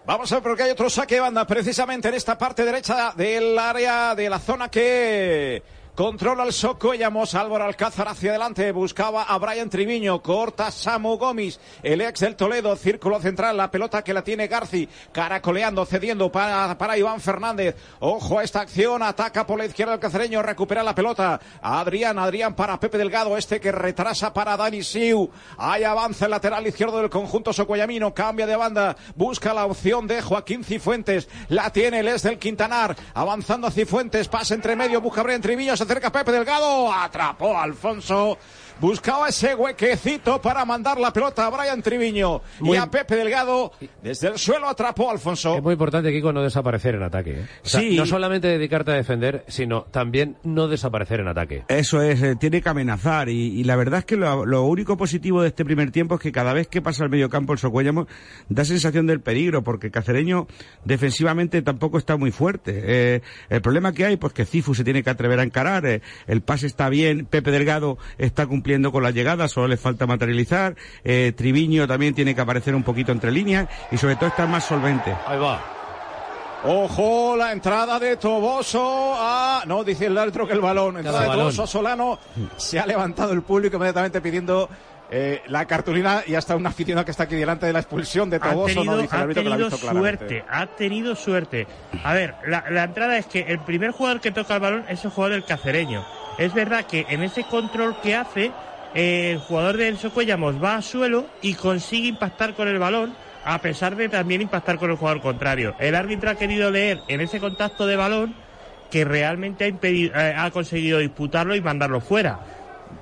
Vamos 0.04 0.32
a 0.32 0.34
ver 0.34 0.42
porque 0.42 0.64
hay 0.64 0.70
otro 0.72 0.90
saque 0.90 1.14
de 1.14 1.20
banda 1.20 1.46
precisamente 1.46 2.08
en 2.08 2.14
esta 2.14 2.36
parte 2.36 2.64
derecha 2.64 3.12
del 3.16 3.56
área 3.56 4.16
de 4.16 4.28
la 4.28 4.40
zona 4.40 4.68
que 4.68 5.62
Controla 5.94 6.42
el 6.42 6.52
Socuellamos, 6.52 7.36
Álvaro 7.36 7.66
Alcázar 7.66 8.08
hacia 8.08 8.30
adelante, 8.30 8.72
buscaba 8.72 9.22
a 9.22 9.38
Brian 9.38 9.70
Triviño, 9.70 10.20
corta 10.22 10.72
Samu 10.72 11.16
Gómez, 11.16 11.60
el 11.84 12.00
ex 12.00 12.18
del 12.18 12.34
Toledo, 12.34 12.74
círculo 12.74 13.20
central, 13.20 13.56
la 13.56 13.70
pelota 13.70 14.02
que 14.02 14.12
la 14.12 14.24
tiene 14.24 14.48
Garci, 14.48 14.88
caracoleando, 15.12 15.86
cediendo 15.86 16.32
para, 16.32 16.76
para 16.78 16.98
Iván 16.98 17.20
Fernández. 17.20 17.76
Ojo 18.00 18.40
a 18.40 18.42
esta 18.42 18.62
acción, 18.62 19.04
ataca 19.04 19.46
por 19.46 19.56
la 19.56 19.66
izquierda 19.66 19.94
el 19.94 20.00
cacereño, 20.00 20.42
recupera 20.42 20.82
la 20.82 20.96
pelota. 20.96 21.40
Adrián, 21.62 22.18
Adrián 22.18 22.56
para 22.56 22.80
Pepe 22.80 22.98
Delgado, 22.98 23.36
este 23.36 23.60
que 23.60 23.70
retrasa 23.70 24.34
para 24.34 24.56
Dani 24.56 24.82
Siu. 24.82 25.30
Ahí 25.58 25.84
avanza 25.84 26.24
el 26.24 26.32
lateral 26.32 26.66
izquierdo 26.66 26.98
del 26.98 27.08
conjunto 27.08 27.52
socuellamino, 27.52 28.12
cambia 28.12 28.48
de 28.48 28.56
banda, 28.56 28.96
busca 29.14 29.54
la 29.54 29.64
opción 29.64 30.08
de 30.08 30.20
Joaquín 30.22 30.64
Cifuentes, 30.64 31.28
la 31.50 31.70
tiene 31.70 32.00
el 32.00 32.08
ex 32.08 32.24
del 32.24 32.40
Quintanar, 32.40 32.96
avanzando 33.14 33.68
a 33.68 33.70
Cifuentes, 33.70 34.26
pasa 34.26 34.54
entre 34.54 34.74
medio, 34.74 35.00
busca 35.00 35.22
Brian 35.22 35.40
Triviño, 35.40 35.83
cerca 35.84 36.10
Pepe 36.10 36.32
Delgado, 36.32 36.92
atrapó 36.92 37.56
a 37.56 37.62
Alfonso 37.62 38.38
buscaba 38.80 39.28
ese 39.28 39.54
huequecito 39.54 40.40
para 40.40 40.64
mandar 40.64 40.98
la 40.98 41.12
pelota 41.12 41.46
a 41.46 41.50
Brian 41.50 41.82
Triviño 41.82 42.42
y 42.60 42.76
a 42.76 42.90
Pepe 42.90 43.16
Delgado. 43.16 43.72
Desde 44.02 44.28
el 44.28 44.38
suelo 44.38 44.68
atrapó 44.68 45.08
a 45.08 45.12
Alfonso. 45.12 45.56
Es 45.56 45.62
muy 45.62 45.72
importante, 45.72 46.12
Kiko, 46.12 46.32
no 46.32 46.42
desaparecer 46.42 46.96
en 46.96 47.02
ataque. 47.02 47.40
¿eh? 47.40 47.46
sí. 47.62 47.96
No 47.96 48.06
solamente 48.06 48.48
dedicarte 48.48 48.92
a 48.92 48.94
defender, 48.94 49.44
sino 49.48 49.82
también 49.82 50.36
no 50.42 50.68
desaparecer 50.68 51.20
en 51.20 51.28
ataque. 51.28 51.64
Eso 51.68 52.02
es, 52.02 52.22
eh, 52.22 52.36
tiene 52.36 52.60
que 52.60 52.68
amenazar. 52.68 53.28
Y, 53.28 53.62
la 53.64 53.76
verdad 53.76 54.00
es 54.00 54.04
que 54.04 54.16
lo, 54.16 54.62
único 54.64 54.96
positivo 54.96 55.42
de 55.42 55.48
este 55.48 55.64
primer 55.64 55.90
tiempo 55.90 56.16
es 56.16 56.20
que 56.20 56.32
cada 56.32 56.52
vez 56.52 56.68
que 56.68 56.82
pasa 56.82 57.04
al 57.04 57.10
medio 57.10 57.30
campo 57.30 57.52
el 57.52 57.58
Socuellamo 57.58 58.06
da 58.48 58.64
sensación 58.64 59.06
del 59.06 59.20
peligro, 59.20 59.62
porque 59.62 59.90
Cacereño 59.90 60.46
defensivamente 60.84 61.62
tampoco 61.62 61.98
está 61.98 62.16
muy 62.16 62.30
fuerte. 62.30 62.82
Eh, 62.84 63.22
el 63.48 63.62
problema 63.62 63.92
que 63.92 64.04
hay, 64.04 64.16
pues 64.16 64.32
que 64.32 64.44
Cifu 64.44 64.74
se 64.74 64.84
tiene 64.84 65.02
que 65.02 65.10
atrever 65.10 65.40
a 65.40 65.42
encarar, 65.42 65.84
el 66.26 66.40
pase 66.42 66.66
está 66.66 66.88
bien, 66.88 67.26
Pepe 67.26 67.50
Delgado 67.50 67.98
está 68.18 68.46
cumpliendo 68.46 68.63
cumpliendo 68.64 68.90
con 68.92 69.02
la 69.02 69.10
llegada, 69.10 69.46
solo 69.46 69.68
le 69.68 69.76
falta 69.76 70.06
materializar. 70.06 70.74
Eh, 71.04 71.34
Triviño 71.36 71.86
también 71.86 72.14
tiene 72.14 72.34
que 72.34 72.40
aparecer 72.40 72.74
un 72.74 72.82
poquito 72.82 73.12
entre 73.12 73.30
líneas 73.30 73.68
y 73.92 73.98
sobre 73.98 74.16
todo 74.16 74.28
estar 74.30 74.48
más 74.48 74.64
solvente. 74.64 75.14
Ahí 75.26 75.38
va. 75.38 75.60
Ojo, 76.64 77.36
la 77.36 77.52
entrada 77.52 77.98
de 77.98 78.16
Toboso 78.16 79.12
a... 79.18 79.64
No, 79.66 79.84
dice 79.84 80.06
el 80.06 80.16
árbitro 80.16 80.46
que 80.46 80.54
el 80.54 80.62
balón. 80.62 80.96
Entrada 80.96 81.20
de 81.20 81.28
balón. 81.28 81.42
Toboso 81.44 81.64
a 81.64 81.66
Solano. 81.66 82.18
Se 82.56 82.80
ha 82.80 82.86
levantado 82.86 83.34
el 83.34 83.42
público 83.42 83.76
inmediatamente 83.76 84.22
pidiendo 84.22 84.70
eh, 85.10 85.42
la 85.48 85.66
cartulina 85.66 86.22
y 86.26 86.34
hasta 86.34 86.56
un 86.56 86.66
aficionado 86.66 87.04
que 87.04 87.10
está 87.10 87.24
aquí 87.24 87.34
delante 87.36 87.66
de 87.66 87.72
la 87.74 87.80
expulsión 87.80 88.30
de 88.30 88.36
Ha 88.36 88.50
Toboso. 88.50 88.76
tenido, 88.76 88.92
no 88.96 89.02
dice 89.02 89.14
el 89.14 89.20
ha 89.20 89.24
árbitro 89.24 89.42
que 89.42 89.48
la 89.50 89.54
ha 89.56 89.58
claramente. 89.58 90.00
suerte, 90.00 90.44
ha 90.50 90.66
tenido 90.68 91.14
suerte. 91.14 91.66
A 92.02 92.14
ver, 92.14 92.34
la, 92.46 92.64
la 92.70 92.84
entrada 92.84 93.18
es 93.18 93.26
que 93.26 93.40
el 93.40 93.58
primer 93.58 93.90
jugador 93.90 94.22
que 94.22 94.30
toca 94.30 94.54
el 94.54 94.60
balón 94.60 94.84
es 94.88 95.04
el 95.04 95.10
jugador 95.10 95.34
del 95.34 95.44
cacereño. 95.44 96.02
Es 96.36 96.52
verdad 96.54 96.84
que 96.86 97.06
en 97.10 97.22
ese 97.22 97.46
control 97.46 97.98
que 98.00 98.14
hace, 98.14 98.56
eh, 98.92 99.30
el 99.32 99.38
jugador 99.38 99.76
del 99.76 99.98
Socuellamos 99.98 100.62
va 100.62 100.76
a 100.76 100.82
suelo 100.82 101.30
y 101.40 101.54
consigue 101.54 102.08
impactar 102.08 102.54
con 102.54 102.68
el 102.68 102.78
balón, 102.78 103.16
a 103.42 103.60
pesar 103.60 103.96
de 103.96 104.08
también 104.08 104.40
impactar 104.42 104.78
con 104.78 104.90
el 104.90 104.96
jugador 104.96 105.20
contrario. 105.20 105.74
El 105.78 105.94
árbitro 105.94 106.30
ha 106.30 106.36
querido 106.36 106.70
leer 106.70 107.04
en 107.08 107.20
ese 107.20 107.40
contacto 107.40 107.86
de 107.86 107.96
balón 107.96 108.36
que 108.90 109.04
realmente 109.04 109.64
ha, 109.64 109.68
impedido- 109.68 110.14
eh, 110.14 110.34
ha 110.36 110.50
conseguido 110.50 110.98
disputarlo 110.98 111.56
y 111.56 111.60
mandarlo 111.60 112.00
fuera. 112.00 112.40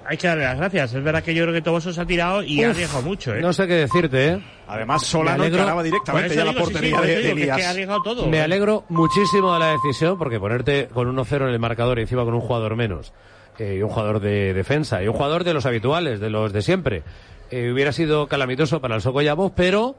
Hay 0.05 0.16
que 0.16 0.26
darle 0.26 0.44
las 0.44 0.57
gracias. 0.57 0.94
Es 0.94 1.02
verdad 1.02 1.22
que 1.22 1.35
yo 1.35 1.42
creo 1.44 1.55
que 1.55 1.62
Toboso 1.62 1.92
se 1.92 2.00
ha 2.00 2.05
tirado 2.07 2.42
y 2.42 2.62
ha 2.62 2.68
Uf, 2.70 2.74
arriesgado 2.74 3.02
mucho. 3.02 3.35
¿eh? 3.35 3.40
No 3.40 3.52
sé 3.52 3.66
qué 3.66 3.74
decirte, 3.74 4.28
¿eh? 4.28 4.38
Además, 4.68 5.02
Solano 5.07 5.38
Me 5.38 5.44
alegro- 5.44 5.59
encaraba 5.59 5.74
Por 5.81 5.85
directamente 5.85 6.35
ya 6.35 6.44
la 6.44 6.50
digo, 6.52 6.61
sí, 6.61 6.66
sí, 6.66 6.72
portería 6.72 6.96
por 6.96 7.07
de, 7.07 7.14
que 7.14 7.28
es 7.50 7.57
que 7.57 7.87
ha 7.87 7.98
todo. 8.02 8.26
Me 8.26 8.38
¿eh? 8.38 8.42
alegro 8.42 8.85
muchísimo 8.88 9.52
de 9.55 9.59
la 9.61 9.72
decisión 9.72 10.18
porque 10.18 10.40
ponerte 10.40 10.88
con 10.92 11.09
1-0 11.14 11.42
en 11.42 11.48
el 11.52 11.59
marcador 11.59 11.98
y 11.98 12.02
encima 12.02 12.24
con 12.24 12.35
un 12.35 12.40
jugador 12.40 12.74
menos 12.76 13.12
eh, 13.59 13.76
y 13.78 13.83
un 13.83 13.90
jugador 13.90 14.20
de 14.20 14.55
defensa 14.55 15.02
y 15.02 15.09
un 15.09 15.14
jugador 15.14 15.44
de 15.44 15.55
los 15.55 15.66
habituales, 15.66 16.20
de 16.20 16.31
los 16.31 16.52
de 16.52 16.62
siempre, 16.62 17.02
eh, 17.50 17.70
hubiera 17.72 17.92
sido 17.92 18.26
calamitoso 18.28 18.81
para 18.81 18.94
el 18.96 19.02
Socollamos, 19.02 19.52
pero 19.55 19.94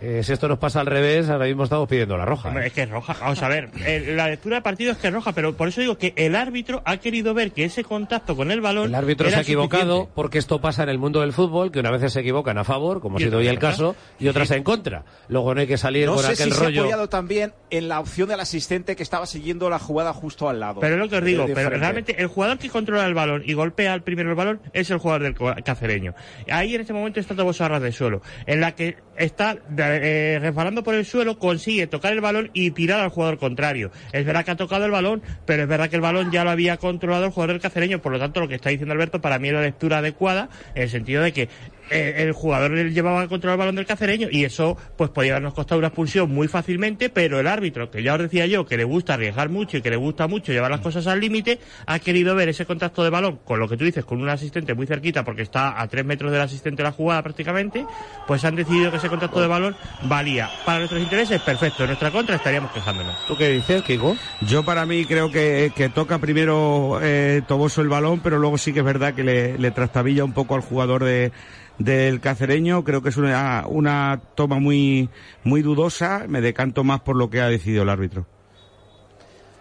eh, 0.00 0.22
si 0.22 0.32
esto 0.32 0.48
nos 0.48 0.58
pasa 0.58 0.80
al 0.80 0.86
revés, 0.86 1.28
ahora 1.28 1.46
mismo 1.46 1.64
estamos 1.64 1.88
pidiendo 1.88 2.16
la 2.16 2.24
roja. 2.24 2.48
Hombre, 2.48 2.64
¿eh? 2.64 2.66
Es 2.68 2.72
que 2.72 2.82
es 2.82 2.90
roja. 2.90 3.16
Vamos 3.20 3.42
a 3.42 3.48
ver, 3.48 3.70
eh, 3.86 4.12
la 4.14 4.28
lectura 4.28 4.56
del 4.56 4.62
partido 4.62 4.92
es 4.92 4.98
que 4.98 5.08
es 5.08 5.12
roja, 5.14 5.32
pero 5.32 5.56
por 5.56 5.68
eso 5.68 5.80
digo 5.80 5.98
que 5.98 6.12
el 6.16 6.36
árbitro 6.36 6.82
ha 6.84 6.96
querido 6.98 7.34
ver 7.34 7.52
que 7.52 7.64
ese 7.64 7.84
contacto 7.84 8.36
con 8.36 8.50
el 8.50 8.60
balón. 8.60 8.86
El 8.88 8.94
árbitro 8.94 9.26
era 9.28 9.36
se 9.36 9.40
ha 9.40 9.42
equivocado 9.42 9.82
suficiente. 9.92 10.12
porque 10.14 10.38
esto 10.38 10.60
pasa 10.60 10.82
en 10.84 10.88
el 10.90 10.98
mundo 10.98 11.20
del 11.20 11.32
fútbol, 11.32 11.70
que 11.72 11.80
una 11.80 11.90
vez 11.90 12.12
se 12.12 12.20
equivocan 12.20 12.58
a 12.58 12.64
favor, 12.64 13.00
como 13.00 13.16
ha 13.16 13.20
sido 13.20 13.38
hoy 13.38 13.48
el 13.48 13.58
caso, 13.58 13.96
y 14.20 14.28
otras 14.28 14.50
en 14.52 14.62
contra. 14.62 15.04
Luego 15.28 15.54
no 15.54 15.60
hay 15.60 15.66
que 15.66 15.76
salir 15.78 16.06
No 16.06 16.14
con 16.14 16.22
sé 16.24 16.32
aquel 16.32 16.46
si 16.46 16.50
se 16.52 16.60
ha 16.60 16.64
rollo. 16.64 16.80
apoyado 16.82 17.08
también 17.08 17.52
en 17.70 17.88
la 17.88 18.00
opción 18.00 18.28
del 18.28 18.40
asistente 18.40 18.94
que 18.96 19.02
estaba 19.02 19.26
siguiendo 19.26 19.68
la 19.70 19.78
jugada 19.78 20.12
justo 20.12 20.48
al 20.48 20.60
lado. 20.60 20.80
Pero 20.80 20.94
es 20.94 21.00
lo 21.00 21.08
que 21.08 21.16
os 21.16 21.24
digo, 21.24 21.42
De- 21.42 21.48
de 21.48 21.54
pero 21.54 21.70
realmente 21.70 22.20
el 22.20 22.28
jugador 22.28 22.58
que 22.58 22.68
controla 22.68 23.04
el 23.06 23.14
balón 23.14 23.42
y 23.44 23.52
golpea 23.54 23.92
al 23.92 24.02
primero 24.02 24.30
el 24.30 24.36
balón 24.36 24.60
es 24.72 24.90
el 24.90 24.98
jugador 24.98 25.22
del 25.22 25.34
co- 25.34 25.54
cacereño. 25.64 26.14
Ahí 26.50 26.74
en 26.74 26.80
este 26.82 26.92
momento 26.92 27.20
está 27.20 27.34
Toboso 27.34 27.64
a 27.64 27.68
ras 27.68 27.82
de 27.82 27.92
suelo, 27.92 28.22
en 28.46 28.60
la 28.60 28.72
que 28.74 28.96
está 29.16 29.56
eh, 29.94 30.38
resbalando 30.40 30.82
por 30.82 30.94
el 30.94 31.04
suelo, 31.04 31.38
consigue 31.38 31.86
tocar 31.86 32.12
el 32.12 32.20
balón 32.20 32.50
y 32.52 32.70
tirar 32.70 33.00
al 33.00 33.10
jugador 33.10 33.38
contrario. 33.38 33.90
Es 34.12 34.24
verdad 34.24 34.44
que 34.44 34.50
ha 34.52 34.56
tocado 34.56 34.84
el 34.84 34.90
balón, 34.90 35.22
pero 35.46 35.62
es 35.62 35.68
verdad 35.68 35.90
que 35.90 35.96
el 35.96 36.02
balón 36.02 36.30
ya 36.30 36.44
lo 36.44 36.50
había 36.50 36.76
controlado 36.76 37.26
el 37.26 37.30
jugador 37.30 37.54
del 37.54 37.62
cacereño, 37.62 38.00
por 38.00 38.12
lo 38.12 38.18
tanto 38.18 38.40
lo 38.40 38.48
que 38.48 38.54
está 38.54 38.70
diciendo 38.70 38.92
Alberto 38.92 39.20
para 39.20 39.38
mí 39.38 39.48
es 39.48 39.54
la 39.54 39.62
lectura 39.62 39.98
adecuada, 39.98 40.48
en 40.74 40.82
el 40.82 40.90
sentido 40.90 41.22
de 41.22 41.32
que 41.32 41.48
eh, 41.90 42.14
el 42.18 42.32
jugador 42.32 42.70
le 42.72 42.92
llevaba 42.92 43.22
a 43.22 43.28
controlar 43.28 43.54
el 43.54 43.58
balón 43.58 43.76
del 43.76 43.86
cacereño 43.86 44.28
y 44.30 44.44
eso 44.44 44.76
pues 44.96 45.10
podía 45.10 45.32
habernos 45.32 45.54
costado 45.54 45.78
una 45.78 45.88
expulsión 45.88 46.30
muy 46.30 46.48
fácilmente, 46.48 47.08
pero 47.08 47.40
el 47.40 47.46
árbitro, 47.46 47.90
que 47.90 48.02
ya 48.02 48.14
os 48.14 48.20
decía 48.20 48.46
yo, 48.46 48.66
que 48.66 48.76
le 48.76 48.84
gusta 48.84 49.14
arriesgar 49.14 49.48
mucho 49.48 49.76
y 49.76 49.82
que 49.82 49.90
le 49.90 49.96
gusta 49.96 50.26
mucho 50.26 50.52
llevar 50.52 50.70
las 50.70 50.80
cosas 50.80 51.06
al 51.06 51.20
límite, 51.20 51.58
ha 51.86 51.98
querido 51.98 52.34
ver 52.34 52.48
ese 52.48 52.66
contacto 52.66 53.04
de 53.04 53.10
balón 53.10 53.38
con 53.44 53.58
lo 53.58 53.68
que 53.68 53.76
tú 53.76 53.84
dices, 53.84 54.04
con 54.04 54.20
un 54.20 54.28
asistente 54.28 54.74
muy 54.74 54.86
cerquita 54.86 55.24
porque 55.24 55.42
está 55.42 55.80
a 55.80 55.86
tres 55.88 56.04
metros 56.04 56.32
del 56.32 56.40
asistente 56.40 56.82
de 56.82 56.88
la 56.88 56.92
jugada 56.92 57.22
prácticamente, 57.22 57.84
pues 58.26 58.44
han 58.44 58.56
decidido 58.56 58.90
que 58.90 58.98
ese 58.98 59.08
contacto 59.08 59.40
de 59.40 59.46
balón 59.46 59.76
valía. 60.02 60.50
Para 60.64 60.78
nuestros 60.78 61.00
intereses, 61.00 61.40
perfecto, 61.42 61.84
en 61.84 61.88
nuestra 61.88 62.10
contra 62.10 62.36
estaríamos 62.36 62.72
quejándonos. 62.72 63.26
¿Tú 63.26 63.36
qué 63.36 63.48
dices, 63.50 63.82
Kiko? 63.82 64.16
Yo 64.42 64.64
para 64.64 64.86
mí 64.86 65.04
creo 65.04 65.30
que, 65.30 65.72
que 65.74 65.88
toca 65.88 66.18
primero 66.18 66.98
eh, 67.02 67.42
Toboso 67.46 67.80
el 67.80 67.88
balón, 67.88 68.20
pero 68.20 68.38
luego 68.38 68.58
sí 68.58 68.72
que 68.72 68.80
es 68.80 68.84
verdad 68.84 69.14
que 69.14 69.24
le, 69.24 69.58
le 69.58 69.70
trastabilla 69.70 70.24
un 70.24 70.32
poco 70.32 70.54
al 70.54 70.60
jugador 70.60 71.04
de, 71.04 71.32
del 71.78 72.20
cacereño. 72.20 72.84
Creo 72.84 73.02
que 73.02 73.08
es 73.08 73.16
una, 73.16 73.64
una 73.66 74.20
toma 74.34 74.58
muy, 74.58 75.08
muy 75.44 75.62
dudosa. 75.62 76.24
Me 76.28 76.40
decanto 76.40 76.84
más 76.84 77.00
por 77.00 77.16
lo 77.16 77.30
que 77.30 77.40
ha 77.40 77.48
decidido 77.48 77.82
el 77.82 77.88
árbitro. 77.88 78.26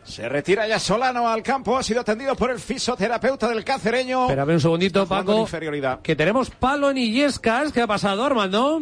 Se 0.04 0.28
retira 0.30 0.66
ya 0.68 0.80
Solano 0.80 1.28
al 1.28 1.44
campo, 1.44 1.78
ha 1.78 1.84
sido 1.84 2.00
atendido 2.00 2.34
por 2.36 2.50
el 2.50 2.60
fisioterapeuta 2.60 3.50
del 3.50 3.66
cacereño. 3.66 4.24
Espérame 4.24 4.54
un 4.54 4.62
segundito, 4.62 5.06
Paco. 5.06 5.42
inferioridad. 5.42 6.02
Que 6.02 6.16
tenemos 6.16 6.50
palo 6.50 6.90
en 6.90 6.98
Illescas. 6.98 7.74
¿Qué 7.74 7.82
ha 7.82 7.88
pasado, 7.88 8.24
Armando? 8.24 8.82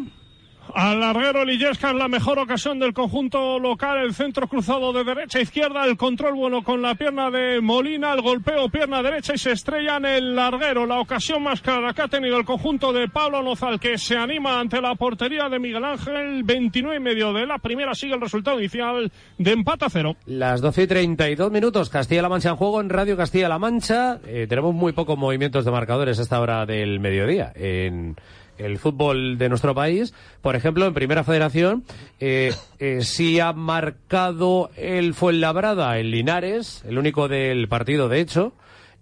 Al 0.75 0.99
larguero 0.99 1.45
Lillesca 1.45 1.91
es 1.91 1.95
la 1.95 2.09
mejor 2.09 2.37
ocasión 2.37 2.79
del 2.79 2.91
conjunto 2.91 3.57
local, 3.59 3.97
el 3.99 4.13
centro 4.13 4.45
cruzado 4.49 4.91
de 4.91 5.05
derecha 5.05 5.39
a 5.39 5.41
izquierda, 5.41 5.85
el 5.85 5.95
control 5.95 6.33
bueno 6.33 6.63
con 6.63 6.81
la 6.81 6.95
pierna 6.95 7.31
de 7.31 7.61
Molina, 7.61 8.11
el 8.11 8.21
golpeo 8.21 8.67
pierna 8.67 9.01
derecha 9.01 9.35
y 9.35 9.37
se 9.37 9.53
estrella 9.53 9.95
en 9.95 10.05
el 10.05 10.35
larguero. 10.35 10.85
La 10.85 10.99
ocasión 10.99 11.43
más 11.43 11.61
clara 11.61 11.93
que 11.93 12.01
ha 12.01 12.09
tenido 12.09 12.37
el 12.37 12.43
conjunto 12.43 12.91
de 12.91 13.07
Pablo 13.07 13.41
Nozal 13.41 13.79
que 13.79 13.97
se 13.97 14.17
anima 14.17 14.59
ante 14.59 14.81
la 14.81 14.95
portería 14.95 15.47
de 15.47 15.59
Miguel 15.59 15.85
Ángel, 15.85 16.43
29 16.43 16.97
y 16.97 16.99
medio 16.99 17.31
de 17.31 17.45
la 17.45 17.57
primera 17.57 17.95
sigue 17.95 18.15
el 18.15 18.19
resultado 18.19 18.59
inicial 18.59 19.09
de 19.37 19.51
empate 19.53 19.85
a 19.85 19.89
cero. 19.89 20.17
Las 20.25 20.59
12 20.59 20.83
y 20.83 20.87
32 20.87 21.51
minutos, 21.53 21.89
Castilla-La 21.89 22.27
Mancha 22.27 22.49
en 22.49 22.57
juego 22.57 22.81
en 22.81 22.89
Radio 22.89 23.15
Castilla-La 23.15 23.59
Mancha. 23.59 24.19
Eh, 24.27 24.45
tenemos 24.49 24.75
muy 24.75 24.91
pocos 24.91 25.17
movimientos 25.17 25.63
de 25.63 25.71
marcadores 25.71 26.19
a 26.19 26.23
esta 26.23 26.41
hora 26.41 26.65
del 26.65 26.99
mediodía 26.99 27.53
en 27.55 28.17
el 28.57 28.77
fútbol 28.79 29.37
de 29.37 29.49
nuestro 29.49 29.75
país. 29.75 30.13
Por 30.41 30.55
ejemplo, 30.55 30.85
en 30.85 30.93
Primera 30.93 31.23
Federación, 31.23 31.83
eh, 32.19 32.53
eh, 32.79 33.01
sí 33.01 33.39
ha 33.39 33.53
marcado 33.53 34.69
el 34.75 35.13
Fuenlabrada 35.13 35.97
en 35.99 36.11
Linares, 36.11 36.83
el 36.87 36.97
único 36.97 37.27
del 37.27 37.67
partido, 37.67 38.09
de 38.09 38.19
hecho. 38.19 38.53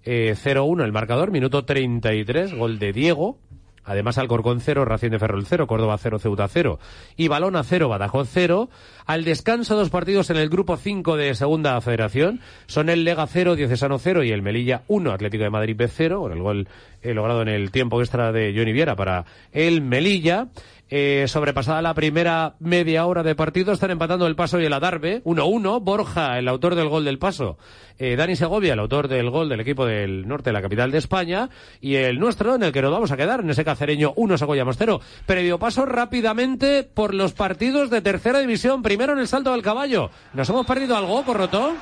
Eh, 0.06 0.36
0-1 0.36 0.84
el 0.84 0.92
marcador, 0.92 1.32
minuto 1.32 1.64
33, 1.64 2.56
gol 2.56 2.78
de 2.78 2.92
Diego. 2.92 3.38
Además, 3.86 4.18
Alcorcón 4.18 4.62
0, 4.62 4.86
Racing 4.86 5.12
de 5.12 5.20
Ferrol 5.20 5.46
0, 5.46 5.68
Córdoba 5.68 5.98
0, 5.98 6.20
Ceuta 6.20 6.48
0 6.48 6.80
y 7.18 7.28
Balona 7.28 7.64
0, 7.64 7.90
Badajoz 7.90 8.30
0. 8.32 8.70
Al 9.06 9.26
descanso, 9.26 9.76
dos 9.76 9.90
partidos 9.90 10.30
en 10.30 10.38
el 10.38 10.50
grupo 10.50 10.78
5 10.78 11.18
de 11.18 11.36
Segunda 11.36 11.80
Federación. 11.82 12.40
Son 12.68 12.90
el 12.90 13.04
Lega 13.04 13.28
0, 13.28 13.56
Diocesano 13.56 14.00
0 14.00 14.24
y 14.24 14.32
el 14.32 14.42
Melilla 14.42 14.84
1, 14.88 15.12
Atlético 15.12 15.44
de 15.44 15.50
Madrid 15.50 15.76
B 15.76 15.88
0, 15.88 16.22
con 16.22 16.32
el 16.32 16.42
gol 16.42 16.68
eh, 17.02 17.14
logrado 17.14 17.42
en 17.42 17.50
el 17.50 17.72
tiempo 17.72 18.02
extra 18.02 18.32
de 18.32 18.54
Johnny 18.56 18.72
Viera 18.72 18.96
para 18.96 19.26
el 19.52 19.82
Melilla. 19.82 20.48
Eh, 20.96 21.26
sobrepasada 21.28 21.82
la 21.82 21.96
primera 21.96 22.54
media 22.60 23.08
hora 23.08 23.24
de 23.24 23.34
partido, 23.34 23.74
están 23.74 23.90
empatando 23.90 24.28
el 24.28 24.36
paso 24.36 24.62
y 24.62 24.66
el 24.66 24.74
Adarve, 24.74 25.24
1-1. 25.24 25.82
Borja, 25.82 26.38
el 26.38 26.48
autor 26.48 26.76
del 26.76 26.88
gol 26.88 27.04
del 27.04 27.18
paso. 27.18 27.58
Eh, 27.98 28.16
Dani 28.16 28.36
Segovia, 28.36 28.74
el 28.74 28.80
autor 28.80 29.08
del 29.08 29.32
gol 29.32 29.50
del 29.50 29.60
equipo 29.60 29.88
del 29.88 30.28
norte 30.28 30.52
de 30.52 30.54
la 30.54 30.62
capital 30.62 30.92
de 30.92 31.00
España. 31.00 31.50
Y 31.82 31.96
el 31.96 32.20
nuestro, 32.20 32.54
en 32.54 32.62
el 32.62 32.72
que 32.72 32.84
nos 32.84 32.92
vamos 32.92 33.12
a 33.12 33.18
quedar, 33.18 33.40
en 33.40 33.50
ese 33.50 33.66
cacereño 33.66 34.14
1, 34.16 34.38
Segoyamos 34.38 34.78
0. 34.78 35.02
Previo 35.26 35.58
paso 35.58 35.88
rápidamente 35.88 36.84
por 36.84 37.16
los 37.16 37.34
partidos 37.34 37.90
de 37.90 38.02
tercera 38.04 38.38
división. 38.38 38.84
Primero 38.84 39.14
en 39.14 39.20
el 39.20 39.28
salto 39.28 39.52
del 39.52 39.64
caballo. 39.64 40.12
¿Nos 40.36 40.48
hemos 40.52 40.68
perdido 40.68 40.96
algo, 40.96 41.24
Corroto? 41.24 41.74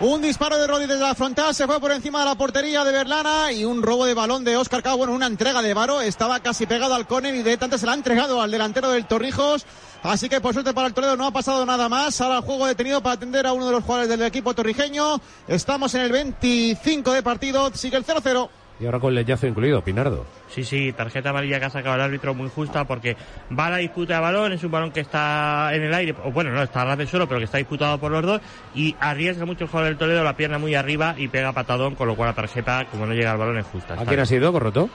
Un 0.00 0.22
disparo 0.22 0.56
de 0.56 0.66
Rodri 0.66 0.86
desde 0.86 1.02
la 1.02 1.14
frontal, 1.14 1.54
se 1.54 1.66
fue 1.66 1.78
por 1.78 1.92
encima 1.92 2.20
de 2.20 2.24
la 2.24 2.34
portería 2.34 2.84
de 2.84 2.90
Berlana 2.90 3.52
y 3.52 3.66
un 3.66 3.82
robo 3.82 4.06
de 4.06 4.14
balón 4.14 4.42
de 4.44 4.56
Oscar 4.56 4.82
Cao. 4.82 4.96
Bueno, 4.96 5.12
una 5.12 5.26
entrega 5.26 5.60
de 5.60 5.74
Varo, 5.74 6.00
estaba 6.00 6.40
casi 6.40 6.64
pegado 6.64 6.94
al 6.94 7.06
córner 7.06 7.34
y 7.34 7.42
de 7.42 7.58
tanto 7.58 7.76
se 7.76 7.84
la 7.84 7.92
ha 7.92 7.96
entregado 7.96 8.40
al 8.40 8.50
delantero 8.50 8.90
del 8.92 9.04
Torrijos. 9.04 9.66
Así 10.02 10.30
que 10.30 10.40
por 10.40 10.54
suerte 10.54 10.72
para 10.72 10.88
el 10.88 10.94
Toledo 10.94 11.18
no 11.18 11.26
ha 11.26 11.32
pasado 11.32 11.66
nada 11.66 11.90
más. 11.90 12.18
Ahora 12.22 12.38
el 12.38 12.44
juego 12.44 12.64
detenido 12.64 13.02
para 13.02 13.16
atender 13.16 13.46
a 13.46 13.52
uno 13.52 13.66
de 13.66 13.72
los 13.72 13.84
jugadores 13.84 14.08
del 14.08 14.22
equipo 14.22 14.54
torrijeño. 14.54 15.20
Estamos 15.46 15.94
en 15.94 16.00
el 16.00 16.12
25 16.12 17.12
de 17.12 17.22
partido, 17.22 17.70
sigue 17.74 17.98
el 17.98 18.06
0-0. 18.06 18.48
Y 18.80 18.86
ahora 18.86 18.98
con 18.98 19.14
leyazo 19.14 19.46
incluido, 19.46 19.82
Pinardo. 19.82 20.24
Sí, 20.48 20.64
sí, 20.64 20.92
tarjeta 20.92 21.30
amarilla 21.30 21.60
que 21.60 21.66
ha 21.66 21.70
sacado 21.70 21.96
el 21.96 22.00
árbitro 22.00 22.34
muy 22.34 22.48
justa 22.48 22.84
porque 22.84 23.14
va 23.56 23.66
a 23.66 23.70
la 23.70 23.76
disputa 23.76 24.14
de 24.14 24.20
balón, 24.20 24.52
es 24.54 24.64
un 24.64 24.70
balón 24.70 24.90
que 24.90 25.00
está 25.00 25.70
en 25.74 25.82
el 25.82 25.92
aire, 25.92 26.14
o 26.24 26.32
bueno, 26.32 26.50
no, 26.50 26.62
está 26.62 26.80
a 26.80 26.84
ras 26.86 26.98
de 26.98 27.06
suelo, 27.06 27.28
pero 27.28 27.38
que 27.38 27.44
está 27.44 27.58
disputado 27.58 27.98
por 27.98 28.10
los 28.10 28.22
dos 28.22 28.40
y 28.74 28.96
arriesga 28.98 29.44
mucho 29.44 29.64
el 29.64 29.70
jugador 29.70 29.90
del 29.90 29.98
Toledo 29.98 30.24
la 30.24 30.34
pierna 30.34 30.58
muy 30.58 30.74
arriba 30.74 31.14
y 31.18 31.28
pega 31.28 31.52
patadón, 31.52 31.94
con 31.94 32.08
lo 32.08 32.16
cual 32.16 32.30
la 32.30 32.34
tarjeta, 32.34 32.86
como 32.90 33.04
no 33.04 33.12
llega 33.12 33.32
al 33.32 33.38
balón, 33.38 33.58
es 33.58 33.66
justa. 33.66 34.00
¿A 34.00 34.06
quién 34.06 34.20
ha 34.20 34.26
sido, 34.26 34.50
Corroto? 34.50 34.88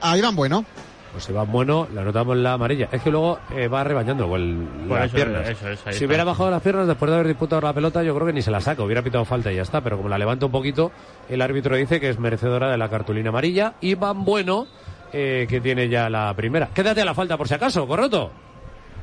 A 0.00 0.16
Iván 0.16 0.36
Bueno. 0.36 0.64
Pues 1.14 1.28
Iván 1.28 1.50
Bueno, 1.52 1.86
la 1.94 2.02
notamos 2.02 2.36
la 2.36 2.54
amarilla. 2.54 2.88
Es 2.90 3.00
que 3.00 3.10
luego 3.10 3.38
eh, 3.54 3.68
va 3.68 3.84
rebañando 3.84 4.28
con 4.28 4.40
el- 4.40 4.88
Por 4.88 4.98
las 4.98 5.06
eso, 5.06 5.14
piernas. 5.16 5.48
eso 5.48 5.66
si 5.68 5.90
está. 5.90 6.06
hubiera 6.06 6.24
bajado 6.24 6.50
las 6.50 6.60
piernas 6.60 6.86
después 6.88 7.08
de 7.08 7.14
haber 7.14 7.28
disputado 7.28 7.62
la 7.62 7.72
pelota, 7.72 8.02
yo 8.02 8.14
creo 8.14 8.26
que 8.26 8.32
ni 8.32 8.42
se 8.42 8.50
la 8.50 8.60
saca. 8.60 8.82
Hubiera 8.82 9.00
pitado 9.02 9.24
falta 9.24 9.52
y 9.52 9.56
ya 9.56 9.62
está. 9.62 9.80
Pero 9.80 9.96
como 9.96 10.08
la 10.08 10.18
levanta 10.18 10.46
un 10.46 10.52
poquito, 10.52 10.90
el 11.28 11.40
árbitro 11.40 11.76
dice 11.76 12.00
que 12.00 12.10
es 12.10 12.18
merecedora 12.18 12.68
de 12.70 12.76
la 12.78 12.88
cartulina 12.88 13.28
amarilla. 13.30 13.74
Iván 13.80 14.24
Bueno, 14.24 14.66
eh, 15.12 15.46
que 15.48 15.60
tiene 15.60 15.88
ya 15.88 16.10
la 16.10 16.34
primera. 16.34 16.70
Quédate 16.74 17.00
a 17.02 17.04
la 17.04 17.14
falta 17.14 17.36
por 17.36 17.46
si 17.46 17.54
acaso, 17.54 17.86
Corroto. 17.86 18.32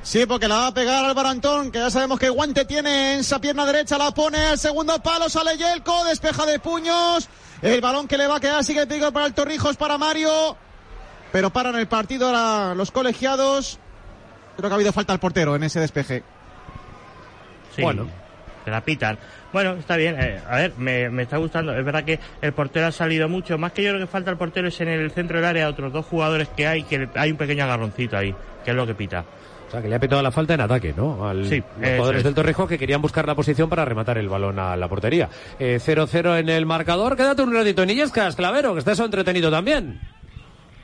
Sí, 0.03 0.26
porque 0.26 0.47
la 0.47 0.55
va 0.55 0.68
a 0.68 0.74
pegar 0.74 1.05
Álvaro 1.05 1.30
Antón, 1.30 1.72
que 1.72 1.78
ya 1.80 1.89
sabemos 1.91 2.20
que 2.20 2.28
guante 2.30 2.66
tiene 2.66 3.14
en 3.14 3.20
esa 3.20 3.39
pierna 3.39 3.66
derecha, 3.68 3.97
la 3.99 4.12
pone 4.12 4.38
al 4.39 4.57
segundo 4.57 4.97
palo, 5.01 5.30
sale 5.30 5.55
Yelko, 5.57 6.03
despeja 6.05 6.43
de 6.47 6.57
puños, 6.57 7.30
el 7.62 7.80
balón 7.82 8.07
que 8.07 8.18
le 8.18 8.26
va 8.26 8.38
a 8.38 8.39
quedar 8.39 8.64
sigue 8.64 8.82
el 8.82 8.88
peligro 8.88 9.12
para 9.14 9.28
el 9.28 9.34
Torrijos, 9.36 9.78
para 9.78 9.99
Mario, 9.99 10.57
pero 11.32 11.49
paran 11.51 11.75
el 11.75 11.88
partido 11.88 12.27
ahora 12.27 12.75
los 12.75 12.91
colegiados, 12.91 13.79
creo 14.57 14.69
que 14.69 14.73
ha 14.73 14.75
habido 14.75 14.93
falta 14.93 15.13
al 15.13 15.19
portero 15.19 15.55
en 15.55 15.63
ese 15.63 15.79
despeje. 15.79 16.23
Sí. 17.75 17.82
Bueno. 17.82 18.07
te 18.65 18.71
la 18.71 18.82
pitan. 18.82 19.17
Bueno, 19.53 19.73
está 19.73 19.97
bien, 19.97 20.15
eh, 20.19 20.39
a 20.47 20.57
ver, 20.57 20.73
me, 20.77 21.09
me, 21.09 21.23
está 21.23 21.38
gustando. 21.38 21.75
Es 21.75 21.84
verdad 21.84 22.03
que 22.03 22.19
el 22.41 22.53
portero 22.53 22.88
ha 22.88 22.91
salido 22.91 23.27
mucho. 23.27 23.57
Más 23.57 23.71
que 23.71 23.84
yo 23.84 23.91
creo 23.91 24.01
que 24.01 24.11
falta 24.11 24.32
el 24.32 24.38
portero 24.38 24.67
es 24.67 24.79
en 24.82 24.88
el 24.88 25.11
centro 25.11 25.38
del 25.38 25.45
área 25.45 25.67
otros 25.67 25.91
dos 25.91 26.05
jugadores 26.05 26.47
que 26.49 26.67
hay, 26.67 26.84
que 26.84 27.09
hay 27.15 27.32
un 27.32 27.38
pequeño 27.38 27.63
agarroncito 27.63 28.17
ahí, 28.17 28.34
que 28.63 28.71
es 28.71 28.77
lo 28.77 28.86
que 28.86 28.95
pita. 28.95 29.25
O 29.67 29.71
sea, 29.71 29.82
que 29.82 29.88
le 29.88 29.95
ha 29.95 29.99
pitado 29.99 30.21
la 30.21 30.32
falta 30.32 30.53
en 30.53 30.59
ataque, 30.59 30.93
¿no? 30.95 31.25
Al, 31.25 31.47
sí, 31.47 31.63
los 31.79 31.89
jugadores 31.91 32.25
del 32.25 32.34
Torrijos 32.34 32.67
que 32.67 32.77
querían 32.77 33.01
buscar 33.01 33.25
la 33.25 33.36
posición 33.36 33.69
para 33.69 33.86
rematar 33.86 34.17
el 34.17 34.27
balón 34.27 34.59
a 34.59 34.75
la 34.75 34.89
portería. 34.89 35.29
0-0 35.59 36.36
eh, 36.36 36.39
en 36.39 36.49
el 36.49 36.65
marcador. 36.65 37.15
Quédate 37.15 37.41
un 37.41 37.53
ratito 37.53 37.84
en 37.84 37.91
Illescas, 37.91 38.36
Clavero, 38.36 38.73
que 38.73 38.79
está 38.79 38.91
eso 38.91 39.05
entretenido 39.05 39.49
también. 39.49 40.01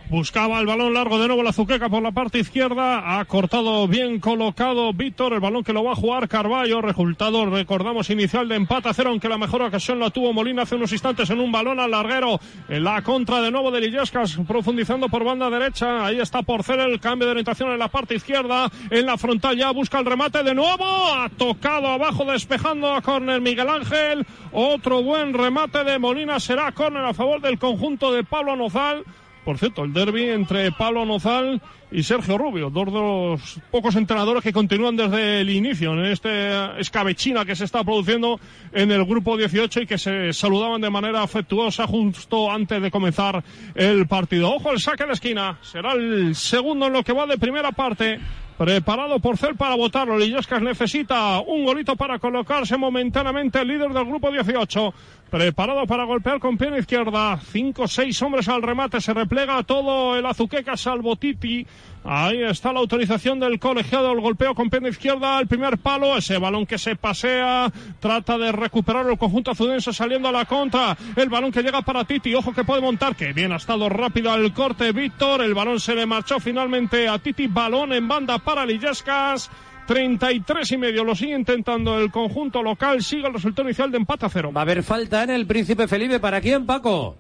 Buscaba 0.09 0.61
el 0.61 0.65
balón 0.65 0.93
largo 0.93 1.19
de 1.19 1.27
nuevo 1.27 1.43
la 1.43 1.51
Zuqueca 1.51 1.89
por 1.89 2.01
la 2.01 2.13
parte 2.13 2.39
izquierda. 2.39 3.19
Ha 3.19 3.25
cortado 3.25 3.89
bien 3.89 4.21
colocado 4.21 4.93
Víctor. 4.93 5.33
El 5.33 5.41
balón 5.41 5.65
que 5.65 5.73
lo 5.73 5.83
va 5.83 5.91
a 5.91 5.95
jugar 5.95 6.29
Carballo. 6.29 6.81
Resultado, 6.81 7.45
recordamos, 7.45 8.09
inicial 8.09 8.47
de 8.47 8.55
empate 8.55 8.87
a 8.87 8.93
cero, 8.93 9.09
aunque 9.09 9.27
la 9.27 9.37
mejor 9.37 9.63
ocasión 9.63 9.99
la 9.99 10.09
tuvo 10.09 10.31
Molina 10.31 10.61
hace 10.61 10.75
unos 10.75 10.93
instantes 10.93 11.29
en 11.29 11.41
un 11.41 11.51
balón 11.51 11.81
al 11.81 11.91
larguero. 11.91 12.39
En 12.69 12.85
la 12.85 13.01
contra 13.01 13.41
de 13.41 13.51
nuevo 13.51 13.69
de 13.69 13.81
Lillescas, 13.81 14.39
profundizando 14.47 15.09
por 15.09 15.25
banda 15.25 15.49
derecha. 15.49 16.05
Ahí 16.05 16.21
está 16.21 16.41
por 16.41 16.63
ser 16.63 16.79
el 16.79 17.01
cambio 17.01 17.25
de 17.25 17.31
orientación 17.31 17.71
en 17.71 17.79
la 17.79 17.89
parte 17.89 18.15
izquierda. 18.15 18.71
En 18.89 19.05
la 19.05 19.17
frontal 19.17 19.57
ya 19.57 19.71
busca 19.71 19.99
el 19.99 20.05
remate 20.05 20.41
de 20.41 20.55
nuevo. 20.55 20.85
Ha 20.85 21.27
tocado 21.37 21.87
abajo 21.87 22.23
despejando 22.23 22.93
a 22.93 23.01
córner 23.01 23.41
Miguel 23.41 23.67
Ángel. 23.69 24.25
Otro 24.53 25.03
buen 25.03 25.33
remate 25.33 25.83
de 25.83 25.99
Molina 25.99 26.39
será 26.39 26.71
córner 26.71 27.03
a 27.03 27.13
favor 27.13 27.41
del 27.41 27.59
conjunto 27.59 28.13
de 28.13 28.23
Pablo 28.23 28.55
Nozal. 28.55 29.03
Por 29.47 29.57
cierto, 29.57 29.85
el 29.85 29.93
derby 29.93 30.25
entre 30.25 30.73
Pablo 30.73 31.05
Nozal 31.05 31.61
y 31.89 32.03
Sergio 32.03 32.37
Rubio, 32.37 32.69
dos 32.69 32.87
de 32.87 32.99
los 32.99 33.61
pocos 33.71 33.95
entrenadores 33.95 34.43
que 34.43 34.51
continúan 34.51 34.97
desde 34.97 35.39
el 35.39 35.49
inicio 35.49 35.93
en 35.93 36.03
este 36.03 36.81
escabechina 36.81 37.45
que 37.45 37.55
se 37.55 37.63
está 37.63 37.81
produciendo 37.85 38.41
en 38.73 38.91
el 38.91 39.05
grupo 39.05 39.37
18 39.37 39.83
y 39.83 39.87
que 39.87 39.97
se 39.97 40.33
saludaban 40.33 40.81
de 40.81 40.89
manera 40.89 41.23
afectuosa 41.23 41.87
justo 41.87 42.51
antes 42.51 42.81
de 42.81 42.91
comenzar 42.91 43.41
el 43.73 44.05
partido. 44.05 44.53
Ojo, 44.53 44.73
el 44.73 44.81
saque 44.81 45.05
de 45.05 45.13
esquina. 45.13 45.57
Será 45.61 45.93
el 45.93 46.35
segundo 46.35 46.87
en 46.87 46.91
lo 46.91 47.03
que 47.03 47.13
va 47.13 47.25
de 47.25 47.37
primera 47.37 47.71
parte. 47.71 48.19
Preparado 48.57 49.19
por 49.19 49.37
Cel 49.37 49.55
para 49.55 49.75
votarlo. 49.75 50.17
Lillescas 50.17 50.63
necesita 50.63 51.39
un 51.39 51.63
golito 51.63 51.95
para 51.95 52.17
colocarse 52.17 52.75
momentáneamente 52.75 53.61
el 53.61 53.67
líder 53.67 53.93
del 53.93 54.05
grupo 54.05 54.31
18. 54.31 54.93
Preparado 55.29 55.85
para 55.85 56.05
golpear 56.05 56.39
con 56.39 56.57
pierna 56.57 56.77
izquierda. 56.77 57.37
Cinco, 57.51 57.87
seis 57.87 58.21
hombres 58.21 58.47
al 58.47 58.61
remate. 58.61 59.01
Se 59.01 59.13
replega 59.13 59.61
todo 59.63 60.15
el 60.15 60.25
Azuqueca 60.25 60.77
salvo 60.77 61.17
Titi. 61.17 61.67
Ahí 62.05 62.41
está 62.43 62.71
la 62.71 62.79
autorización 62.79 63.37
del 63.37 63.59
colegiado. 63.59 64.13
El 64.13 64.21
golpeo 64.21 64.55
con 64.55 64.69
pierna 64.69 64.87
izquierda. 64.87 65.37
El 65.41 65.47
primer 65.47 65.79
palo. 65.79 66.15
Ese 66.15 66.37
balón 66.37 66.65
que 66.65 66.77
se 66.77 66.95
pasea. 66.95 67.69
Trata 67.99 68.37
de 68.37 68.53
recuperar 68.53 69.05
el 69.09 69.17
conjunto 69.17 69.51
azudense 69.51 69.91
saliendo 69.91 70.29
a 70.29 70.31
la 70.31 70.45
contra. 70.45 70.97
El 71.17 71.27
balón 71.27 71.51
que 71.51 71.61
llega 71.61 71.81
para 71.81 72.05
Titi. 72.05 72.33
Ojo 72.33 72.53
que 72.53 72.63
puede 72.63 72.81
montar. 72.81 73.13
Que 73.13 73.33
bien 73.33 73.51
ha 73.51 73.57
estado 73.57 73.89
rápido 73.89 74.31
al 74.31 74.53
corte 74.53 74.93
Víctor. 74.93 75.41
El 75.41 75.53
balón 75.53 75.81
se 75.81 75.93
le 75.93 76.05
marchó 76.05 76.39
finalmente 76.39 77.09
a 77.09 77.19
Titi. 77.19 77.47
Balón 77.47 77.91
en 77.91 78.07
banda 78.07 78.39
para 78.39 78.65
Lillescas. 78.65 79.51
33 79.87 80.71
y 80.73 80.77
medio. 80.77 81.03
Lo 81.03 81.15
sigue 81.15 81.35
intentando 81.35 81.97
el 81.97 82.11
conjunto 82.11 82.61
local. 82.61 83.01
Sigue 83.01 83.25
el 83.25 83.33
resultado 83.33 83.67
inicial 83.67 83.89
de 83.89 83.97
empate 83.97 84.25
a 84.25 84.29
cero. 84.29 84.51
Va 84.55 84.61
a 84.61 84.63
haber 84.63 84.83
falta 84.83 85.23
en 85.23 85.31
el 85.31 85.47
Príncipe 85.47 85.87
Felipe. 85.87 86.19
¿Para 86.19 86.41
quién, 86.41 86.65
Paco? 86.65 87.15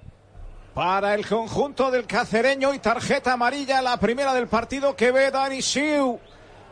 Para 0.73 1.15
el 1.15 1.25
conjunto 1.25 1.89
del 1.89 2.05
cacereño 2.05 2.73
y 2.73 2.79
tarjeta 2.79 3.33
amarilla, 3.33 3.81
la 3.81 3.97
primera 3.99 4.33
del 4.35 4.47
partido 4.47 4.95
que 4.95 5.11
ve 5.11 5.31
Dani 5.31 5.61
Siu. 5.61 6.19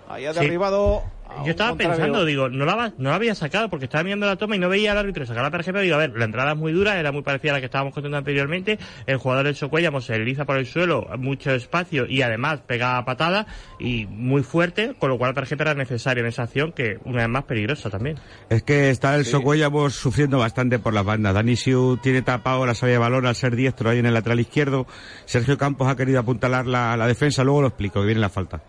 Ahí 0.07 0.27
ha 0.27 0.33
derribado 0.33 1.01
yo 1.43 1.51
estaba 1.51 1.75
pensando, 1.75 2.25
digo, 2.25 2.49
no 2.49 2.65
la, 2.65 2.93
no 2.97 3.09
la 3.09 3.15
había 3.15 3.35
sacado 3.35 3.69
porque 3.69 3.85
estaba 3.85 4.03
mirando 4.03 4.25
la 4.25 4.35
toma 4.35 4.55
y 4.55 4.59
no 4.59 4.69
veía 4.69 4.91
al 4.91 4.97
árbitro 4.97 5.25
sacar 5.25 5.43
la 5.43 5.51
tarjeta. 5.51 5.79
Digo, 5.79 5.95
a 5.95 5.99
ver, 5.99 6.13
la 6.17 6.25
entrada 6.25 6.51
es 6.51 6.57
muy 6.57 6.71
dura, 6.71 6.99
era 6.99 7.11
muy 7.11 7.23
parecida 7.23 7.51
a 7.51 7.55
la 7.55 7.59
que 7.59 7.65
estábamos 7.65 7.93
contando 7.93 8.17
anteriormente. 8.17 8.79
El 9.05 9.17
jugador 9.17 9.45
del 9.45 9.55
Socuellamos 9.55 10.05
se 10.05 10.13
desliza 10.13 10.45
por 10.45 10.57
el 10.57 10.65
suelo, 10.65 11.07
mucho 11.17 11.51
espacio 11.51 12.05
y 12.07 12.21
además 12.21 12.61
pega 12.65 13.03
patada 13.05 13.47
y 13.79 14.05
muy 14.05 14.43
fuerte, 14.43 14.95
con 14.97 15.09
lo 15.09 15.17
cual 15.17 15.31
la 15.31 15.35
tarjeta 15.35 15.63
era 15.63 15.73
necesaria 15.73 16.21
en 16.21 16.27
esa 16.27 16.43
acción, 16.43 16.71
que 16.71 16.99
una 17.03 17.21
vez 17.21 17.29
más 17.29 17.43
peligrosa 17.43 17.89
también. 17.89 18.17
Es 18.49 18.63
que 18.63 18.89
está 18.89 19.15
el 19.15 19.25
sí. 19.25 19.31
Socuellamos 19.31 19.93
sufriendo 19.93 20.39
bastante 20.39 20.79
por 20.79 20.93
las 20.93 21.05
bandas. 21.05 21.33
Dani 21.33 21.55
Siu 21.55 21.97
tiene 21.97 22.21
tapado 22.21 22.65
la 22.65 22.75
sabia 22.75 22.93
de 22.93 22.99
balón 22.99 23.25
al 23.25 23.35
ser 23.35 23.55
diestro 23.55 23.89
ahí 23.89 23.99
en 23.99 24.05
el 24.05 24.13
lateral 24.13 24.39
izquierdo. 24.39 24.87
Sergio 25.25 25.57
Campos 25.57 25.87
ha 25.87 25.95
querido 25.95 26.19
apuntalar 26.19 26.65
la, 26.65 26.95
la 26.97 27.07
defensa, 27.07 27.43
luego 27.43 27.61
lo 27.61 27.67
explico, 27.67 27.99
que 27.99 28.07
viene 28.07 28.21
la 28.21 28.29
falta. 28.29 28.61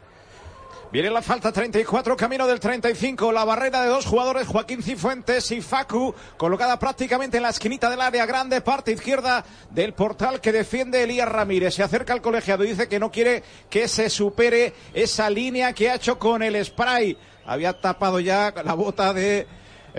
Viene 0.96 1.10
la 1.10 1.20
falta 1.20 1.52
34, 1.52 2.16
camino 2.16 2.46
del 2.46 2.58
35. 2.58 3.30
La 3.30 3.44
barrera 3.44 3.82
de 3.82 3.88
dos 3.88 4.06
jugadores, 4.06 4.46
Joaquín 4.48 4.82
Cifuentes 4.82 5.50
y 5.50 5.60
Facu, 5.60 6.14
colocada 6.38 6.78
prácticamente 6.78 7.36
en 7.36 7.42
la 7.42 7.50
esquinita 7.50 7.90
del 7.90 8.00
área 8.00 8.24
grande, 8.24 8.62
parte 8.62 8.92
izquierda 8.92 9.44
del 9.72 9.92
portal 9.92 10.40
que 10.40 10.52
defiende 10.52 11.02
Elías 11.02 11.28
Ramírez. 11.28 11.74
Se 11.74 11.82
acerca 11.82 12.14
al 12.14 12.22
colegiado 12.22 12.64
y 12.64 12.68
dice 12.68 12.88
que 12.88 12.98
no 12.98 13.10
quiere 13.10 13.42
que 13.68 13.88
se 13.88 14.08
supere 14.08 14.72
esa 14.94 15.28
línea 15.28 15.74
que 15.74 15.90
ha 15.90 15.96
hecho 15.96 16.18
con 16.18 16.42
el 16.42 16.64
spray. 16.64 17.18
Había 17.44 17.78
tapado 17.78 18.18
ya 18.18 18.54
la 18.64 18.72
bota 18.72 19.12
de 19.12 19.46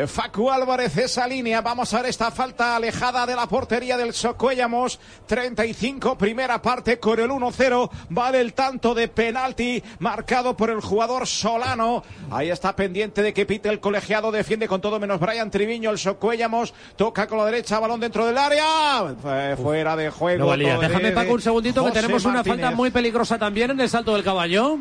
Facu 0.06 0.52
Álvarez 0.52 0.96
esa 0.98 1.28
línea. 1.28 1.62
Vamos 1.62 1.92
a 1.94 1.98
ver 2.02 2.10
esta 2.12 2.30
falta 2.30 2.76
alejada 2.76 3.26
de 3.26 3.36
la 3.36 3.48
portería 3.48 3.98
del 3.98 4.14
Socuellamos. 4.14 5.00
35, 5.26 6.18
primera 6.18 6.62
parte 6.62 7.00
con 7.00 7.20
el 7.20 7.30
1-0. 7.32 7.90
Vale 8.10 8.40
el 8.42 8.54
tanto 8.54 8.94
de 8.94 9.08
penalti 9.08 9.82
marcado 9.98 10.56
por 10.56 10.70
el 10.70 10.82
jugador 10.82 11.26
Solano. 11.26 12.04
Ahí 12.30 12.50
está 12.52 12.76
pendiente 12.76 13.24
de 13.24 13.34
que 13.34 13.48
pite 13.48 13.70
el 13.70 13.80
colegiado. 13.80 14.32
Defiende 14.32 14.68
con 14.68 14.82
todo 14.82 15.00
menos 15.00 15.20
Brian 15.20 15.50
Triviño. 15.50 15.90
El 15.90 15.98
Socuellamos 15.98 16.76
toca 16.96 17.26
con 17.26 17.40
la 17.40 17.46
derecha, 17.46 17.80
balón 17.80 18.00
dentro 18.00 18.28
del 18.28 18.38
área. 18.38 19.16
fuera 19.58 19.96
de 19.96 20.12
juego. 20.12 20.40
No 20.44 20.48
valía. 20.48 20.78
Déjame, 20.78 21.12
Paco, 21.12 21.34
un 21.34 21.42
segundito 21.42 21.82
José 21.82 21.94
que 21.94 22.02
tenemos 22.02 22.24
una 22.26 22.36
Martínez. 22.36 22.60
falta 22.62 22.76
muy 22.76 22.92
peligrosa 22.92 23.40
también 23.40 23.72
en 23.72 23.80
el 23.80 23.90
salto 23.90 24.14
del 24.14 24.24
caballo. 24.24 24.78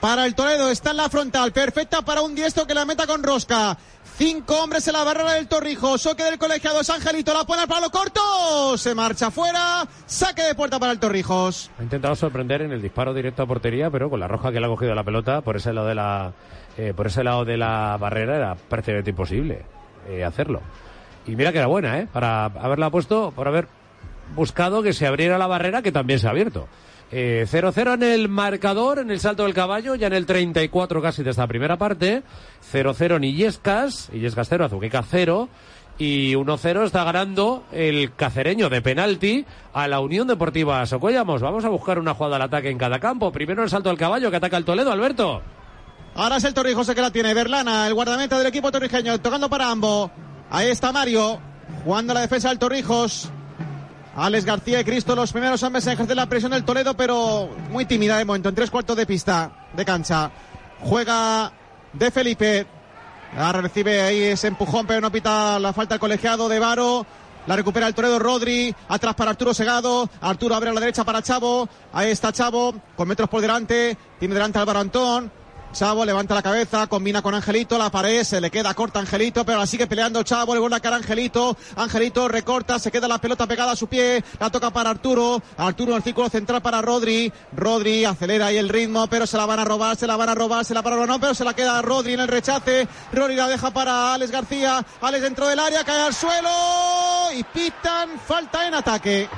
Para 0.00 0.24
el 0.24 0.34
Toledo 0.34 0.70
está 0.70 0.92
en 0.92 0.96
la 0.96 1.10
frontal, 1.10 1.52
perfecta 1.52 2.00
para 2.00 2.22
un 2.22 2.34
diestro 2.34 2.66
que 2.66 2.72
la 2.72 2.86
meta 2.86 3.06
con 3.06 3.22
rosca. 3.22 3.76
Cinco 4.16 4.62
hombres 4.62 4.86
en 4.88 4.94
la 4.94 5.04
barrera 5.04 5.34
del 5.34 5.46
Torrijo. 5.46 5.98
Soque 5.98 6.24
del 6.24 6.38
colegiado 6.38 6.80
es 6.80 6.88
Angelito. 6.88 7.34
La 7.34 7.44
pone 7.44 7.62
al 7.62 7.68
palo 7.68 7.90
corto. 7.90 8.76
Se 8.78 8.94
marcha 8.94 9.30
fuera. 9.30 9.86
Saque 10.06 10.42
de 10.42 10.54
puerta 10.54 10.78
para 10.78 10.92
el 10.92 10.98
Torrijos. 10.98 11.70
Ha 11.78 11.82
intentado 11.82 12.16
sorprender 12.16 12.62
en 12.62 12.72
el 12.72 12.80
disparo 12.80 13.12
directo 13.12 13.42
a 13.42 13.46
portería, 13.46 13.90
pero 13.90 14.08
con 14.08 14.20
la 14.20 14.28
roja 14.28 14.52
que 14.52 14.60
le 14.60 14.66
ha 14.66 14.68
cogido 14.70 14.94
la 14.94 15.04
pelota 15.04 15.42
por 15.42 15.56
ese 15.56 15.72
lado 15.72 15.86
de 15.86 15.94
la, 15.94 16.32
eh, 16.78 16.94
por 16.94 17.06
ese 17.06 17.22
lado 17.22 17.44
de 17.44 17.56
la 17.56 17.96
barrera 17.98 18.36
era 18.36 18.54
prácticamente 18.54 19.10
imposible 19.10 19.64
eh, 20.08 20.24
hacerlo. 20.24 20.60
Y 21.26 21.36
mira 21.36 21.52
que 21.52 21.58
era 21.58 21.66
buena, 21.66 21.98
¿eh? 21.98 22.08
Para 22.10 22.44
haberla 22.44 22.90
puesto, 22.90 23.32
por 23.32 23.48
haber 23.48 23.68
buscado 24.34 24.82
que 24.82 24.92
se 24.94 25.06
abriera 25.06 25.38
la 25.38 25.46
barrera, 25.46 25.82
que 25.82 25.92
también 25.92 26.18
se 26.18 26.26
ha 26.26 26.30
abierto. 26.30 26.68
0-0 27.10 27.12
eh, 27.12 27.94
en 27.94 28.02
el 28.02 28.28
marcador, 28.28 29.00
en 29.00 29.10
el 29.10 29.20
salto 29.20 29.42
del 29.42 29.54
caballo, 29.54 29.94
ya 29.96 30.06
en 30.06 30.12
el 30.12 30.26
34 30.26 31.02
casi 31.02 31.22
de 31.22 31.30
esta 31.30 31.46
primera 31.46 31.76
parte. 31.76 32.22
0-0 32.72 33.16
en 33.16 33.24
Illescas, 33.24 34.10
Illescas 34.12 34.48
0, 34.48 34.66
Azuqueca 34.66 35.02
0. 35.02 35.48
Y 35.98 36.32
1-0 36.34 36.86
está 36.86 37.04
ganando 37.04 37.64
el 37.72 38.14
cacereño 38.14 38.70
de 38.70 38.80
penalti 38.80 39.44
a 39.74 39.86
la 39.86 40.00
Unión 40.00 40.26
Deportiva 40.26 40.86
Socollamos. 40.86 41.42
Vamos 41.42 41.64
a 41.66 41.68
buscar 41.68 41.98
una 41.98 42.14
jugada 42.14 42.36
al 42.36 42.42
ataque 42.42 42.70
en 42.70 42.78
cada 42.78 42.98
campo. 43.00 43.30
Primero 43.32 43.62
el 43.62 43.68
salto 43.68 43.90
del 43.90 43.98
caballo 43.98 44.30
que 44.30 44.36
ataca 44.38 44.56
el 44.56 44.64
Toledo, 44.64 44.90
Alberto. 44.92 45.42
Ahora 46.14 46.36
es 46.36 46.44
el 46.44 46.54
Torrijos 46.54 46.88
que 46.88 47.02
la 47.02 47.10
tiene. 47.10 47.34
Berlana, 47.34 47.86
el 47.86 47.92
guardameta 47.92 48.38
del 48.38 48.46
equipo 48.46 48.72
torrijeño, 48.72 49.20
tocando 49.20 49.50
para 49.50 49.70
ambos. 49.70 50.10
Ahí 50.48 50.68
está 50.68 50.90
Mario, 50.90 51.38
jugando 51.84 52.14
la 52.14 52.22
defensa 52.22 52.48
del 52.48 52.58
Torrijos. 52.58 53.30
Alex 54.16 54.44
García 54.44 54.80
y 54.80 54.84
Cristo, 54.84 55.14
los 55.14 55.32
primeros 55.32 55.62
hombres 55.62 55.86
en 55.86 55.92
ejercer 55.92 56.16
la 56.16 56.26
presión 56.26 56.52
del 56.52 56.64
Toledo, 56.64 56.94
pero 56.94 57.48
muy 57.70 57.84
tímida 57.84 58.18
de 58.18 58.24
momento, 58.24 58.48
en 58.48 58.54
tres 58.54 58.70
cuartos 58.70 58.96
de 58.96 59.06
pista, 59.06 59.68
de 59.72 59.84
cancha. 59.84 60.30
Juega 60.80 61.52
de 61.92 62.10
Felipe. 62.10 62.66
Ahora 63.36 63.60
recibe 63.60 64.02
ahí 64.02 64.22
ese 64.22 64.48
empujón, 64.48 64.86
pero 64.86 65.00
no 65.00 65.12
pita 65.12 65.58
la 65.60 65.72
falta 65.72 65.94
del 65.94 66.00
colegiado 66.00 66.48
de 66.48 66.58
Varo. 66.58 67.06
La 67.46 67.56
recupera 67.56 67.86
el 67.86 67.94
Toledo 67.94 68.18
Rodri. 68.18 68.74
Atrás 68.88 69.14
para 69.14 69.30
Arturo 69.30 69.54
Segado. 69.54 70.10
Arturo 70.20 70.54
abre 70.54 70.70
a 70.70 70.72
la 70.72 70.80
derecha 70.80 71.04
para 71.04 71.22
Chavo. 71.22 71.68
Ahí 71.92 72.10
está 72.10 72.32
Chavo, 72.32 72.74
con 72.96 73.08
metros 73.08 73.28
por 73.28 73.40
delante. 73.40 73.96
Tiene 74.18 74.34
delante 74.34 74.58
Álvaro 74.58 74.80
Antón. 74.80 75.32
Chavo 75.72 76.04
levanta 76.04 76.34
la 76.34 76.42
cabeza, 76.42 76.88
combina 76.88 77.22
con 77.22 77.32
Angelito, 77.32 77.78
la 77.78 77.90
pared 77.90 78.24
se 78.24 78.40
le 78.40 78.50
queda 78.50 78.74
corta 78.74 78.98
Angelito, 78.98 79.44
pero 79.44 79.58
la 79.58 79.66
sigue 79.66 79.86
peleando 79.86 80.22
Chavo, 80.24 80.52
le 80.52 80.60
vuelve 80.60 80.76
a 80.76 80.80
cara 80.80 80.96
Angelito, 80.96 81.56
Angelito 81.76 82.26
recorta, 82.26 82.78
se 82.80 82.90
queda 82.90 83.06
la 83.06 83.18
pelota 83.18 83.46
pegada 83.46 83.72
a 83.72 83.76
su 83.76 83.86
pie, 83.86 84.24
la 84.40 84.50
toca 84.50 84.70
para 84.70 84.90
Arturo, 84.90 85.40
Arturo 85.56 85.96
el 85.96 86.02
círculo 86.02 86.28
central 86.28 86.60
para 86.60 86.82
Rodri, 86.82 87.32
Rodri 87.52 88.04
acelera 88.04 88.46
ahí 88.46 88.56
el 88.56 88.68
ritmo, 88.68 89.06
pero 89.06 89.28
se 89.28 89.36
la 89.36 89.46
van 89.46 89.60
a 89.60 89.64
robar, 89.64 89.96
se 89.96 90.08
la 90.08 90.16
van 90.16 90.28
a 90.28 90.34
robar, 90.34 90.64
se 90.64 90.74
la 90.74 90.82
van 90.82 90.92
a 90.92 90.96
robar, 90.96 91.08
no, 91.08 91.20
pero 91.20 91.34
se 91.34 91.44
la 91.44 91.54
queda 91.54 91.80
Rodri 91.82 92.14
en 92.14 92.20
el 92.20 92.28
rechace, 92.28 92.88
Rodri 93.12 93.36
la 93.36 93.46
deja 93.46 93.70
para 93.70 94.14
Alex 94.14 94.32
García, 94.32 94.84
Alex 95.00 95.22
dentro 95.22 95.46
del 95.46 95.60
área, 95.60 95.84
cae 95.84 96.02
al 96.02 96.14
suelo 96.14 96.50
y 97.32 97.44
pitan 97.44 98.18
falta 98.26 98.66
en 98.66 98.74
ataque. 98.74 99.28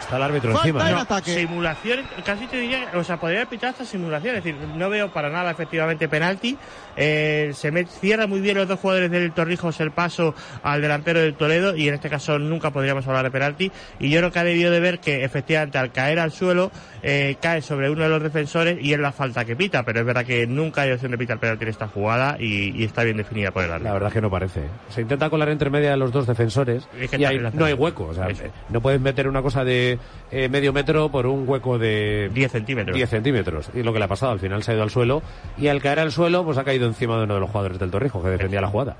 Está 0.00 0.16
el 0.16 0.22
árbitro 0.22 0.52
Falta 0.52 0.68
encima. 0.68 0.88
en 0.88 0.94
¿no? 0.96 1.00
ataque. 1.02 1.34
Simulación, 1.34 2.00
casi 2.24 2.46
te 2.46 2.56
diría, 2.56 2.90
o 2.94 3.04
sea, 3.04 3.18
podría 3.18 3.46
pitar 3.46 3.70
hasta 3.70 3.84
simulación, 3.84 4.36
es 4.36 4.44
decir, 4.44 4.60
no 4.74 4.90
veo 4.90 5.12
para 5.12 5.30
nada 5.30 5.50
efectivamente 5.50 6.08
penalti. 6.08 6.56
Eh, 7.02 7.52
se 7.54 7.70
me 7.72 7.86
cierra 7.86 8.26
muy 8.26 8.40
bien 8.40 8.56
los 8.58 8.68
dos 8.68 8.78
jugadores 8.78 9.10
del 9.10 9.32
Torrijos 9.32 9.80
el 9.80 9.90
paso 9.90 10.34
al 10.62 10.82
delantero 10.82 11.18
del 11.20 11.34
Toledo 11.34 11.74
y 11.74 11.88
en 11.88 11.94
este 11.94 12.10
caso 12.10 12.38
nunca 12.38 12.70
podríamos 12.70 13.06
hablar 13.08 13.24
de 13.24 13.30
penalti. 13.30 13.72
Y 13.98 14.10
yo 14.10 14.18
creo 14.20 14.30
que 14.30 14.38
ha 14.38 14.44
debido 14.44 14.70
de 14.70 14.80
ver 14.80 15.00
que 15.00 15.24
efectivamente 15.24 15.78
al 15.78 15.92
caer 15.92 16.18
al 16.18 16.30
suelo 16.30 16.70
eh, 17.02 17.36
cae 17.40 17.62
sobre 17.62 17.88
uno 17.90 18.02
de 18.02 18.10
los 18.10 18.22
defensores 18.22 18.78
y 18.80 18.92
es 18.92 18.98
la 19.00 19.12
falta 19.12 19.44
que 19.46 19.56
pita, 19.56 19.82
pero 19.82 20.00
es 20.00 20.06
verdad 20.06 20.26
que 20.26 20.46
nunca 20.46 20.82
hay 20.82 20.92
opción 20.92 21.10
de 21.12 21.18
pitar 21.18 21.38
penalti 21.40 21.64
en 21.64 21.70
esta 21.70 21.88
jugada 21.88 22.36
y, 22.38 22.78
y 22.78 22.84
está 22.84 23.02
bien 23.02 23.16
definida 23.16 23.50
por 23.50 23.64
el 23.64 23.70
árbitro. 23.70 23.88
La 23.88 23.94
verdad 23.94 24.08
es 24.08 24.14
que 24.14 24.20
no 24.20 24.30
parece. 24.30 24.64
Se 24.90 25.00
intenta 25.00 25.30
colar 25.30 25.48
entre 25.48 25.70
media 25.70 25.92
de 25.92 25.96
los 25.96 26.12
dos 26.12 26.26
defensores 26.26 26.86
Es 27.00 27.08
que 27.10 27.16
y 27.16 27.20
relacionado. 27.20 27.58
no 27.58 27.64
hay 27.64 27.72
hueco. 27.72 28.04
O 28.08 28.14
sea, 28.14 28.28
no 28.68 28.80
puedes 28.82 29.00
meter 29.00 29.26
una 29.26 29.40
cosa 29.40 29.64
de 29.64 29.98
eh, 30.30 30.48
medio 30.50 30.72
metro 30.74 31.10
por 31.10 31.26
un 31.26 31.48
hueco 31.48 31.78
de 31.78 32.30
10 32.34 32.52
centímetros. 32.52 32.94
10 32.94 33.08
centímetros. 33.08 33.70
Y 33.72 33.82
lo 33.82 33.92
que 33.92 33.98
le 33.98 34.04
ha 34.04 34.08
pasado, 34.08 34.32
al 34.32 34.40
final 34.40 34.62
se 34.62 34.72
ha 34.72 34.74
ido 34.74 34.82
al 34.82 34.90
suelo 34.90 35.22
y 35.56 35.68
al 35.68 35.80
caer 35.80 36.00
al 36.00 36.12
suelo, 36.12 36.44
pues 36.44 36.58
ha 36.58 36.64
caído 36.64 36.89
encima 36.90 37.16
de 37.16 37.24
uno 37.24 37.34
de 37.34 37.40
los 37.40 37.50
jugadores 37.50 37.78
del 37.78 37.90
Torrijo 37.90 38.22
que 38.22 38.28
defendía 38.28 38.60
la 38.60 38.68
jugada. 38.68 38.96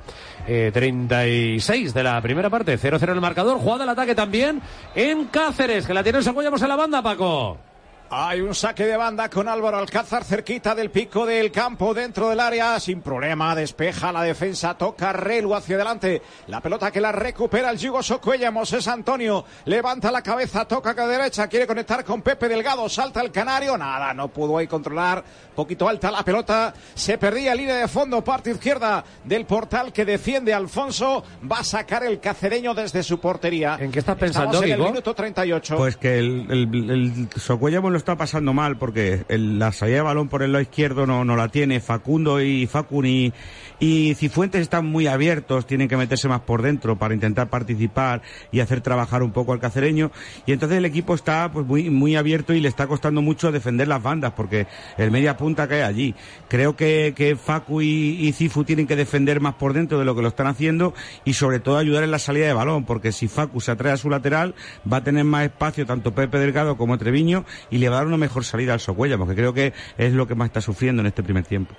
Eh, 0.47 0.71
36 0.73 1.95
de 1.95 2.03
la 2.03 2.21
primera 2.21 2.51
parte, 2.51 2.79
0-0 2.79 3.03
en 3.03 3.11
el 3.11 3.21
marcador. 3.21 3.59
Jugada 3.59 3.85
al 3.85 3.91
ataque 3.91 4.15
también 4.15 4.61
en 4.95 5.27
Cáceres, 5.27 5.87
que 5.87 5.95
la 5.95 6.03
tiene 6.03 6.19
el 6.19 6.25
Sacuellamos 6.25 6.63
en 6.63 6.69
la 6.69 6.77
banda, 6.77 7.03
Paco. 7.03 7.70
Hay 8.13 8.41
un 8.41 8.57
saque 8.57 8.87
de 8.87 8.97
banda 8.97 9.31
con 9.31 9.47
Álvaro 9.47 9.79
Alcázar 9.79 10.25
cerquita 10.25 10.75
del 10.75 10.91
pico 10.91 11.25
del 11.25 11.53
campo 11.53 11.95
dentro 11.95 12.29
del 12.29 12.41
área. 12.41 12.81
Sin 12.81 13.03
problema, 13.03 13.55
despeja 13.55 14.11
la 14.11 14.25
defensa, 14.25 14.77
toca 14.77 15.13
Relu 15.13 15.55
hacia 15.55 15.77
adelante. 15.77 16.21
La 16.49 16.61
pelota 16.61 16.91
que 16.91 17.01
la 17.01 17.13
recupera 17.13 17.71
el 17.71 17.79
Yugo 17.79 18.03
Socuellamos 18.03 18.73
es 18.73 18.89
Antonio. 18.89 19.45
Levanta 19.67 20.11
la 20.11 20.23
cabeza, 20.23 20.65
toca 20.65 20.91
a 20.91 21.07
derecha, 21.07 21.47
quiere 21.47 21.69
conectar 21.69 22.05
con 22.05 22.21
Pepe 22.21 22.49
Delgado, 22.49 22.89
salta 22.89 23.21
el 23.21 23.31
canario. 23.31 23.79
Nada, 23.79 24.13
no 24.13 24.27
pudo 24.27 24.59
ahí 24.59 24.67
controlar. 24.67 25.23
Poquito 25.55 25.89
alta 25.89 26.11
la 26.11 26.25
pelota. 26.25 26.75
Se 26.95 27.17
perdía 27.17 27.55
línea 27.55 27.77
de 27.77 27.87
fondo, 27.87 28.25
parte 28.25 28.51
izquierda 28.51 29.05
del 29.23 29.45
portal 29.47 29.93
que 29.93 30.05
defiende 30.05 30.53
Alfonso. 30.53 31.23
Va 31.51 31.61
a 31.61 31.65
sacar 31.65 32.03
el 32.03 32.19
cacereño 32.19 32.75
desde 32.75 33.05
su 33.05 33.21
portería. 33.21 33.77
¿En 33.79 33.93
qué 33.93 34.01
estás 34.01 34.17
pensando, 34.17 34.51
Estamos 34.55 34.65
en 34.65 34.81
el 34.81 34.89
minuto 34.89 35.15
38. 35.15 35.77
Pues 35.77 35.97
que 35.97 36.19
el, 36.19 36.47
el, 36.51 36.91
el 36.91 37.29
Socuellamos 37.41 37.93
lo 37.93 38.00
está 38.01 38.17
pasando 38.17 38.53
mal 38.53 38.77
porque 38.77 39.23
el- 39.29 39.59
la 39.59 39.71
salida 39.73 39.97
de 39.99 40.03
balón 40.03 40.29
por 40.29 40.43
el 40.43 40.53
lado 40.53 40.63
izquierdo 40.63 41.07
no, 41.07 41.25
no 41.25 41.37
la 41.37 41.49
tiene. 41.49 41.81
Facundo 41.81 42.41
y 42.41 42.67
Facun 42.67 43.33
y, 43.81 44.15
Cifuentes 44.15 44.61
están 44.61 44.87
muy 44.87 45.07
abiertos, 45.07 45.67
tienen 45.67 45.89
que 45.89 45.97
meterse 45.97 46.29
más 46.29 46.43
por 46.43 46.63
dentro 46.63 46.99
para 46.99 47.15
intentar 47.15 47.49
participar 47.49 48.23
y 48.53 48.61
hacer 48.61 48.83
trabajar 48.83 49.23
un 49.23 49.33
poco 49.33 49.53
al 49.53 49.61
cacereño. 49.61 50.13
Y 50.47 50.53
entonces 50.53 50.79
el 50.79 50.85
equipo 50.85 51.15
está 51.15 51.51
pues 51.51 51.67
muy, 51.67 51.91
muy 51.91 52.17
abierto 52.17 52.53
y 52.53 52.61
le 52.61 52.69
está 52.69 52.87
costando 52.87 53.23
mucho 53.23 53.51
defender 53.51 53.89
las 53.89 54.03
bandas 54.03 54.33
porque 54.37 54.67
el 54.99 55.11
media 55.11 55.37
punta 55.37 55.67
cae 55.67 55.83
allí. 55.83 56.15
Creo 56.49 56.77
que, 56.77 57.15
que 57.17 57.37
Facu 57.37 57.81
y, 57.81 58.19
y 58.21 58.33
Cifu 58.33 58.65
tienen 58.65 58.87
que 58.87 58.97
defender 58.97 59.41
más 59.41 59.55
por 59.55 59.73
dentro 59.73 59.99
de 59.99 60.05
lo 60.05 60.15
que 60.15 60.23
lo 60.23 60.29
están 60.29 60.47
haciendo 60.47 60.95
y 61.25 61.33
sobre 61.33 61.61
todo 61.61 61.79
ayudar 61.79 62.05
en 62.05 62.11
la 62.11 62.19
salida 62.19 62.47
de 62.47 62.53
balón 62.53 62.85
porque 62.85 63.13
si 63.13 63.29
Facu 63.29 63.61
se 63.61 63.71
atrae 63.71 63.93
a 63.93 63.97
su 63.97 64.11
lateral 64.11 64.55
va 64.91 64.99
a 64.99 65.05
tener 65.05 65.25
más 65.25 65.45
espacio 65.45 65.87
tanto 65.87 66.15
Pepe 66.15 66.39
Delgado 66.39 66.77
como 66.77 66.99
Treviño 66.99 67.45
y 67.71 67.79
le 67.79 67.89
va 67.89 67.97
a 67.97 67.99
dar 68.01 68.07
una 68.07 68.17
mejor 68.17 68.45
salida 68.45 68.75
al 68.75 68.81
Socuella 68.81 69.17
porque 69.17 69.35
creo 69.35 69.55
que 69.55 69.73
es 69.97 70.13
lo 70.13 70.27
que 70.27 70.35
más 70.35 70.47
está 70.47 70.61
sufriendo 70.61 71.01
en 71.01 71.07
este 71.07 71.23
primer 71.23 71.45
tiempo. 71.45 71.75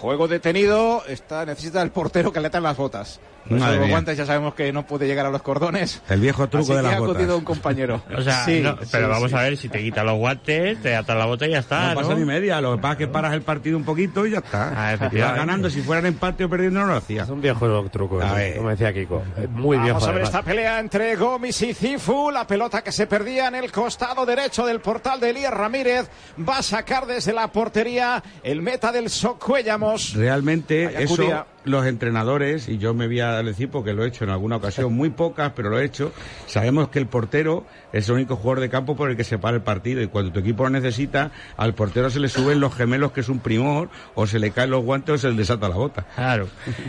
Juego 0.00 0.28
detenido, 0.28 1.04
está, 1.06 1.44
necesita 1.44 1.82
el 1.82 1.90
portero 1.90 2.32
que 2.32 2.40
le 2.40 2.46
atan 2.46 2.62
las 2.62 2.78
botas. 2.78 3.20
Madre 3.58 3.78
mía. 3.80 3.88
guantes 3.88 4.16
ya 4.16 4.26
sabemos 4.26 4.54
que 4.54 4.72
no 4.72 4.86
puede 4.86 5.06
llegar 5.06 5.26
a 5.26 5.30
los 5.30 5.42
cordones. 5.42 6.02
El 6.08 6.20
viejo 6.20 6.48
truco 6.48 6.64
Así 6.64 6.72
de 6.72 6.78
que 6.78 6.82
las 6.84 6.94
ha 6.94 6.98
botas. 7.00 7.14
acudido 7.16 7.36
un 7.38 7.44
compañero. 7.44 8.02
O 8.16 8.22
sea, 8.22 8.44
Sí, 8.44 8.60
no, 8.60 8.76
pero 8.76 9.06
sí, 9.06 9.10
vamos 9.10 9.30
sí. 9.30 9.36
a 9.36 9.42
ver, 9.42 9.56
si 9.56 9.68
te 9.68 9.78
quitan 9.80 10.06
los 10.06 10.16
guantes, 10.18 10.80
te 10.82 10.94
atan 10.94 11.18
la 11.18 11.26
bota 11.26 11.46
y 11.46 11.50
ya 11.50 11.58
está, 11.58 11.94
No 11.94 11.94
¿no? 11.94 12.00
pasa 12.08 12.14
ni 12.14 12.24
media, 12.24 12.60
lo 12.60 12.76
que 12.76 12.82
pasa 12.82 12.92
es 12.92 12.98
que 12.98 13.08
paras 13.08 13.32
el 13.34 13.42
partido 13.42 13.76
un 13.76 13.84
poquito 13.84 14.26
y 14.26 14.32
ya 14.32 14.38
está. 14.38 14.92
Ah, 14.92 14.96
vas 14.96 15.12
ganando, 15.12 15.70
si 15.70 15.80
fueran 15.82 16.06
empate 16.06 16.44
o 16.44 16.50
perdiendo 16.50 16.80
no 16.80 16.86
lo 16.86 16.94
hacía. 16.96 17.22
Es 17.24 17.28
un 17.30 17.40
viejo 17.40 17.88
truco, 17.90 18.20
A 18.20 18.32
ver. 18.34 18.56
como 18.56 18.68
decía 18.70 18.92
Kiko. 18.92 19.22
Muy 19.50 19.76
Vamos 19.78 19.92
viejo. 19.94 20.06
a 20.10 20.12
ver 20.12 20.22
esta 20.22 20.42
pelea 20.42 20.78
entre 20.80 21.16
Gómez 21.16 21.60
y 21.62 21.74
Cifu. 21.74 22.30
La 22.30 22.46
pelota 22.46 22.82
que 22.82 22.92
se 22.92 23.06
perdía 23.06 23.48
en 23.48 23.54
el 23.56 23.72
costado 23.72 24.24
derecho 24.26 24.66
del 24.66 24.80
portal 24.80 25.18
de 25.20 25.30
Elías 25.30 25.52
Ramírez. 25.52 26.08
Va 26.48 26.58
a 26.58 26.62
sacar 26.62 27.06
desde 27.06 27.32
la 27.32 27.48
portería 27.48 28.22
el 28.42 28.62
meta 28.62 28.92
del 28.92 29.08
Socuellamos. 29.10 30.14
Realmente 30.14 30.86
Ahí 30.96 31.04
eso. 31.04 31.46
Los 31.64 31.86
entrenadores, 31.86 32.68
y 32.68 32.78
yo 32.78 32.94
me 32.94 33.06
voy 33.06 33.20
a 33.20 33.42
decir 33.42 33.70
porque 33.70 33.92
lo 33.92 34.04
he 34.04 34.08
hecho 34.08 34.24
en 34.24 34.30
alguna 34.30 34.56
ocasión, 34.56 34.92
muy 34.92 35.10
pocas, 35.10 35.52
pero 35.54 35.70
lo 35.70 35.78
he 35.78 35.84
hecho, 35.84 36.12
sabemos 36.46 36.88
que 36.88 36.98
el 36.98 37.06
portero 37.06 37.66
es 37.92 38.08
el 38.08 38.14
único 38.14 38.36
jugador 38.36 38.60
de 38.60 38.68
campo 38.70 38.96
por 38.96 39.10
el 39.10 39.16
que 39.16 39.24
se 39.24 39.38
para 39.38 39.56
el 39.56 39.62
partido 39.62 40.02
y 40.02 40.06
cuando 40.08 40.32
tu 40.32 40.40
equipo 40.40 40.64
lo 40.64 40.70
necesita, 40.70 41.30
al 41.56 41.74
portero 41.74 42.10
se 42.10 42.20
le 42.20 42.28
suben 42.28 42.60
los 42.60 42.74
gemelos 42.74 43.12
que 43.12 43.20
es 43.20 43.28
un 43.28 43.40
primor, 43.40 43.88
o 44.14 44.26
se 44.26 44.38
le 44.38 44.50
caen 44.50 44.70
los 44.70 44.82
guantes 44.84 45.14
o 45.14 45.18
se 45.18 45.30
le 45.30 45.36
desata 45.36 45.68
la 45.68 45.76
bota. 45.76 46.06
Claro. 46.14 46.48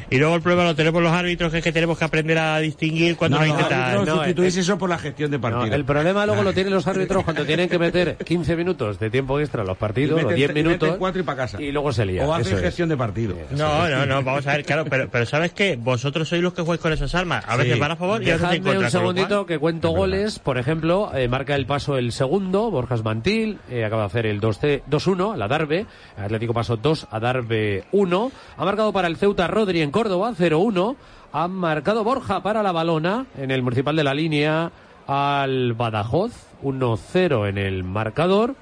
Y 0.10 0.18
luego 0.18 0.36
el 0.36 0.41
problema 0.41 0.64
lo 0.66 0.76
tenemos 0.76 1.02
los 1.02 1.12
árbitros, 1.12 1.52
que 1.52 1.60
es 1.60 1.64
que 1.64 1.72
tenemos 1.72 1.97
que 1.97 2.06
aprender 2.06 2.38
a 2.38 2.60
distinguir 2.60 3.16
cuando 3.16 3.38
No, 3.39 3.45
no, 3.45 3.47
los 3.54 3.56
intenta. 3.62 3.86
árbitros 3.91 4.08
no, 4.08 4.16
sustituís 4.24 4.58
eso 4.58 4.78
por 4.78 4.89
la 4.89 4.97
gestión 4.97 5.32
de 5.32 5.38
No, 5.38 5.41
partido. 5.41 5.76
el 5.76 5.86
problema 5.86 6.26
luego 6.26 6.43
lo 6.43 6.54
tienen 6.54 6.74
los 6.74 6.86
árbitros 6.88 7.24
cuando 7.24 7.45
tienen 7.45 7.70
que 7.70 7.80
meter 7.80 8.18
15 8.18 8.56
minutos 8.56 8.99
de 8.99 9.10
tiempo 9.10 9.39
extra 9.39 9.62
en 9.62 9.68
los 9.68 9.78
partidos, 9.78 10.22
o 10.22 10.24
meten- 10.28 10.36
10 10.36 10.49
y 10.52 10.54
meten 10.54 10.66
minutos, 10.68 10.95
cuatro 10.97 11.22
y 11.22 11.24
pa' 11.24 11.36
casa. 11.36 11.62
y 11.62 11.72
luego 11.72 11.91
se 11.93 12.06
lía. 12.06 12.26
o 12.28 12.34
hacen 12.34 12.56
es. 12.58 12.62
gestión 12.62 12.89
de 12.89 12.97
partido. 12.97 13.36
No, 13.52 13.88
no, 13.89 14.06
no, 14.06 14.24
vamos 14.24 14.45
a 14.47 14.52
ver, 14.54 14.66
claro, 14.66 14.86
pero, 14.89 15.10
pero 15.10 15.26
¿sabes 15.26 15.52
qué? 15.54 15.78
Vosotros 15.82 16.28
sois 16.30 16.41
los 16.41 16.54
que 16.54 16.62
jugáis 16.62 16.82
con 16.82 16.93
esas 16.93 17.14
armas. 17.16 17.43
A 17.47 17.56
veces 17.58 17.74
Sí. 17.76 17.80
van 17.80 17.91
a 17.91 17.95
favor 17.95 18.22
y 18.22 18.30
a 18.30 18.34
veces 18.34 18.41
en 18.43 18.49
Dejadme 18.52 18.70
contra. 18.72 18.86
un 18.88 18.91
segundito 18.91 19.45
que 19.45 19.58
cuento 19.60 19.89
goles. 19.91 20.39
Por 20.39 20.58
ejemplo, 20.58 20.90
eh, 20.91 21.27
marca 21.27 21.55
el 21.55 21.65
paso 21.65 21.97
el 21.97 22.11
segundo, 22.11 22.69
Borjas 22.69 23.03
Mantil, 23.03 23.59
eh, 23.69 23.85
acaba 23.85 24.03
de 24.03 24.07
hacer 24.07 24.25
el 24.25 24.41
2-C 24.41 24.83
2-1 24.89 25.33
a 25.33 25.37
la 25.37 25.47
Darbe, 25.47 25.85
Atlético 26.17 26.53
pasó 26.53 26.77
2 26.77 27.07
a 27.09 27.19
Darbe 27.19 27.85
1. 27.91 28.31
Ha 28.57 28.65
marcado 28.65 28.91
para 28.91 29.07
el 29.07 29.17
Ceuta 29.17 29.47
Rodri 29.47 29.81
en 29.81 29.91
Córdoba 29.91 30.33
0-1. 30.37 30.95
Ha 31.33 31.47
marcado 31.47 32.03
Borja 32.03 32.43
para 32.43 32.61
la 32.61 32.71
Balona 32.71 33.25
en 33.37 33.51
el 33.51 33.63
Municipal 33.63 33.95
de 33.95 34.03
la 34.03 34.13
Línea 34.13 34.71
al 35.07 35.73
Badajoz 35.73 36.33
1-0 36.63 37.49
en 37.49 37.57
el 37.57 37.83
marcador. 37.83 38.55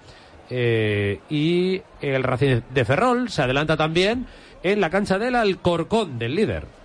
Eh, 0.52 1.20
y 1.30 1.82
el 2.02 2.24
Racing 2.24 2.62
de 2.74 2.86
Ferrol 2.86 3.30
se 3.30 3.44
adelanta 3.44 3.78
también 3.78 4.26
en 4.64 4.82
la 4.82 4.90
cancha 4.90 5.18
del 5.18 5.36
Alcorcón 5.36 6.20
del 6.20 6.36
líder. 6.36 6.79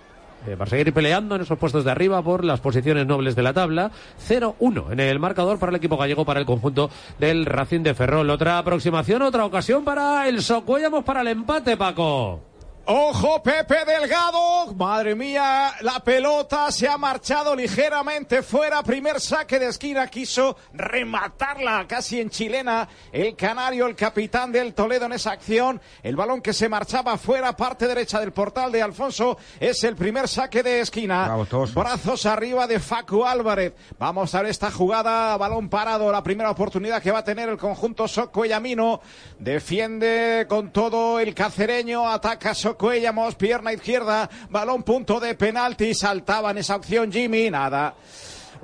Eh, 0.47 0.55
para 0.57 0.69
seguir 0.69 0.93
peleando 0.93 1.35
en 1.35 1.41
esos 1.41 1.57
puestos 1.57 1.83
de 1.83 1.91
arriba 1.91 2.21
por 2.21 2.43
las 2.43 2.59
posiciones 2.59 3.07
nobles 3.07 3.35
de 3.35 3.43
la 3.43 3.53
tabla. 3.53 3.91
0-1 4.27 4.91
en 4.91 4.99
el 4.99 5.19
marcador 5.19 5.59
para 5.59 5.71
el 5.71 5.77
equipo 5.77 5.97
gallego, 5.97 6.25
para 6.25 6.39
el 6.39 6.45
conjunto 6.45 6.89
del 7.19 7.45
Racing 7.45 7.81
de 7.81 7.93
Ferrol. 7.93 8.29
Otra 8.29 8.57
aproximación, 8.57 9.21
otra 9.21 9.45
ocasión 9.45 9.83
para 9.83 10.27
el 10.27 10.41
Socuellamos 10.41 11.03
para 11.03 11.21
el 11.21 11.27
empate, 11.27 11.77
Paco. 11.77 12.54
Ojo, 12.87 13.41
Pepe 13.41 13.83
Delgado. 13.83 14.71
Madre 14.75 15.15
mía, 15.15 15.73
la 15.81 16.01
pelota 16.01 16.71
se 16.71 16.87
ha 16.87 16.99
marchado 16.99 17.55
ligeramente 17.55 18.43
fuera. 18.43 18.83
Primer 18.83 19.19
saque 19.19 19.57
de 19.57 19.69
esquina. 19.69 20.05
Quiso 20.07 20.55
rematarla 20.71 21.87
casi 21.87 22.21
en 22.21 22.29
chilena. 22.29 22.87
El 23.11 23.35
canario, 23.35 23.87
el 23.87 23.95
capitán 23.95 24.51
del 24.51 24.75
Toledo 24.75 25.07
en 25.07 25.13
esa 25.13 25.31
acción. 25.31 25.81
El 26.03 26.15
balón 26.15 26.41
que 26.41 26.53
se 26.53 26.69
marchaba 26.69 27.17
fuera, 27.17 27.57
parte 27.57 27.87
derecha 27.87 28.19
del 28.19 28.33
portal 28.33 28.71
de 28.71 28.83
Alfonso. 28.83 29.35
Es 29.59 29.83
el 29.83 29.95
primer 29.95 30.27
saque 30.27 30.61
de 30.61 30.81
esquina. 30.81 31.25
Bravo. 31.25 31.65
Brazos 31.73 32.27
arriba 32.27 32.67
de 32.67 32.79
Facu 32.79 33.25
Álvarez. 33.25 33.73
Vamos 33.97 34.35
a 34.35 34.43
ver 34.43 34.51
esta 34.51 34.69
jugada. 34.69 35.35
Balón 35.37 35.69
parado. 35.69 36.11
La 36.11 36.21
primera 36.21 36.51
oportunidad 36.51 37.01
que 37.01 37.09
va 37.09 37.19
a 37.19 37.23
tener 37.23 37.49
el 37.49 37.57
conjunto 37.57 38.07
Socuellamino. 38.07 39.01
Defiende 39.39 40.45
con 40.47 40.71
todo 40.71 41.19
el 41.19 41.33
cacereño. 41.33 42.07
Ataca 42.07 42.53
Socuellamos. 42.75 43.35
Pierna 43.35 43.71
izquierda. 43.71 44.29
Balón 44.49 44.83
punto 44.83 45.17
de 45.21 45.33
penalti. 45.35 45.93
Saltaba 45.93 46.51
en 46.51 46.57
esa 46.57 46.75
opción 46.75 47.09
Jimmy. 47.09 47.49
Nada. 47.49 47.95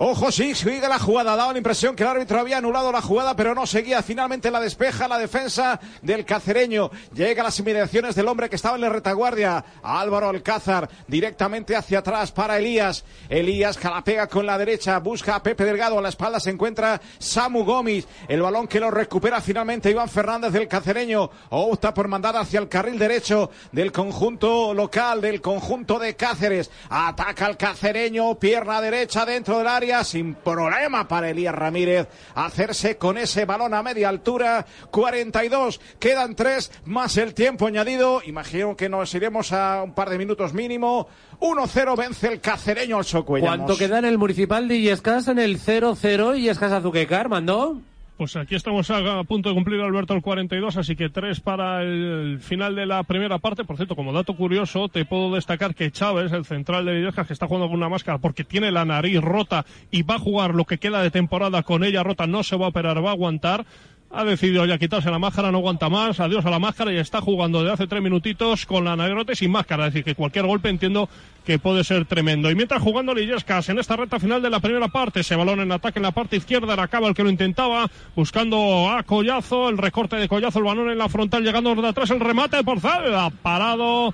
Ojo, 0.03 0.31
sí, 0.31 0.55
sigue 0.55 0.89
la 0.89 0.97
jugada. 0.97 1.35
Daba 1.35 1.51
la 1.51 1.59
impresión 1.59 1.95
que 1.95 2.01
el 2.01 2.09
árbitro 2.09 2.39
había 2.39 2.57
anulado 2.57 2.91
la 2.91 3.03
jugada, 3.03 3.35
pero 3.35 3.53
no 3.53 3.67
seguía. 3.67 4.01
Finalmente 4.01 4.49
la 4.49 4.59
despeja 4.59 5.07
la 5.07 5.19
defensa 5.19 5.79
del 6.01 6.25
cacereño. 6.25 6.89
Llega 7.13 7.43
a 7.43 7.45
las 7.45 7.59
inmediaciones 7.59 8.15
del 8.15 8.27
hombre 8.27 8.49
que 8.49 8.55
estaba 8.55 8.73
en 8.73 8.81
la 8.81 8.89
retaguardia. 8.89 9.63
Álvaro 9.83 10.29
Alcázar, 10.29 10.89
directamente 11.07 11.75
hacia 11.75 11.99
atrás 11.99 12.31
para 12.31 12.57
Elías. 12.57 13.05
Elías 13.29 13.77
que 13.77 13.89
la 13.89 14.03
pega 14.03 14.25
con 14.25 14.47
la 14.47 14.57
derecha. 14.57 14.97
Busca 14.97 15.35
a 15.35 15.43
Pepe 15.43 15.65
Delgado. 15.65 15.99
A 15.99 16.01
la 16.01 16.09
espalda 16.09 16.39
se 16.39 16.49
encuentra 16.49 16.99
Samu 17.19 17.63
Gómez. 17.63 18.07
El 18.27 18.41
balón 18.41 18.67
que 18.67 18.79
lo 18.79 18.89
recupera 18.89 19.39
finalmente 19.39 19.91
Iván 19.91 20.09
Fernández 20.09 20.51
del 20.51 20.67
cacereño. 20.67 21.29
Opta 21.51 21.93
por 21.93 22.07
mandar 22.07 22.35
hacia 22.37 22.59
el 22.59 22.69
carril 22.69 22.97
derecho 22.97 23.51
del 23.71 23.91
conjunto 23.91 24.73
local, 24.73 25.21
del 25.21 25.41
conjunto 25.41 25.99
de 25.99 26.15
Cáceres. 26.15 26.71
Ataca 26.89 27.45
al 27.45 27.55
cacereño. 27.55 28.33
Pierna 28.39 28.81
derecha 28.81 29.27
dentro 29.27 29.59
del 29.59 29.67
área. 29.67 29.90
Área 29.91 30.03
sin 30.05 30.35
problema 30.35 31.07
para 31.07 31.29
Elías 31.29 31.53
Ramírez 31.53 32.07
hacerse 32.35 32.97
con 32.97 33.17
ese 33.17 33.45
balón 33.45 33.73
a 33.73 33.83
media 33.83 34.07
altura. 34.07 34.65
42, 34.89 35.81
quedan 35.99 36.35
tres 36.35 36.71
más 36.85 37.17
el 37.17 37.33
tiempo 37.33 37.67
añadido. 37.67 38.21
Imagino 38.25 38.77
que 38.77 38.87
nos 38.87 39.13
iremos 39.13 39.51
a 39.51 39.83
un 39.83 39.93
par 39.93 40.09
de 40.09 40.17
minutos 40.17 40.53
mínimo. 40.53 41.07
1-0 41.41 41.97
vence 41.97 42.27
el 42.27 42.39
cacereño 42.39 42.97
al 42.97 43.05
Socuellamos. 43.05 43.57
¿Cuánto 43.57 43.77
queda 43.77 43.99
en 43.99 44.05
el 44.05 44.17
municipal 44.17 44.67
de 44.67 44.77
Illescas 44.77 45.27
en 45.27 45.39
el 45.39 45.59
0-0 45.59 46.37
Illescas 46.37 46.71
Azuquecar, 46.71 47.27
mandó? 47.27 47.81
Pues 48.21 48.35
aquí 48.35 48.53
estamos 48.53 48.87
a, 48.91 49.23
punto 49.23 49.49
de 49.49 49.55
cumplir 49.55 49.81
Alberto 49.81 50.13
el 50.13 50.21
42, 50.21 50.77
así 50.77 50.95
que 50.95 51.09
tres 51.09 51.39
para 51.39 51.81
el, 51.81 52.37
final 52.39 52.75
de 52.75 52.85
la 52.85 53.01
primera 53.01 53.39
parte. 53.39 53.63
Por 53.63 53.77
cierto, 53.77 53.95
como 53.95 54.13
dato 54.13 54.35
curioso, 54.35 54.89
te 54.89 55.05
puedo 55.05 55.33
destacar 55.33 55.73
que 55.73 55.89
Chávez, 55.89 56.31
el 56.31 56.45
central 56.45 56.85
de 56.85 56.99
Illescas, 56.99 57.25
que 57.25 57.33
está 57.33 57.47
jugando 57.47 57.67
con 57.67 57.77
una 57.77 57.89
máscara 57.89 58.19
porque 58.19 58.43
tiene 58.43 58.71
la 58.71 58.85
nariz 58.85 59.19
rota 59.21 59.65
y 59.89 60.03
va 60.03 60.17
a 60.17 60.19
jugar 60.19 60.53
lo 60.53 60.65
que 60.65 60.77
queda 60.77 61.01
de 61.01 61.09
temporada 61.09 61.63
con 61.63 61.83
ella 61.83 62.03
rota, 62.03 62.27
no 62.27 62.43
se 62.43 62.55
va 62.57 62.67
a 62.67 62.69
operar, 62.69 63.03
va 63.03 63.09
a 63.09 63.13
aguantar 63.13 63.65
ha 64.13 64.23
decidido 64.25 64.65
ya 64.65 64.77
quitarse 64.77 65.09
la 65.09 65.19
máscara, 65.19 65.51
no 65.51 65.59
aguanta 65.59 65.89
más, 65.89 66.19
adiós 66.19 66.45
a 66.45 66.49
la 66.49 66.59
máscara 66.59 66.91
y 66.91 66.97
está 66.97 67.21
jugando 67.21 67.63
de 67.63 67.71
hace 67.71 67.87
tres 67.87 68.01
minutitos 68.01 68.65
con 68.65 68.83
la 68.83 68.95
nariz 68.95 69.37
sin 69.37 69.51
máscara. 69.51 69.87
Es 69.87 69.93
decir, 69.93 70.03
que 70.03 70.15
cualquier 70.15 70.45
golpe 70.45 70.69
entiendo 70.69 71.09
que 71.45 71.59
puede 71.59 71.83
ser 71.83 72.05
tremendo. 72.05 72.51
Y 72.51 72.55
mientras 72.55 72.81
jugando 72.81 73.13
Lillescas 73.13 73.69
en 73.69 73.79
esta 73.79 73.95
recta 73.95 74.19
final 74.19 74.41
de 74.41 74.49
la 74.49 74.59
primera 74.59 74.89
parte, 74.89 75.21
ese 75.21 75.35
balón 75.35 75.61
en 75.61 75.71
ataque 75.71 75.99
en 75.99 76.03
la 76.03 76.11
parte 76.11 76.37
izquierda, 76.37 76.73
era 76.73 76.83
Acaba 76.83 77.07
el 77.07 77.13
que 77.13 77.23
lo 77.23 77.29
intentaba, 77.29 77.89
buscando 78.15 78.89
a 78.89 79.03
Collazo, 79.03 79.69
el 79.69 79.77
recorte 79.77 80.17
de 80.17 80.27
Collazo, 80.27 80.59
el 80.59 80.65
balón 80.65 80.89
en 80.89 80.97
la 80.97 81.07
frontal, 81.07 81.43
llegando 81.43 81.73
de 81.73 81.87
atrás, 81.87 82.09
el 82.09 82.19
remate 82.19 82.63
por 82.63 82.79
ha 82.85 83.29
parado. 83.29 84.13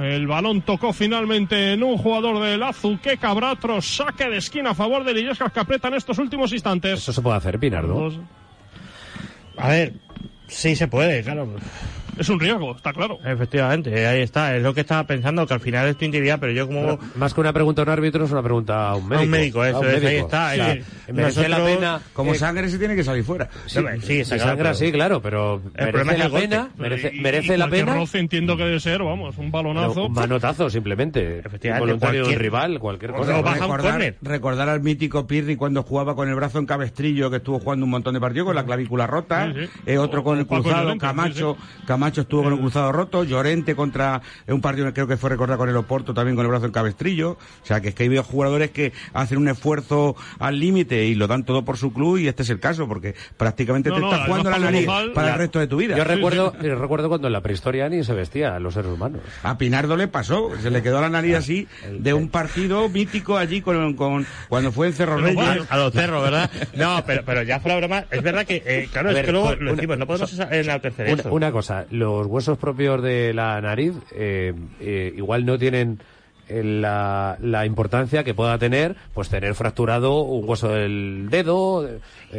El 0.00 0.26
balón 0.26 0.62
tocó 0.62 0.92
finalmente 0.92 1.72
en 1.72 1.82
un 1.82 1.98
jugador 1.98 2.40
del 2.42 2.62
Azuque 2.62 3.16
Cabratro, 3.16 3.80
saque 3.80 4.28
de 4.28 4.38
esquina 4.38 4.70
a 4.70 4.74
favor 4.74 5.04
de 5.04 5.14
Lillescas 5.14 5.52
que 5.52 5.60
aprieta 5.60 5.88
en 5.88 5.94
estos 5.94 6.18
últimos 6.18 6.52
instantes. 6.52 6.98
Eso 6.98 7.12
se 7.12 7.22
puede 7.22 7.36
hacer, 7.36 7.60
Pinardo. 7.60 8.10
A 9.56 9.68
ver, 9.68 9.94
sí 10.48 10.76
se 10.76 10.88
puede, 10.88 11.22
claro. 11.22 11.48
Es 12.18 12.28
un 12.28 12.40
riesgo, 12.40 12.76
está 12.76 12.92
claro. 12.92 13.18
Efectivamente, 13.24 14.06
ahí 14.06 14.22
está. 14.22 14.56
Es 14.56 14.62
lo 14.62 14.72
que 14.74 14.80
estaba 14.82 15.04
pensando, 15.04 15.46
que 15.46 15.54
al 15.54 15.60
final 15.60 15.88
es 15.88 15.96
tu 15.96 16.04
intimidad, 16.04 16.38
pero 16.38 16.52
yo 16.52 16.66
como... 16.66 16.98
más 17.16 17.34
que 17.34 17.40
una 17.40 17.52
pregunta 17.52 17.82
a 17.82 17.84
un 17.84 17.90
árbitro, 17.90 18.24
es 18.24 18.30
una 18.30 18.42
pregunta 18.42 18.88
a 18.88 18.96
un 18.96 19.08
médico. 19.08 19.24
un 19.24 19.30
médico, 19.30 19.64
eso, 19.64 19.82
es, 19.84 20.04
ahí 20.04 20.16
está. 20.16 20.52
merece 21.12 21.48
la 21.48 21.64
pena... 21.64 22.00
Como 22.12 22.34
sangre 22.34 22.68
se 22.68 22.78
tiene 22.78 22.94
que 22.94 23.04
salir 23.04 23.24
fuera. 23.24 23.48
Sí, 23.66 23.80
sí, 24.02 24.24
sangre 24.24 24.74
sí, 24.74 24.92
claro, 24.92 25.20
pero 25.20 25.60
merece 25.76 26.18
la 26.18 26.30
pena, 26.30 26.70
merece, 26.78 27.10
merece 27.12 27.58
la 27.58 27.68
pena... 27.68 27.94
roce 27.94 28.18
entiendo 28.18 28.56
que 28.56 28.64
debe 28.64 28.80
ser, 28.80 29.02
vamos, 29.02 29.36
un 29.38 29.50
balonazo. 29.50 30.06
un 30.06 30.12
manotazo, 30.12 30.70
simplemente. 30.70 31.40
Efectivamente. 31.40 31.86
Voluntario 31.86 32.26
un 32.26 32.34
rival, 32.34 32.78
cualquier 32.78 33.12
cosa. 33.12 33.42
recordar, 33.42 34.14
recordar 34.22 34.68
al 34.68 34.80
mítico 34.80 35.26
Pirri 35.26 35.56
cuando 35.56 35.82
jugaba 35.82 36.14
con 36.14 36.28
el 36.28 36.34
brazo 36.34 36.58
en 36.58 36.66
cabestrillo, 36.66 37.30
que 37.30 37.38
estuvo 37.38 37.58
jugando 37.58 37.84
un 37.84 37.90
montón 37.90 38.14
de 38.14 38.20
partidos 38.20 38.46
con 38.46 38.56
la 38.56 38.64
clavícula 38.64 39.06
rota. 39.06 39.52
Eh, 39.86 39.98
otro 39.98 40.22
con 40.22 40.38
el 40.38 40.46
cruzado, 40.46 40.96
Camacho. 40.98 41.56
Camacho 41.86 42.03
estuvo 42.06 42.42
con 42.42 42.52
el 42.52 42.58
cruzado 42.58 42.92
roto, 42.92 43.24
Llorente 43.24 43.74
contra 43.74 44.22
un 44.48 44.60
partido 44.60 44.92
creo 44.92 45.06
que 45.06 45.16
fue 45.16 45.30
recordar 45.30 45.58
con 45.58 45.68
el 45.68 45.76
Oporto 45.76 46.14
también 46.14 46.36
con 46.36 46.44
el 46.44 46.50
brazo 46.50 46.66
en 46.66 46.72
cabestrillo, 46.72 47.32
o 47.32 47.66
sea 47.66 47.80
que 47.80 47.88
es 47.88 47.94
que 47.94 48.04
hay 48.04 48.16
jugadores 48.18 48.70
que 48.70 48.92
hacen 49.12 49.38
un 49.38 49.48
esfuerzo 49.48 50.16
al 50.38 50.58
límite 50.58 51.04
y 51.06 51.14
lo 51.14 51.26
dan 51.26 51.44
todo 51.44 51.64
por 51.64 51.76
su 51.76 51.92
club 51.92 52.18
y 52.18 52.28
este 52.28 52.42
es 52.42 52.50
el 52.50 52.60
caso 52.60 52.86
porque 52.88 53.14
prácticamente 53.36 53.90
te 53.90 53.96
estás 53.96 54.26
jugando 54.26 54.50
la 54.50 54.58
nariz 54.58 54.86
para 55.14 55.32
el 55.32 55.38
resto 55.38 55.58
de 55.58 55.66
tu 55.66 55.76
vida. 55.76 55.96
Yo 55.96 56.04
recuerdo, 56.04 56.54
recuerdo 56.60 57.08
cuando 57.08 57.28
en 57.28 57.32
la 57.32 57.40
prehistoria 57.40 57.88
ni 57.88 58.04
se 58.04 58.12
vestía 58.12 58.54
a 58.54 58.58
los 58.58 58.74
seres 58.74 58.92
humanos. 58.92 59.20
A 59.42 59.58
Pinardo 59.58 59.96
le 59.96 60.08
pasó, 60.08 60.50
se 60.60 60.70
le 60.70 60.82
quedó 60.82 61.00
la 61.00 61.08
nariz 61.08 61.36
así 61.36 61.68
de 61.90 62.14
un 62.14 62.28
partido 62.28 62.88
mítico 62.88 63.36
allí 63.36 63.60
con, 63.60 63.94
con 63.94 64.26
cuando 64.48 64.72
fue 64.72 64.88
en 64.88 64.92
Cerro 64.92 65.16
Reyes. 65.16 65.66
A 65.68 65.76
los 65.76 65.92
cerros, 65.92 66.22
¿verdad? 66.22 66.50
No, 66.74 67.02
pero, 67.06 67.22
pero 67.24 67.42
ya 67.42 67.60
fuera 67.60 67.76
broma, 67.78 68.04
es 68.10 68.22
verdad 68.22 68.46
que, 68.46 68.62
eh, 68.64 68.88
claro, 68.92 69.10
es 69.10 69.24
que 69.24 69.32
luego 69.32 69.54
lo 69.54 69.74
decimos, 69.74 69.98
no 69.98 70.06
podemos 70.06 70.38
enaltecer 70.50 71.12
una, 71.12 71.30
una 71.30 71.52
cosa, 71.52 71.86
los 71.94 72.26
huesos 72.26 72.58
propios 72.58 73.02
de 73.02 73.32
la 73.32 73.60
nariz 73.60 73.94
eh, 74.14 74.52
eh, 74.80 75.12
igual 75.16 75.46
no 75.46 75.58
tienen 75.58 76.00
eh, 76.48 76.62
la, 76.62 77.38
la, 77.40 77.64
importancia 77.64 78.24
que 78.24 78.34
pueda 78.34 78.58
tener 78.58 78.96
pues 79.14 79.28
tener 79.28 79.54
fracturado 79.54 80.22
un 80.22 80.48
hueso 80.48 80.68
del 80.68 81.28
dedo 81.30 81.88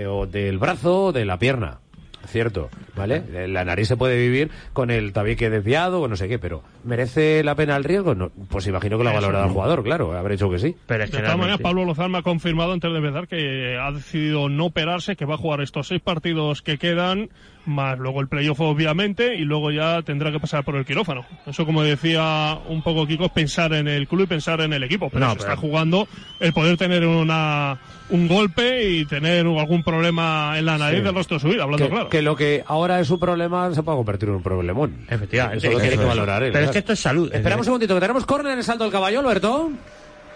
o 0.07 0.25
del 0.27 0.57
brazo 0.57 1.11
de 1.11 1.25
la 1.25 1.39
pierna 1.39 1.79
cierto, 2.27 2.69
¿vale? 2.95 3.47
La 3.47 3.65
nariz 3.65 3.87
se 3.87 3.97
puede 3.97 4.17
vivir 4.17 4.49
con 4.73 4.91
el 4.91 5.13
tabique 5.13 5.49
desviado 5.49 6.01
o 6.01 6.07
no 6.07 6.15
sé 6.15 6.27
qué, 6.27 6.39
pero 6.39 6.63
¿merece 6.83 7.43
la 7.43 7.55
pena 7.55 7.75
el 7.75 7.83
riesgo? 7.83 8.15
No, 8.15 8.31
pues 8.49 8.67
imagino 8.67 8.97
que 8.97 9.03
lo 9.03 9.09
ha 9.09 9.13
valorado 9.13 9.45
el 9.45 9.51
jugador, 9.51 9.83
claro, 9.83 10.17
habrá 10.17 10.31
dicho 10.31 10.49
que 10.49 10.59
sí. 10.59 10.75
Pero 10.87 11.05
de 11.05 11.11
todas 11.11 11.37
maneras, 11.37 11.59
Pablo 11.59 11.85
Lozano 11.85 12.17
ha 12.17 12.23
confirmado 12.23 12.73
antes 12.73 12.91
de 12.91 12.97
empezar 12.97 13.27
que 13.27 13.77
ha 13.79 13.91
decidido 13.91 14.49
no 14.49 14.65
operarse, 14.65 15.15
que 15.15 15.25
va 15.25 15.35
a 15.35 15.37
jugar 15.37 15.61
estos 15.61 15.87
seis 15.87 16.01
partidos 16.01 16.61
que 16.61 16.77
quedan 16.77 17.29
más 17.65 17.97
luego 17.97 18.21
el 18.21 18.27
playoff 18.27 18.59
obviamente 18.61 19.35
y 19.35 19.41
luego 19.41 19.71
ya 19.71 20.01
tendrá 20.01 20.31
que 20.31 20.39
pasar 20.39 20.63
por 20.63 20.75
el 20.75 20.85
quirófano. 20.85 21.25
Eso 21.45 21.65
como 21.65 21.83
decía 21.83 22.57
un 22.67 22.81
poco 22.81 23.07
Kiko, 23.07 23.25
es 23.25 23.31
pensar 23.31 23.73
en 23.73 23.87
el 23.87 24.07
club 24.07 24.23
y 24.23 24.27
pensar 24.27 24.61
en 24.61 24.73
el 24.73 24.83
equipo, 24.83 25.09
pero 25.09 25.31
se 25.31 25.39
está 25.39 25.55
jugando 25.55 26.07
el 26.39 26.53
poder 26.53 26.77
tener 26.77 27.05
una 27.05 27.79
un 28.09 28.27
golpe 28.27 28.89
y 28.89 29.05
tener 29.05 29.45
algún 29.45 29.83
problema 29.83 30.57
en 30.57 30.65
la 30.65 30.77
nariz 30.77 31.03
del 31.03 31.15
resto 31.15 31.35
de 31.35 31.39
su 31.39 31.47
vida, 31.47 31.63
hablando 31.63 31.89
claro. 31.89 32.09
Que 32.09 32.21
lo 32.21 32.35
que 32.35 32.63
ahora 32.67 32.99
es 32.99 33.09
un 33.09 33.19
problema 33.19 33.73
se 33.73 33.83
puede 33.83 33.97
convertir 33.97 34.29
en 34.29 34.35
un 34.35 34.43
problemón. 34.43 35.05
Efectivamente. 35.09 35.67
Eso 35.67 35.75
lo 35.75 35.81
tiene 35.81 35.97
que 35.97 36.05
valorar 36.05 36.43
él. 36.43 36.51
Pero 36.51 36.65
es 36.65 36.71
que 36.71 36.79
esto 36.79 36.93
es 36.93 36.99
salud. 36.99 37.33
Esperamos 37.33 37.65
un 37.65 37.65
segundito, 37.65 37.95
que 37.95 38.01
tenemos 38.01 38.25
córner 38.25 38.53
en 38.53 38.59
el 38.59 38.63
salto 38.63 38.83
del 38.83 38.93
caballo, 38.93 39.21
Alberto. 39.21 39.71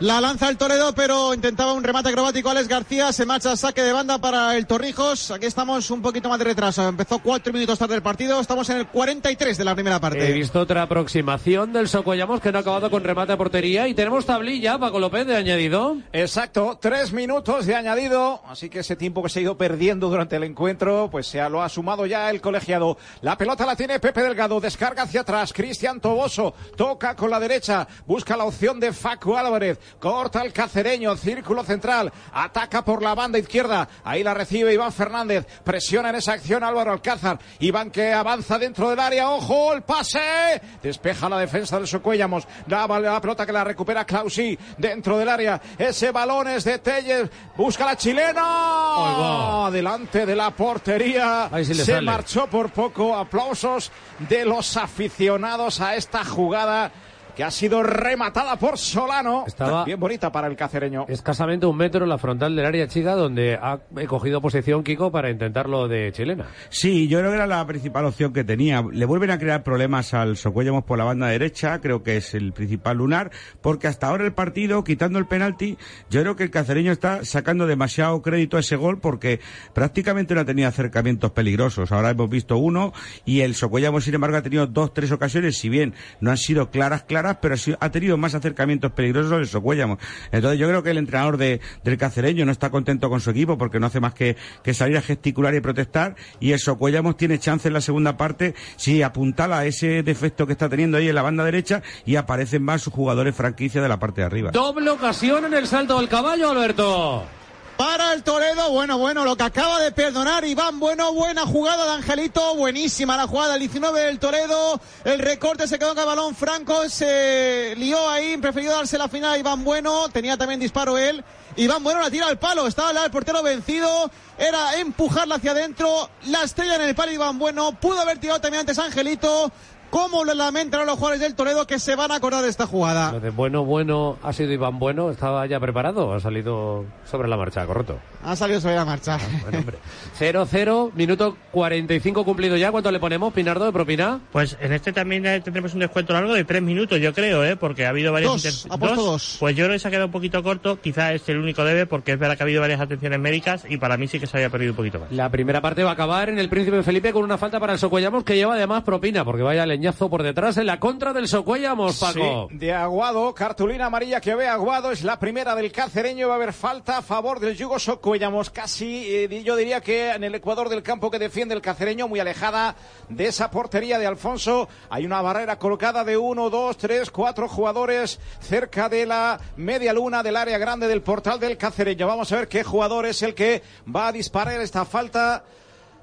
La 0.01 0.21
lanza 0.21 0.47
el 0.47 0.55
Toledo, 0.55 0.93
pero 0.95 1.33
intentaba 1.33 1.73
un 1.73 1.83
remate 1.83 2.07
acrobático 2.07 2.49
Alex 2.49 2.69
García. 2.69 3.11
Se 3.11 3.25
marcha 3.25 3.57
saque 3.57 3.81
de 3.81 3.91
banda 3.91 4.17
para 4.17 4.55
el 4.55 4.65
Torrijos. 4.65 5.29
Aquí 5.29 5.45
estamos 5.45 5.91
un 5.91 6.01
poquito 6.01 6.29
más 6.29 6.39
de 6.39 6.45
retraso. 6.45 6.87
Empezó 6.87 7.19
cuatro 7.19 7.51
minutos 7.51 7.77
tarde 7.77 7.95
el 7.95 8.01
partido. 8.01 8.39
Estamos 8.39 8.69
en 8.69 8.77
el 8.77 8.87
43 8.87 9.57
de 9.57 9.65
la 9.65 9.75
primera 9.75 9.99
parte. 9.99 10.29
He 10.29 10.31
visto 10.31 10.61
otra 10.61 10.83
aproximación 10.83 11.73
del 11.73 11.89
Socollamos 11.89 12.39
que 12.39 12.49
no 12.49 12.59
ha 12.59 12.61
acabado 12.61 12.89
con 12.89 13.03
remate 13.03 13.33
a 13.33 13.37
portería. 13.37 13.89
Y 13.89 13.93
tenemos 13.93 14.25
tablilla, 14.25 14.79
Paco 14.79 14.99
López, 14.99 15.27
de 15.27 15.35
añadido. 15.35 15.97
Exacto, 16.13 16.79
tres 16.81 17.11
minutos 17.11 17.65
de 17.65 17.75
añadido. 17.75 18.41
Así 18.47 18.69
que 18.69 18.79
ese 18.79 18.95
tiempo 18.95 19.21
que 19.21 19.27
se 19.27 19.39
ha 19.39 19.41
ido 19.41 19.57
perdiendo 19.57 20.07
durante 20.07 20.37
el 20.37 20.45
encuentro, 20.45 21.09
pues 21.11 21.27
se 21.27 21.49
lo 21.49 21.61
ha 21.61 21.67
sumado 21.67 22.05
ya 22.05 22.29
el 22.29 22.39
colegiado. 22.39 22.97
La 23.19 23.37
pelota 23.37 23.65
la 23.65 23.75
tiene 23.75 23.99
Pepe 23.99 24.23
Delgado. 24.23 24.61
Descarga 24.61 25.03
hacia 25.03 25.21
atrás. 25.21 25.51
Cristian 25.51 25.99
Toboso 25.99 26.53
toca 26.77 27.17
con 27.17 27.29
la 27.29 27.39
derecha. 27.41 27.85
Busca 28.07 28.37
la 28.37 28.45
opción 28.45 28.79
de 28.79 28.93
Facu 28.93 29.35
Álvarez 29.35 29.77
corta 29.99 30.41
el 30.41 30.53
cacereño, 30.53 31.15
círculo 31.15 31.63
central, 31.63 32.11
ataca 32.33 32.83
por 32.83 33.01
la 33.01 33.15
banda 33.15 33.39
izquierda, 33.39 33.87
ahí 34.03 34.23
la 34.23 34.33
recibe 34.33 34.73
Iván 34.73 34.91
Fernández, 34.91 35.45
presiona 35.63 36.09
en 36.09 36.15
esa 36.15 36.33
acción 36.33 36.63
Álvaro 36.63 36.91
Alcázar, 36.91 37.39
Iván 37.59 37.91
que 37.91 38.13
avanza 38.13 38.57
dentro 38.59 38.89
del 38.89 38.99
área, 38.99 39.29
ojo, 39.29 39.73
el 39.73 39.81
pase, 39.81 40.61
despeja 40.81 41.29
la 41.29 41.39
defensa 41.39 41.77
del 41.77 41.87
Socuellamos, 41.87 42.47
da 42.67 42.87
la 42.87 43.21
pelota 43.21 43.45
que 43.45 43.51
la 43.51 43.63
recupera 43.63 44.05
Clausí 44.05 44.57
dentro 44.77 45.17
del 45.17 45.29
área, 45.29 45.61
ese 45.77 46.11
balón 46.11 46.47
es 46.47 46.63
de 46.63 46.79
Telles, 46.79 47.29
busca 47.55 47.85
la 47.85 47.97
chilena, 47.97 49.67
adelante 49.67 50.25
de 50.25 50.35
la 50.35 50.51
portería, 50.51 51.49
se 51.63 52.01
marchó 52.01 52.47
por 52.47 52.71
poco, 52.71 53.15
aplausos 53.15 53.91
de 54.19 54.45
los 54.45 54.77
aficionados 54.77 55.81
a 55.81 55.95
esta 55.95 56.23
jugada 56.25 56.91
que 57.39 57.45
ha 57.45 57.51
sido 57.51 57.83
rematada 57.83 58.57
por 58.57 58.77
Solano. 58.77 59.45
Estaba 59.47 59.85
bien 59.85 59.97
bonita 59.97 60.29
para 60.29 60.47
el 60.47 60.57
cacereño. 60.57 61.05
Escasamente 61.07 61.65
un 61.65 61.77
metro 61.77 62.03
en 62.03 62.09
la 62.09 62.17
frontal 62.17 62.53
del 62.53 62.65
área 62.65 62.85
chica 62.89 63.15
donde 63.15 63.53
ha 63.53 63.79
cogido 64.09 64.41
posición 64.41 64.83
Kiko 64.83 65.09
para 65.09 65.29
intentarlo 65.29 65.87
de 65.87 66.11
chilena. 66.11 66.47
Sí, 66.67 67.07
yo 67.07 67.19
creo 67.19 67.31
que 67.31 67.37
era 67.37 67.47
la 67.47 67.65
principal 67.65 68.03
opción 68.03 68.33
que 68.33 68.43
tenía. 68.43 68.83
Le 68.91 69.05
vuelven 69.05 69.31
a 69.31 69.39
crear 69.39 69.63
problemas 69.63 70.13
al 70.13 70.35
Socuellamos 70.35 70.83
por 70.83 70.97
la 70.97 71.05
banda 71.05 71.27
derecha, 71.27 71.79
creo 71.79 72.03
que 72.03 72.17
es 72.17 72.33
el 72.33 72.51
principal 72.51 72.97
lunar, 72.97 73.31
porque 73.61 73.87
hasta 73.87 74.07
ahora 74.07 74.25
el 74.25 74.33
partido, 74.33 74.83
quitando 74.83 75.17
el 75.17 75.25
penalti, 75.25 75.77
yo 76.09 76.19
creo 76.19 76.35
que 76.35 76.43
el 76.43 76.51
cacereño 76.51 76.91
está 76.91 77.23
sacando 77.23 77.67
demasiado 77.67 78.21
crédito 78.21 78.57
a 78.57 78.59
ese 78.59 78.75
gol 78.75 78.99
porque 78.99 79.39
prácticamente 79.73 80.35
no 80.35 80.41
ha 80.41 80.45
tenido 80.45 80.67
acercamientos 80.67 81.31
peligrosos. 81.31 81.93
Ahora 81.93 82.09
hemos 82.09 82.29
visto 82.29 82.57
uno 82.57 82.91
y 83.23 83.39
el 83.39 83.55
Socuellamos, 83.55 84.03
sin 84.03 84.15
embargo, 84.15 84.35
ha 84.35 84.41
tenido 84.41 84.67
dos, 84.67 84.93
tres 84.93 85.13
ocasiones, 85.13 85.57
si 85.57 85.69
bien 85.69 85.93
no 86.19 86.31
han 86.31 86.37
sido 86.37 86.69
claras, 86.69 87.03
claras, 87.03 87.28
pero 87.37 87.55
ha 87.79 87.89
tenido 87.91 88.17
más 88.17 88.35
acercamientos 88.35 88.91
peligrosos 88.91 89.33
el 89.33 89.47
Socuellamos. 89.47 89.99
Entonces 90.31 90.59
yo 90.59 90.67
creo 90.67 90.83
que 90.83 90.91
el 90.91 90.97
entrenador 90.97 91.37
de, 91.37 91.61
del 91.83 91.97
Cacereño 91.97 92.45
no 92.45 92.51
está 92.51 92.69
contento 92.69 93.09
con 93.09 93.21
su 93.21 93.29
equipo 93.29 93.57
porque 93.57 93.79
no 93.79 93.87
hace 93.87 93.99
más 93.99 94.13
que, 94.13 94.37
que 94.63 94.73
salir 94.73 94.97
a 94.97 95.01
gesticular 95.01 95.53
y 95.55 95.61
protestar 95.61 96.15
y 96.39 96.51
el 96.51 96.59
Socuellamos 96.59 97.17
tiene 97.17 97.39
chance 97.39 97.67
en 97.67 97.73
la 97.73 97.81
segunda 97.81 98.17
parte 98.17 98.55
si 98.75 99.01
apuntala 99.01 99.65
ese 99.65 100.03
defecto 100.03 100.45
que 100.45 100.53
está 100.53 100.69
teniendo 100.69 100.97
ahí 100.97 101.09
en 101.09 101.15
la 101.15 101.21
banda 101.21 101.43
derecha 101.43 101.81
y 102.05 102.15
aparecen 102.15 102.63
más 102.63 102.81
sus 102.81 102.93
jugadores 102.93 103.35
franquicia 103.35 103.81
de 103.81 103.89
la 103.89 103.99
parte 103.99 104.21
de 104.21 104.27
arriba. 104.27 104.51
Doble 104.51 104.89
ocasión 104.89 105.45
en 105.45 105.53
el 105.53 105.67
salto 105.67 105.97
del 105.97 106.09
caballo, 106.09 106.51
Alberto. 106.51 107.38
Para 107.79 108.11
el 108.11 108.23
Toledo. 108.23 108.71
Bueno, 108.71 108.97
bueno, 108.97 109.23
lo 109.23 109.37
que 109.37 109.43
acaba 109.43 109.79
de 109.79 109.93
perdonar 109.93 110.43
Iván 110.43 110.81
Bueno, 110.81 111.13
buena 111.13 111.45
jugada 111.45 111.85
de 111.85 111.91
Angelito, 111.91 112.53
buenísima 112.55 113.15
la 113.15 113.25
jugada, 113.25 113.53
el 113.53 113.61
19 113.61 114.01
del 114.01 114.19
Toledo, 114.19 114.81
el 115.05 115.19
recorte 115.19 115.65
se 115.65 115.79
quedó 115.79 115.91
con 115.91 115.99
el 115.99 116.05
balón 116.05 116.35
Franco, 116.35 116.89
se 116.89 117.75
lió 117.77 118.09
ahí, 118.09 118.35
prefirió 118.35 118.71
darse 118.71 118.97
la 118.97 119.07
final 119.07 119.31
a 119.31 119.37
Iván 119.37 119.63
Bueno, 119.63 120.09
tenía 120.09 120.35
también 120.35 120.59
disparo 120.59 120.97
él. 120.97 121.23
Iván 121.55 121.81
Bueno 121.81 122.01
la 122.01 122.11
tira 122.11 122.27
al 122.27 122.37
palo, 122.37 122.67
estaba 122.67 123.05
el 123.05 123.11
portero 123.11 123.41
vencido, 123.41 124.11
era 124.37 124.75
empujarla 124.75 125.35
hacia 125.35 125.51
adentro, 125.51 126.09
la 126.25 126.43
estrella 126.43 126.75
en 126.75 126.81
el 126.81 126.95
palo 126.95 127.13
Iván 127.13 127.39
Bueno, 127.39 127.79
pudo 127.79 128.01
haber 128.01 128.17
tirado 128.17 128.41
también 128.41 128.59
antes 128.59 128.77
Angelito, 128.77 129.53
cómo 129.89 130.23
lo 130.23 130.33
lamentan 130.33 130.85
los 130.85 130.95
jugadores 130.95 131.21
del 131.21 131.35
Toledo 131.35 131.65
que 131.67 131.79
se 131.79 131.95
van 131.95 132.11
a 132.11 132.15
acordar 132.15 132.43
de 132.43 132.49
esta 132.49 132.67
jugada. 132.67 133.11
Lo 133.11 133.19
de 133.19 133.29
bueno, 133.29 133.63
bueno, 133.65 134.17
ha 134.23 134.33
sido 134.33 134.51
Iván 134.51 134.79
Bueno, 134.79 135.09
¿estaba 135.11 135.45
ya 135.45 135.59
preparado 135.59 136.13
ha 136.13 136.19
salido 136.19 136.85
sobre 137.05 137.27
la 137.27 137.37
marcha, 137.37 137.65
correcto? 137.65 137.99
Ha 138.23 138.35
salido 138.35 138.61
sobre 138.61 138.75
la 138.75 138.85
marcha. 138.85 139.15
Ah, 139.15 139.39
bueno, 139.43 139.59
hombre. 139.59 139.77
0-0, 140.19 140.91
minuto 140.93 141.37
45 141.51 142.25
cumplido 142.25 142.57
ya. 142.57 142.71
¿Cuánto 142.71 142.91
le 142.91 142.99
ponemos, 142.99 143.33
Pinardo, 143.33 143.65
de 143.65 143.71
propina? 143.71 144.19
Pues 144.31 144.57
en 144.59 144.73
este 144.73 144.91
también 144.91 145.23
tendremos 145.43 145.73
un 145.73 145.79
descuento 145.79 146.13
largo 146.13 146.33
de 146.33 146.43
3 146.43 146.61
minutos, 146.61 146.99
yo 146.99 147.13
creo, 147.13 147.43
¿eh? 147.43 147.55
porque 147.55 147.85
ha 147.85 147.89
habido 147.89 148.11
varias... 148.11 148.43
Dos, 148.43 148.67
ha 148.69 148.77
puesto 148.77 149.03
dos. 149.03 149.37
Pues 149.39 149.55
yo 149.55 149.65
creo 149.65 149.75
que 149.75 149.79
se 149.79 149.87
ha 149.87 149.91
quedado 149.91 150.07
un 150.07 150.11
poquito 150.11 150.43
corto, 150.43 150.79
quizás 150.81 151.13
es 151.13 151.29
el 151.29 151.37
único 151.37 151.63
debe, 151.63 151.85
porque 151.85 152.13
es 152.13 152.19
verdad 152.19 152.37
que 152.37 152.43
ha 152.43 152.45
habido 152.45 152.61
varias 152.61 152.81
atenciones 152.81 153.19
médicas 153.19 153.63
y 153.69 153.77
para 153.77 153.97
mí 153.97 154.07
sí 154.07 154.19
que 154.19 154.27
se 154.27 154.37
había 154.37 154.49
perdido 154.49 154.73
un 154.73 154.77
poquito 154.77 154.99
más. 154.99 155.11
La 155.11 155.29
primera 155.29 155.61
parte 155.61 155.83
va 155.83 155.91
a 155.91 155.93
acabar 155.93 156.29
en 156.29 156.39
el 156.39 156.49
Príncipe 156.49 156.83
Felipe 156.83 157.13
con 157.13 157.23
una 157.23 157.37
falta 157.37 157.59
para 157.59 157.73
el 157.73 157.79
Socuellamos 157.79 158.23
que 158.23 158.35
lleva 158.35 158.55
además 158.55 158.83
propina, 158.83 159.23
porque 159.25 159.43
vaya 159.43 159.65
por 160.09 160.23
detrás 160.23 160.57
en 160.57 160.65
la 160.65 160.79
contra 160.79 161.13
del 161.13 161.27
Socuellamos, 161.27 161.99
Paco. 161.99 162.47
Sí, 162.49 162.57
de 162.57 162.73
Aguado, 162.73 163.33
cartulina 163.33 163.85
amarilla 163.85 164.19
que 164.19 164.35
ve 164.35 164.47
Aguado, 164.47 164.91
es 164.91 165.03
la 165.03 165.17
primera 165.19 165.55
del 165.55 165.71
cacereño, 165.71 166.27
va 166.27 166.33
a 166.33 166.37
haber 166.37 166.51
falta 166.51 166.97
a 166.97 167.01
favor 167.01 167.39
del 167.39 167.55
Yugo 167.55 167.79
Socuellamos, 167.79 168.49
casi 168.49 169.05
eh, 169.07 169.43
yo 169.43 169.55
diría 169.55 169.79
que 169.79 170.11
en 170.11 170.25
el 170.25 170.35
Ecuador 170.35 170.67
del 170.67 170.83
campo 170.83 171.09
que 171.09 171.17
defiende 171.17 171.55
el 171.55 171.61
cacereño, 171.61 172.09
muy 172.09 172.19
alejada 172.19 172.75
de 173.07 173.27
esa 173.27 173.49
portería 173.49 173.97
de 173.97 174.05
Alfonso, 174.05 174.67
hay 174.89 175.05
una 175.05 175.21
barrera 175.21 175.57
colocada 175.57 176.03
de 176.03 176.17
uno, 176.17 176.49
dos, 176.49 176.77
tres, 176.77 177.09
cuatro 177.09 177.47
jugadores 177.47 178.19
cerca 178.41 178.89
de 178.89 179.05
la 179.05 179.39
media 179.55 179.93
luna 179.93 180.21
del 180.23 180.35
área 180.35 180.57
grande 180.57 180.89
del 180.89 181.01
portal 181.01 181.39
del 181.39 181.57
cacereño. 181.57 182.05
Vamos 182.05 182.31
a 182.33 182.35
ver 182.35 182.47
qué 182.49 182.65
jugador 182.65 183.05
es 183.05 183.23
el 183.23 183.33
que 183.33 183.63
va 183.95 184.09
a 184.09 184.11
disparar 184.11 184.59
esta 184.59 184.83
falta 184.83 185.45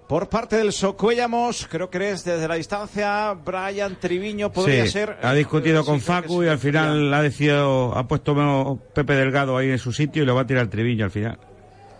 por 0.08 0.28
parte 0.28 0.56
del 0.56 0.72
Socuellamos, 0.72 1.66
creo 1.68 1.90
que 1.90 2.10
es 2.10 2.24
desde 2.24 2.46
la 2.46 2.54
distancia, 2.54 3.32
Brian 3.32 3.96
Triviño 3.98 4.52
podría 4.52 4.84
Sí, 4.84 4.92
ser. 4.92 5.16
Ha 5.22 5.32
discutido 5.34 5.82
Sí, 5.82 5.86
con 5.86 6.00
Facu 6.00 6.44
y 6.44 6.48
al 6.48 6.58
final 6.58 7.12
ha 7.12 7.22
decidido, 7.22 7.96
ha 7.96 8.06
puesto 8.06 8.78
Pepe 8.94 9.14
Delgado 9.14 9.56
ahí 9.56 9.70
en 9.70 9.78
su 9.78 9.92
sitio 9.92 10.22
y 10.22 10.26
lo 10.26 10.34
va 10.34 10.42
a 10.42 10.46
tirar 10.46 10.68
Triviño 10.68 11.04
al 11.06 11.10
final. 11.10 11.38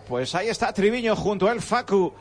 Pues 0.07 0.33
ahí 0.35 0.47
está 0.47 0.71
Triviño 0.71 1.15
junto 1.15 1.47
a 1.47 1.51
él 1.51 1.61
Facu. 1.61 2.13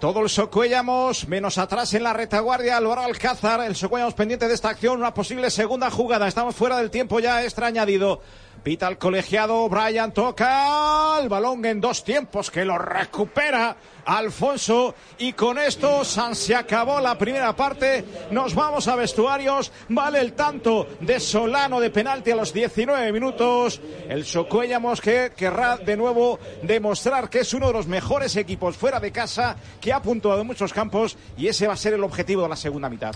Todo 0.00 0.20
el 0.22 0.28
Socuellamos, 0.28 1.26
menos 1.26 1.56
atrás 1.58 1.92
en 1.94 2.02
la 2.02 2.12
retaguardia, 2.12 2.76
Álvaro 2.76 3.02
Alcázar, 3.02 3.60
el 3.66 3.74
Socuellamos 3.76 4.14
pendiente 4.14 4.46
de 4.46 4.54
esta 4.54 4.68
acción, 4.70 4.98
una 4.98 5.14
posible 5.14 5.50
segunda 5.50 5.90
jugada. 5.90 6.28
Estamos 6.28 6.54
fuera 6.54 6.76
del 6.78 6.90
tiempo 6.90 7.18
ya 7.20 7.42
extra 7.44 7.66
añadido. 7.68 8.20
Pita 8.66 8.88
el 8.88 8.98
colegiado, 8.98 9.68
Brian 9.68 10.12
toca 10.12 11.20
el 11.20 11.28
balón 11.28 11.64
en 11.66 11.80
dos 11.80 12.02
tiempos 12.02 12.50
que 12.50 12.64
lo 12.64 12.76
recupera 12.76 13.76
Alfonso 14.04 14.92
y 15.18 15.34
con 15.34 15.56
esto 15.56 16.02
San 16.02 16.34
se 16.34 16.56
acabó 16.56 16.98
la 16.98 17.16
primera 17.16 17.54
parte. 17.54 18.04
Nos 18.32 18.56
vamos 18.56 18.88
a 18.88 18.96
vestuarios. 18.96 19.70
Vale 19.88 20.18
el 20.18 20.32
tanto 20.32 20.88
de 20.98 21.20
Solano 21.20 21.78
de 21.78 21.90
penalti 21.90 22.32
a 22.32 22.34
los 22.34 22.52
19 22.52 23.12
minutos. 23.12 23.80
El 24.08 24.24
Socuellamos 24.24 25.00
que 25.00 25.30
querrá 25.36 25.76
de 25.76 25.96
nuevo 25.96 26.40
demostrar 26.64 27.30
que 27.30 27.42
es 27.42 27.54
uno 27.54 27.68
de 27.68 27.72
los 27.72 27.86
mejores 27.86 28.34
equipos 28.34 28.76
fuera 28.76 28.98
de 28.98 29.12
casa 29.12 29.54
que 29.80 29.92
ha 29.92 30.02
puntuado 30.02 30.40
en 30.40 30.46
muchos 30.48 30.72
campos 30.72 31.16
y 31.36 31.46
ese 31.46 31.68
va 31.68 31.74
a 31.74 31.76
ser 31.76 31.94
el 31.94 32.02
objetivo 32.02 32.42
de 32.42 32.48
la 32.48 32.56
segunda 32.56 32.88
mitad. 32.88 33.14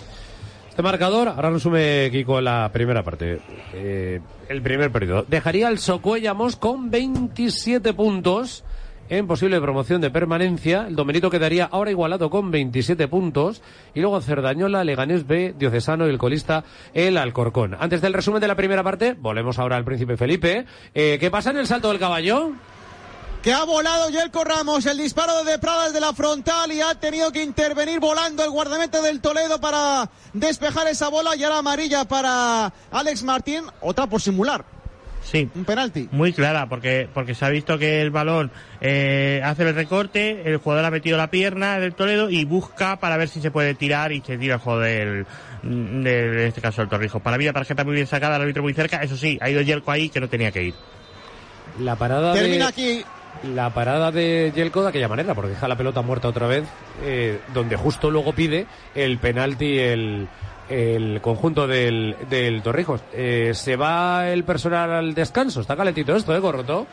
Este 0.80 0.88
marcador, 0.88 1.28
ahora 1.28 1.50
resume 1.50 2.08
Kiko 2.10 2.40
la 2.40 2.70
primera 2.72 3.02
parte. 3.02 3.38
Eh, 3.74 4.18
el 4.48 4.62
primer 4.62 4.90
periodo. 4.90 5.26
Dejaría 5.28 5.68
al 5.68 5.78
Socuellamos 5.78 6.56
con 6.56 6.90
27 6.90 7.92
puntos 7.92 8.64
en 9.10 9.26
posible 9.26 9.60
promoción 9.60 10.00
de 10.00 10.10
permanencia. 10.10 10.86
El 10.88 10.96
Domenito 10.96 11.28
quedaría 11.28 11.66
ahora 11.66 11.90
igualado 11.90 12.30
con 12.30 12.50
27 12.50 13.08
puntos. 13.08 13.60
Y 13.92 14.00
luego 14.00 14.22
Cerdañola, 14.22 14.82
Leganés 14.82 15.26
B, 15.26 15.54
Diocesano 15.58 16.06
y 16.06 16.10
el 16.10 16.16
colista, 16.16 16.64
el 16.94 17.18
Alcorcón. 17.18 17.76
Antes 17.78 18.00
del 18.00 18.14
resumen 18.14 18.40
de 18.40 18.48
la 18.48 18.56
primera 18.56 18.82
parte, 18.82 19.12
volvemos 19.12 19.58
ahora 19.58 19.76
al 19.76 19.84
Príncipe 19.84 20.16
Felipe. 20.16 20.64
Eh, 20.94 21.18
¿Qué 21.20 21.30
pasa 21.30 21.50
en 21.50 21.58
el 21.58 21.66
salto 21.66 21.90
del 21.90 21.98
caballo? 21.98 22.52
Que 23.42 23.52
ha 23.52 23.64
volado 23.64 24.10
Yelko 24.10 24.44
Ramos, 24.44 24.84
el 24.86 24.98
disparo 24.98 25.44
de 25.44 25.58
Pradas 25.58 25.92
de 25.94 26.00
la 26.00 26.12
frontal 26.12 26.70
y 26.72 26.80
ha 26.82 26.94
tenido 26.96 27.32
que 27.32 27.42
intervenir 27.42 27.98
volando 27.98 28.44
el 28.44 28.50
guardameta 28.50 29.00
del 29.00 29.20
Toledo 29.20 29.58
para 29.60 30.10
despejar 30.34 30.86
esa 30.88 31.08
bola 31.08 31.34
y 31.36 31.42
ahora 31.44 31.58
amarilla 31.58 32.04
para 32.04 32.70
Alex 32.90 33.22
Martín, 33.22 33.64
otra 33.80 34.06
por 34.06 34.20
simular. 34.20 34.64
Sí. 35.22 35.48
Un 35.54 35.64
penalti. 35.64 36.08
Muy 36.12 36.32
clara, 36.32 36.66
porque, 36.68 37.08
porque 37.12 37.34
se 37.34 37.44
ha 37.44 37.50
visto 37.50 37.78
que 37.78 38.00
el 38.02 38.10
balón 38.10 38.50
eh, 38.80 39.40
hace 39.44 39.62
el 39.64 39.74
recorte, 39.74 40.42
el 40.50 40.56
jugador 40.58 40.84
ha 40.86 40.90
metido 40.90 41.16
la 41.18 41.30
pierna 41.30 41.78
del 41.78 41.94
Toledo 41.94 42.28
y 42.30 42.44
busca 42.44 42.96
para 43.00 43.16
ver 43.16 43.28
si 43.28 43.40
se 43.40 43.50
puede 43.50 43.74
tirar 43.74 44.12
y 44.12 44.22
se 44.22 44.38
tira 44.38 44.54
el 44.54 44.60
juego 44.60 44.80
del, 44.80 45.26
del- 45.62 46.38
en 46.40 46.46
este 46.46 46.60
caso 46.60 46.82
el 46.82 46.88
Torrijos. 46.88 47.20
Para 47.22 47.36
mí 47.38 47.44
la 47.44 47.52
tarjeta 47.52 47.84
muy 47.84 47.94
bien 47.94 48.06
sacada, 48.06 48.36
el 48.36 48.42
árbitro 48.42 48.62
muy 48.62 48.72
cerca, 48.74 48.98
eso 49.02 49.16
sí, 49.16 49.38
ha 49.40 49.48
ido 49.50 49.60
Yerko 49.62 49.90
ahí 49.90 50.08
que 50.10 50.20
no 50.20 50.28
tenía 50.28 50.50
que 50.52 50.62
ir. 50.64 50.74
La 51.78 51.96
parada 51.96 52.32
Termina 52.34 52.64
de... 52.66 52.70
aquí 52.70 53.04
La 53.54 53.70
parada 53.70 54.10
de 54.10 54.52
Yelko 54.54 54.82
de 54.82 54.88
aquella 54.88 55.08
manera, 55.08 55.34
porque 55.34 55.50
deja 55.52 55.68
la 55.68 55.76
pelota 55.76 56.02
muerta 56.02 56.28
otra 56.28 56.46
vez, 56.46 56.64
eh, 57.02 57.40
donde 57.54 57.76
justo 57.76 58.10
luego 58.10 58.32
pide 58.32 58.66
el 58.94 59.18
penalti 59.18 59.78
el, 59.78 60.28
el 60.68 61.20
conjunto 61.20 61.66
del, 61.66 62.16
del 62.28 62.62
Torrijos. 62.62 63.00
Eh, 63.12 63.52
se 63.54 63.76
va 63.76 64.28
el 64.28 64.44
personal 64.44 64.90
al 64.92 65.14
descanso, 65.14 65.60
está 65.60 65.76
calentito 65.76 66.14
esto, 66.14 66.36
¿eh, 66.36 66.40
Corroto? 66.40 66.86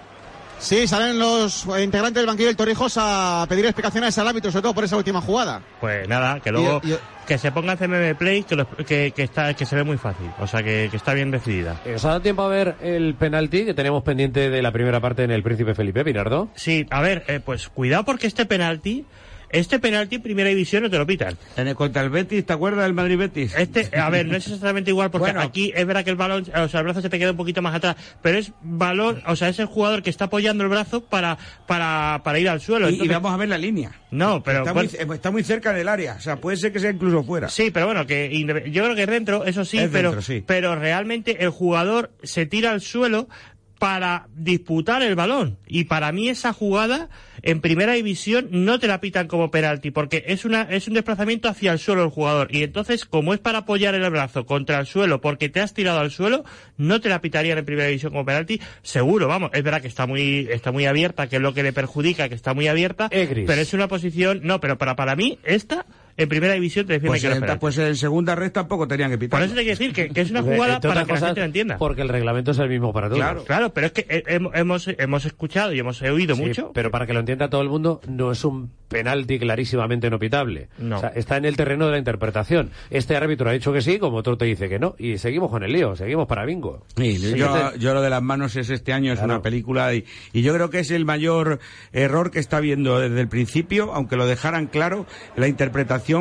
Sí, 0.60 0.88
salen 0.88 1.20
los 1.20 1.66
integrantes 1.66 2.16
del 2.16 2.26
banquillo 2.26 2.48
del 2.48 2.58
Torrijos 2.58 2.96
a 2.98 3.46
pedir 3.48 3.66
explicaciones 3.66 4.18
al 4.18 4.28
árbitro, 4.28 4.52
sobre 4.52 4.64
todo 4.64 4.74
por 4.74 4.84
esa 4.84 4.98
última 4.98 5.22
jugada. 5.22 5.62
Pues 5.80 6.08
nada, 6.10 6.40
que 6.40 6.52
luego 6.52 6.82
Y- 6.84 6.94
y- 6.94 6.98
que 7.28 7.38
se 7.38 7.52
ponga 7.52 7.76
CMM 7.78 8.16
Play, 8.16 8.44
que, 8.44 8.56
lo- 8.56 8.68
que, 8.70 9.12
que 9.16 9.24
está, 9.24 9.54
que 9.54 9.66
se 9.66 9.76
ve 9.76 9.84
muy 9.84 9.98
fácil, 9.98 10.28
o 10.40 10.48
sea 10.48 10.64
que, 10.64 10.88
que 10.90 10.98
está 10.98 11.14
bien 11.14 11.30
decidida. 11.30 11.80
Eh, 11.86 11.96
¿Os 11.96 12.06
ha 12.06 12.10
dado 12.10 12.22
tiempo 12.22 12.42
a 12.42 12.48
ver 12.48 12.76
el 12.82 13.16
penalti 13.16 13.66
que 13.66 13.74
teníamos 13.74 14.04
pendiente 14.04 14.50
de 14.50 14.62
la 14.62 14.72
primera 14.72 15.00
parte 15.00 15.24
en 15.24 15.32
el 15.32 15.44
Príncipe 15.44 15.76
Felipe, 15.76 16.04
Pinardo? 16.04 16.50
Sí, 16.56 16.86
a 16.90 17.02
ver, 17.02 17.24
eh, 17.28 17.40
pues 17.44 17.70
cuidado 17.70 18.04
porque 18.06 18.28
este 18.28 18.46
penalti, 18.46 19.06
este 19.50 19.80
penalti 19.80 20.16
en 20.16 20.22
primera 20.22 20.50
división 20.50 20.84
no 20.84 20.90
te 20.90 20.98
lo 20.98 21.06
pitan. 21.06 21.38
En 21.56 21.68
el 21.68 21.76
contra 21.76 22.02
el 22.02 22.10
Betis, 22.10 22.46
¿te 22.46 22.54
acuerdas 22.54 22.84
del 22.84 22.94
Madrid 22.94 23.18
Betis? 23.18 23.56
Este, 23.56 23.98
a 23.98 24.10
ver, 24.10 24.26
no 24.26 24.36
es 24.36 24.46
exactamente 24.46 24.92
igual 24.92 25.12
porque 25.12 25.32
Bueno. 25.32 25.42
aquí 25.42 25.72
es 25.76 25.86
verdad 25.86 26.04
que 26.04 26.10
el 26.10 26.16
balón, 26.16 26.46
o 26.56 26.68
sea, 26.68 26.80
el 26.80 26.86
brazo 26.86 27.02
se 27.02 27.10
te 27.10 27.20
queda 27.20 27.32
un 27.32 27.38
poquito 27.38 27.62
más 27.62 27.76
atrás, 27.76 27.96
pero 28.22 28.38
es 28.38 28.52
balón, 28.62 29.22
o 29.26 29.36
sea, 29.36 29.50
es 29.50 29.60
el 29.60 29.66
jugador 29.68 30.04
que 30.04 30.10
está 30.10 30.26
apoyando 30.26 30.64
el 30.64 30.70
brazo 30.70 31.02
para, 31.02 31.38
para, 31.66 32.22
para 32.24 32.40
ir 32.40 32.50
al 32.50 32.62
suelo. 32.62 32.90
Y, 32.90 33.08
vamos 33.08 33.34
a 33.34 33.38
ver 33.38 33.50
la 33.50 33.58
línea. 33.58 33.92
no, 34.12 34.44
pero 34.44 34.60
está, 34.60 34.74
muy, 34.74 34.90
está 35.16 35.32
muy 35.32 35.44
cerca 35.44 35.74
del 35.74 35.88
área, 35.88 36.16
o 36.16 36.22
sea, 36.22 36.38
puede 36.38 36.58
ser 36.58 36.72
que 36.72 36.80
sea 36.80 36.92
incluso 36.92 37.24
fuera. 37.24 37.50
Sí, 37.50 37.72
pero 37.72 37.86
bueno, 37.88 38.06
que 38.06 38.30
yo 38.72 38.84
creo 38.84 38.96
que 38.96 39.04
es 39.04 39.10
dentro, 39.10 39.46
eso 39.46 39.66
sí, 39.66 39.78
Es 39.80 39.90
pero, 39.90 40.10
dentro, 40.12 40.22
sí. 40.22 40.44
pero 40.46 40.76
realmente 40.76 41.44
el 41.44 41.50
jugador 41.50 42.12
se 42.24 42.46
tira 42.46 42.72
al 42.72 42.82
suelo 42.82 43.28
para 43.80 44.28
disputar 44.36 45.02
el 45.04 45.16
balón. 45.16 45.58
Y 45.68 45.86
para 45.86 46.12
mí 46.12 46.30
esa 46.30 46.54
jugada 46.54 47.10
en 47.44 47.62
primera 47.62 47.94
división 47.94 48.48
no 48.52 48.80
te 48.80 48.88
la 48.88 49.00
pitan 49.00 49.28
como 49.28 49.52
penalti, 49.52 49.92
porque 49.92 50.24
es 50.28 50.46
una, 50.46 50.64
es 50.64 50.88
un 50.88 50.96
desplazamiento 50.96 51.48
hacia 51.48 51.72
el 51.72 51.80
suelo 51.80 52.04
el 52.04 52.10
jugador. 52.10 52.48
Y 52.52 52.64
entonces, 52.64 53.06
como 53.06 53.34
es 53.34 53.40
para 53.40 53.60
apoyar 53.60 53.94
el 53.96 54.10
brazo 54.10 54.46
contra 54.46 54.80
el 54.80 54.86
suelo 54.86 55.22
porque 55.22 55.50
te 55.50 55.62
has 55.62 55.74
tirado 55.74 56.00
al 56.00 56.12
suelo, 56.12 56.44
no 56.78 57.00
te 57.02 57.10
la 57.10 57.22
pitarían 57.22 57.58
en 57.58 57.66
primera 57.66 57.88
división 57.88 58.12
como 58.12 58.26
penalti, 58.26 58.60
seguro, 58.82 59.28
vamos. 59.28 59.52
Es 59.54 59.64
verdad 59.64 59.82
que 59.82 59.88
está 59.88 60.08
muy, 60.08 60.48
está 60.52 60.72
muy 60.72 60.86
abierta, 60.86 61.28
que 61.28 61.36
es 61.36 61.42
lo 61.42 61.54
que 61.54 61.64
le 61.64 61.74
perjudica, 61.74 62.30
que 62.30 62.36
está 62.36 62.54
muy 62.54 62.68
abierta. 62.68 63.08
Es. 63.12 63.30
Pero 63.30 63.62
es 63.62 63.74
una 63.74 63.88
posición, 63.88 64.42
no, 64.44 64.60
pero 64.60 64.78
para, 64.78 64.96
para 64.96 65.16
mí, 65.16 65.38
esta, 65.44 65.86
en 66.18 66.28
primera 66.30 66.54
división 66.54 66.86
te 66.88 66.94
defiende 66.94 67.12
Pues, 67.12 67.22
que 67.22 67.28
en, 67.28 67.42
penalti. 67.42 67.60
pues 67.62 67.78
en 67.78 67.96
segunda 67.96 68.36
red 68.36 68.52
tampoco 68.52 68.88
tenían 68.88 69.12
que 69.12 69.18
pitar. 69.18 69.40
Por 69.40 69.46
eso 69.46 69.56
te 69.56 69.62
quiero 69.62 69.78
decir 69.78 69.94
que, 69.94 70.10
que 70.10 70.22
es 70.22 70.32
una 70.32 70.42
jugada 70.42 70.80
para 70.80 71.06
que 71.06 71.14
la 71.14 71.20
gente 71.20 71.40
lo 71.42 71.46
entienda. 71.46 71.78
Porque 71.78 72.02
el 72.02 72.10
reglamento 72.10 72.52
es 72.52 72.60
el 72.60 72.70
mismo 72.70 72.92
para 72.92 73.08
todos. 73.08 73.20
Claro. 73.20 73.44
Claro, 73.46 73.74
pero 73.74 73.88
es 73.88 73.94
que 73.94 74.06
he- 74.10 74.24
hem- 74.26 74.50
hemos, 74.54 74.88
hemos 74.88 75.26
escuchado 75.26 75.74
y 75.74 75.80
hemos 75.80 76.02
oído 76.02 76.36
Sí, 76.36 76.42
mucho. 76.42 76.72
Pero 76.74 76.92
para 76.92 77.06
que 77.06 77.14
lo 77.14 77.20
entienda 77.20 77.50
todo 77.50 77.62
el 77.62 77.70
mundo, 77.70 78.02
no 78.08 78.32
es 78.32 78.44
un 78.44 78.72
penalti 78.88 79.38
clarísimamente 79.38 80.10
no 80.10 80.18
pitable. 80.18 80.70
No. 80.78 80.98
O 80.98 81.00
sea, 81.02 81.10
está 81.10 81.38
en 81.38 81.46
el 81.46 81.56
terreno 81.58 81.86
de 81.86 81.92
la 81.92 81.98
interpretación. 81.98 82.72
Este 82.90 83.16
árbitro 83.16 83.50
ha 83.50 83.54
dicho 83.54 83.72
que 83.74 83.82
sí, 83.82 84.00
como 84.00 84.18
otro 84.18 84.38
te 84.38 84.46
dice 84.46 84.70
que 84.70 84.80
no. 84.80 84.96
Y 84.98 85.18
seguimos 85.18 85.52
con 85.52 85.64
el 85.64 85.72
lío, 85.74 85.96
seguimos 85.96 86.26
para 86.28 86.46
bingo. 86.46 86.84
Sí, 86.96 87.18
yo, 87.36 87.94
lo 87.94 88.02
de 88.02 88.10
las 88.10 88.22
manos 88.24 88.56
es 88.56 88.70
este 88.70 88.94
año, 88.94 89.12
es 89.14 89.20
Claro. 89.20 89.34
una 89.36 89.42
película 89.42 89.94
y, 89.94 90.06
y 90.34 90.42
yo 90.42 90.54
creo 90.54 90.70
que 90.70 90.80
es 90.80 90.92
el 90.92 91.06
mayor 91.06 91.60
error 91.92 92.32
que 92.32 92.40
está 92.40 92.60
viendo 92.60 93.00
desde 93.00 93.20
el 93.20 93.28
principio, 93.28 93.94
aunque 93.94 94.16
lo 94.16 94.26
dejaran 94.26 94.68
claro, 94.68 95.06
la 95.36 95.48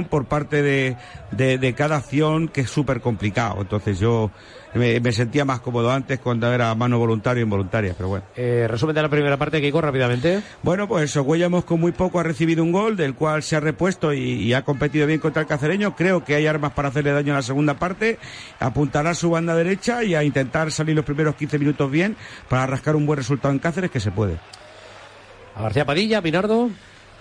por 0.04 0.26
parte 0.26 0.62
de, 0.62 0.96
de, 1.30 1.58
de 1.58 1.74
cada 1.74 1.96
acción 1.96 2.48
que 2.48 2.62
es 2.62 2.70
súper 2.70 3.00
complicado. 3.00 3.58
Entonces 3.60 3.98
yo 3.98 4.30
me, 4.74 5.00
me, 5.00 5.12
sentía 5.12 5.44
más 5.44 5.60
cómodo 5.60 5.90
antes 5.90 6.18
cuando 6.18 6.52
era 6.52 6.74
mano 6.74 6.98
voluntaria 6.98 7.40
e 7.40 7.44
involuntaria, 7.44 7.94
pero 7.96 8.08
bueno. 8.08 8.24
Eh, 8.36 8.66
resumen 8.68 8.94
de 8.94 9.02
la 9.02 9.08
primera 9.08 9.36
parte, 9.36 9.60
Kiko, 9.60 9.80
rápidamente. 9.80 10.42
Bueno, 10.62 10.86
pues 10.88 11.10
Socuellamos 11.10 11.64
con 11.64 11.80
muy 11.80 11.92
poco 11.92 12.20
ha 12.20 12.22
recibido 12.22 12.62
un 12.62 12.72
gol, 12.72 12.96
del 12.96 13.14
cual 13.14 13.42
se 13.42 13.56
ha 13.56 13.60
repuesto 13.60 14.12
y, 14.12 14.20
y, 14.20 14.52
ha 14.52 14.62
competido 14.62 15.06
bien 15.06 15.20
contra 15.20 15.42
el 15.42 15.48
cacereño. 15.48 15.96
Creo 15.96 16.24
que 16.24 16.34
hay 16.34 16.46
armas 16.46 16.72
para 16.72 16.88
hacerle 16.88 17.12
daño 17.12 17.28
en 17.28 17.36
la 17.36 17.42
segunda 17.42 17.78
parte. 17.78 18.18
Apuntará 18.60 19.10
a 19.10 19.14
su 19.14 19.30
banda 19.30 19.54
derecha 19.54 20.04
y 20.04 20.14
a 20.14 20.22
intentar 20.22 20.70
salir 20.70 20.94
los 20.94 21.04
primeros 21.04 21.36
15 21.36 21.58
minutos 21.58 21.90
bien 21.90 22.16
para 22.48 22.66
rascar 22.66 22.96
un 22.96 23.06
buen 23.06 23.18
resultado 23.18 23.52
en 23.52 23.60
Cáceres, 23.60 23.90
que 23.90 24.00
se 24.00 24.10
puede. 24.10 24.38
A 25.54 25.62
García 25.62 25.86
Padilla, 25.86 26.20
Pinardo. 26.20 26.70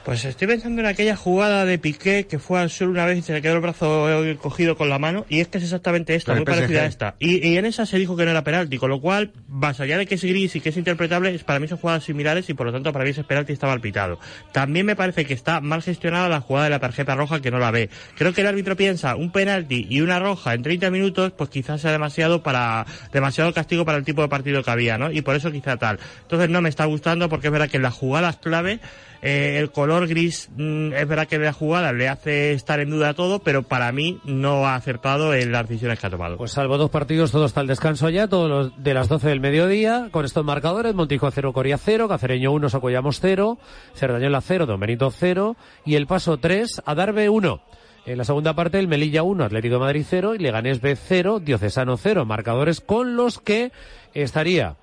Pues 0.06 0.24
estoy 0.24 0.48
pensando 0.48 0.82
en 0.82 0.86
aquella 0.86 1.16
jugada 1.16 1.66
de 1.66 1.80
Piqué 1.80 2.28
que 2.28 2.38
fue 2.38 2.60
al 2.60 2.70
sur 2.70 2.90
una 2.90 3.08
vez 3.08 3.18
y 3.18 3.22
se 3.24 3.34
le 3.34 3.42
quedó 3.42 3.56
el 3.56 3.60
brazo 3.60 4.06
cogido 4.40 4.78
con 4.78 4.88
la 4.88 5.00
mano 5.00 5.26
y 5.30 5.40
es 5.40 5.48
que 5.48 5.58
es 5.58 5.64
exactamente 5.64 6.14
esta, 6.14 6.36
muy 6.36 6.46
parecida 6.46 6.84
a 6.84 6.86
esta. 6.86 7.16
Y, 7.18 7.44
y, 7.48 7.58
en 7.58 7.66
esa 7.66 7.88
se 7.88 7.98
dijo 7.98 8.16
que 8.16 8.24
no 8.24 8.30
era 8.30 8.44
penalti, 8.44 8.78
con 8.78 8.92
lo 8.92 9.02
cual, 9.02 9.32
más 9.48 9.80
allá 9.80 9.98
de 9.98 10.06
que 10.06 10.14
es 10.14 10.24
gris 10.24 10.56
y 10.56 10.62
que 10.62 10.70
es 10.70 10.78
interpretable, 10.78 11.40
para 11.40 11.60
mí 11.60 11.68
son 11.68 11.80
jugadas 11.80 12.04
similares 12.04 12.48
y 12.52 12.54
por 12.54 12.68
lo 12.68 12.72
tanto 12.72 12.94
para 12.94 13.04
mí 13.04 13.10
ese 13.10 13.24
penalti 13.24 13.54
está 13.54 13.66
mal 13.66 13.82
pitado. 13.82 14.20
También 14.52 14.86
me 14.86 14.96
parece 14.96 15.26
que 15.26 15.34
está 15.34 15.60
mal 15.60 15.82
gestionada 15.82 16.30
la 16.30 16.40
jugada 16.40 16.66
de 16.66 16.70
la 16.70 16.80
tarjeta 16.80 17.16
roja 17.16 17.42
que 17.42 17.50
no 17.50 17.58
la 17.58 17.72
ve. 17.72 17.90
Creo 18.16 18.32
que 18.32 18.42
el 18.42 18.48
árbitro 18.48 18.76
piensa 18.76 19.16
un 19.16 19.32
penalti 19.32 19.88
y 19.90 20.02
una 20.02 20.20
roja 20.20 20.54
en 20.54 20.62
30 20.62 20.92
minutos, 20.92 21.32
pues 21.32 21.50
quizás 21.50 21.82
sea 21.82 21.92
demasiado 21.92 22.44
para, 22.44 22.86
demasiado 23.12 23.52
castigo 23.56 23.86
para 23.86 23.98
el 23.98 24.04
tipo 24.04 24.22
de 24.22 24.28
partido 24.28 24.62
que 24.62 24.70
había, 24.70 25.00
¿no? 25.00 25.12
Y 25.12 25.24
por 25.24 25.36
eso 25.36 25.52
quizá 25.52 25.78
tal. 25.78 25.98
Entonces 26.22 26.48
no 26.48 26.62
me 26.62 26.70
está 26.70 26.86
gustando 26.86 27.28
porque 27.28 27.48
es 27.48 27.52
verdad 27.52 27.72
que 27.72 27.78
en 27.78 27.84
las 27.84 27.96
jugadas 27.96 28.38
clave 28.38 28.80
eh, 29.26 29.58
el 29.58 29.72
color 29.72 30.08
gris 30.08 30.52
mm, 30.56 30.94
es 30.94 31.08
verdad 31.08 31.28
que 31.28 31.40
la 31.40 31.52
jugada 31.52 31.92
le 31.92 32.08
hace 32.08 32.54
estar 32.54 32.80
en 32.80 32.92
duda 32.92 33.16
todo, 33.16 33.40
pero 33.40 33.64
para 33.64 33.92
mí 33.92 34.20
no 34.24 34.68
ha 34.68 34.76
acertado 34.76 35.34
en 35.34 35.52
las 35.52 35.68
decisiones 35.68 36.00
que 36.00 36.06
ha 36.06 36.12
tomado. 36.12 36.38
Pues 36.38 36.52
salvo 36.52 36.78
dos 36.78 36.92
partidos, 36.92 37.32
todo 37.32 37.48
está 37.48 37.62
al 37.62 37.66
descanso 37.66 38.08
ya, 38.10 38.28
todos 38.28 38.48
los 38.48 38.84
de 38.84 38.94
las 38.94 39.10
12 39.10 39.28
del 39.28 39.40
mediodía, 39.40 40.10
con 40.12 40.26
estos 40.26 40.46
marcadores, 40.46 40.94
Montijo 40.94 41.32
0, 41.32 41.54
Coria 41.54 41.80
0, 41.80 42.08
Cacereño 42.08 42.52
1, 42.52 42.70
Socollamos 42.70 43.20
0, 43.20 43.58
Cerdañola 43.96 44.42
0, 44.42 44.68
Don 44.68 44.80
Benito 44.80 45.10
0, 45.10 45.58
y 45.86 45.96
el 45.96 46.06
paso 46.06 46.38
3, 46.38 46.84
Adarve 46.86 47.28
1. 47.28 47.62
En 48.06 48.20
la 48.20 48.26
segunda 48.26 48.54
parte, 48.54 48.78
el 48.78 48.88
Melilla 48.88 49.24
1, 49.24 49.44
Atlético 49.44 49.74
de 49.74 49.80
Madrid 49.80 50.06
0 50.08 50.36
y 50.36 50.38
Leganés 50.38 50.82
B 50.82 50.96
0, 50.96 51.40
Diocesano 51.40 51.98
0. 51.98 52.26
Marcadores 52.26 52.80
con 52.80 53.16
los 53.16 53.40
que 53.40 53.72
estaría 54.14 54.76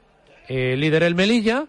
eh, 0.49 0.77
líder 0.77 1.05
el 1.05 1.15
Melilla, 1.15 1.67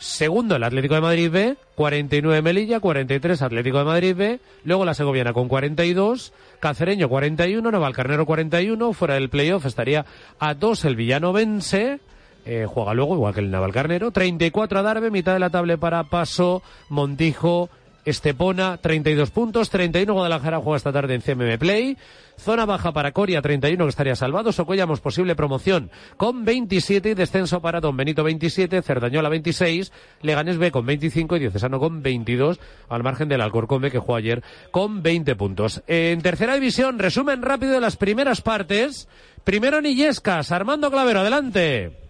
Segundo 0.00 0.56
el 0.56 0.62
Atlético 0.62 0.94
de 0.94 1.02
Madrid 1.02 1.30
B, 1.30 1.56
49 1.74 2.40
Melilla, 2.40 2.80
43 2.80 3.42
Atlético 3.42 3.80
de 3.80 3.84
Madrid 3.84 4.16
B, 4.16 4.40
luego 4.64 4.86
la 4.86 4.94
Segoviana 4.94 5.34
con 5.34 5.46
42, 5.46 6.32
Cacereño 6.58 7.10
41, 7.10 7.70
Navalcarnero 7.70 8.24
41, 8.24 8.94
fuera 8.94 9.14
del 9.14 9.28
playoff 9.28 9.66
estaría 9.66 10.06
a 10.38 10.54
2 10.54 10.86
el 10.86 10.96
Villanovense, 10.96 12.00
eh, 12.46 12.64
juega 12.66 12.94
luego 12.94 13.14
igual 13.14 13.34
que 13.34 13.40
el 13.40 13.50
Navalcarnero, 13.50 14.10
34 14.10 14.78
a 14.78 14.82
Darbe, 14.82 15.10
mitad 15.10 15.34
de 15.34 15.38
la 15.38 15.50
tabla 15.50 15.76
para 15.76 16.04
Paso, 16.04 16.62
Montijo, 16.88 17.68
Estepona, 18.04 18.78
32 18.78 19.30
puntos, 19.30 19.70
31 19.70 20.12
Guadalajara 20.12 20.58
juega 20.60 20.76
esta 20.76 20.92
tarde 20.92 21.14
en 21.14 21.22
CMM 21.22 21.58
Play, 21.58 21.96
Zona 22.38 22.64
baja 22.64 22.92
para 22.92 23.12
Coria, 23.12 23.42
31 23.42 23.84
que 23.84 23.90
estaría 23.90 24.16
salvado. 24.16 24.52
Socollamos 24.52 25.00
posible 25.00 25.36
promoción 25.36 25.90
con 26.16 26.44
27 26.44 27.10
y 27.10 27.14
descenso 27.14 27.60
para 27.60 27.80
Don 27.80 27.96
Benito 27.96 28.24
27, 28.24 28.82
Cerdañola 28.82 29.28
26, 29.28 29.92
Leganés 30.22 30.56
B 30.58 30.70
con 30.70 30.86
25 30.86 31.36
y 31.36 31.40
Diocesano 31.40 31.78
con 31.78 32.02
22, 32.02 32.58
al 32.88 33.02
margen 33.02 33.28
del 33.28 33.42
Alcorcón 33.42 33.82
que 33.82 33.98
jugó 33.98 34.16
ayer 34.16 34.42
con 34.70 35.02
20 35.02 35.36
puntos. 35.36 35.82
En 35.86 36.22
tercera 36.22 36.54
división, 36.54 36.98
resumen 36.98 37.42
rápido 37.42 37.72
de 37.74 37.80
las 37.80 37.96
primeras 37.96 38.40
partes. 38.40 39.08
Primero 39.44 39.80
Nillescas, 39.80 40.52
Armando 40.52 40.90
Clavero, 40.90 41.20
adelante. 41.20 42.09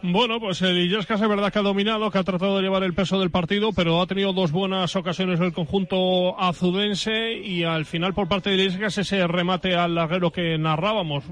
Bueno, 0.00 0.38
pues 0.38 0.62
el 0.62 0.78
Illescas 0.78 1.20
es 1.20 1.28
verdad 1.28 1.52
que 1.52 1.58
ha 1.58 1.62
dominado, 1.62 2.08
que 2.12 2.18
ha 2.18 2.22
tratado 2.22 2.56
de 2.56 2.62
llevar 2.62 2.84
el 2.84 2.94
peso 2.94 3.18
del 3.18 3.32
partido, 3.32 3.72
pero 3.72 4.00
ha 4.00 4.06
tenido 4.06 4.32
dos 4.32 4.52
buenas 4.52 4.94
ocasiones 4.94 5.40
el 5.40 5.52
conjunto 5.52 6.38
azudense 6.38 7.32
y 7.32 7.64
al 7.64 7.84
final 7.84 8.14
por 8.14 8.28
parte 8.28 8.50
de 8.50 8.56
Illescas 8.56 8.96
ese 8.98 9.26
remate 9.26 9.74
al 9.74 9.96
larguero 9.96 10.30
que 10.30 10.56
narrábamos. 10.56 11.24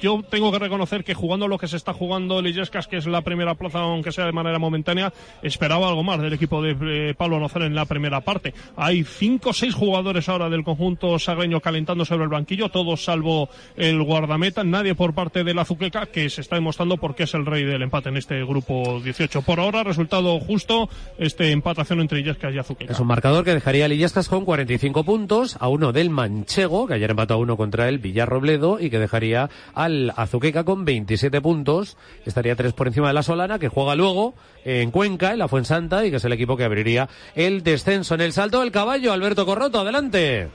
Yo 0.00 0.24
tengo 0.28 0.50
que 0.50 0.58
reconocer 0.58 1.04
que 1.04 1.14
jugando 1.14 1.46
lo 1.46 1.56
que 1.56 1.68
se 1.68 1.76
está 1.76 1.92
jugando 1.92 2.40
el 2.40 2.48
Illescas, 2.48 2.88
que 2.88 2.96
es 2.96 3.06
la 3.06 3.22
primera 3.22 3.54
plaza, 3.54 3.78
aunque 3.78 4.10
sea 4.10 4.26
de 4.26 4.32
manera 4.32 4.58
momentánea, 4.58 5.12
esperaba 5.42 5.88
algo 5.88 6.02
más 6.02 6.20
del 6.20 6.32
equipo 6.32 6.60
de 6.60 7.10
eh, 7.10 7.14
Pablo 7.14 7.38
Nozar 7.38 7.62
en 7.62 7.76
la 7.76 7.84
primera 7.84 8.22
parte. 8.22 8.54
Hay 8.74 9.04
cinco 9.04 9.50
o 9.50 9.52
seis 9.52 9.72
jugadores 9.72 10.28
ahora 10.28 10.50
del 10.50 10.64
conjunto 10.64 11.16
sagreño 11.20 11.60
calentando 11.60 12.04
sobre 12.04 12.24
el 12.24 12.30
banquillo, 12.30 12.70
todos 12.70 13.04
salvo 13.04 13.48
el 13.76 14.02
guardameta, 14.02 14.64
nadie 14.64 14.96
por 14.96 15.14
parte 15.14 15.44
de 15.44 15.54
la 15.54 15.64
Zuqueca, 15.64 16.06
que 16.06 16.28
se 16.28 16.40
está 16.40 16.56
demostrando 16.56 16.96
porque 16.96 17.22
es 17.22 17.34
el 17.34 17.46
rey 17.46 17.62
del 17.62 17.82
empate 17.82 17.99
en 18.06 18.16
este 18.16 18.44
grupo 18.44 19.00
18. 19.02 19.42
Por 19.42 19.60
ahora, 19.60 19.82
resultado 19.82 20.38
justo, 20.40 20.88
este 21.18 21.52
empatación 21.52 22.00
entre 22.00 22.20
Illescas 22.20 22.54
y 22.54 22.58
Azuqueca. 22.58 22.92
Es 22.92 23.00
un 23.00 23.06
marcador 23.06 23.44
que 23.44 23.54
dejaría 23.54 23.86
a 23.86 23.88
Illescas 23.88 24.28
con 24.28 24.44
45 24.44 25.04
puntos, 25.04 25.56
a 25.60 25.68
uno 25.68 25.92
del 25.92 26.10
Manchego, 26.10 26.86
que 26.86 26.94
ayer 26.94 27.10
empató 27.10 27.34
a 27.34 27.38
uno 27.38 27.56
contra 27.56 27.88
el 27.88 27.98
Villarrobledo, 27.98 28.78
y 28.80 28.90
que 28.90 28.98
dejaría 28.98 29.50
al 29.74 30.12
Azuqueca 30.16 30.64
con 30.64 30.84
27 30.84 31.40
puntos. 31.40 31.96
Estaría 32.24 32.56
tres 32.56 32.72
por 32.72 32.86
encima 32.86 33.08
de 33.08 33.14
la 33.14 33.22
Solana, 33.22 33.58
que 33.58 33.68
juega 33.68 33.94
luego 33.94 34.34
en 34.64 34.90
Cuenca, 34.90 35.32
en 35.32 35.38
la 35.38 35.48
Fuensanta, 35.48 36.04
y 36.04 36.10
que 36.10 36.16
es 36.16 36.24
el 36.24 36.32
equipo 36.32 36.56
que 36.56 36.64
abriría 36.64 37.08
el 37.34 37.62
descenso. 37.62 38.14
En 38.14 38.20
el 38.20 38.32
salto 38.32 38.60
del 38.60 38.70
caballo, 38.70 39.12
Alberto 39.12 39.46
Corroto, 39.46 39.80
adelante. 39.80 40.48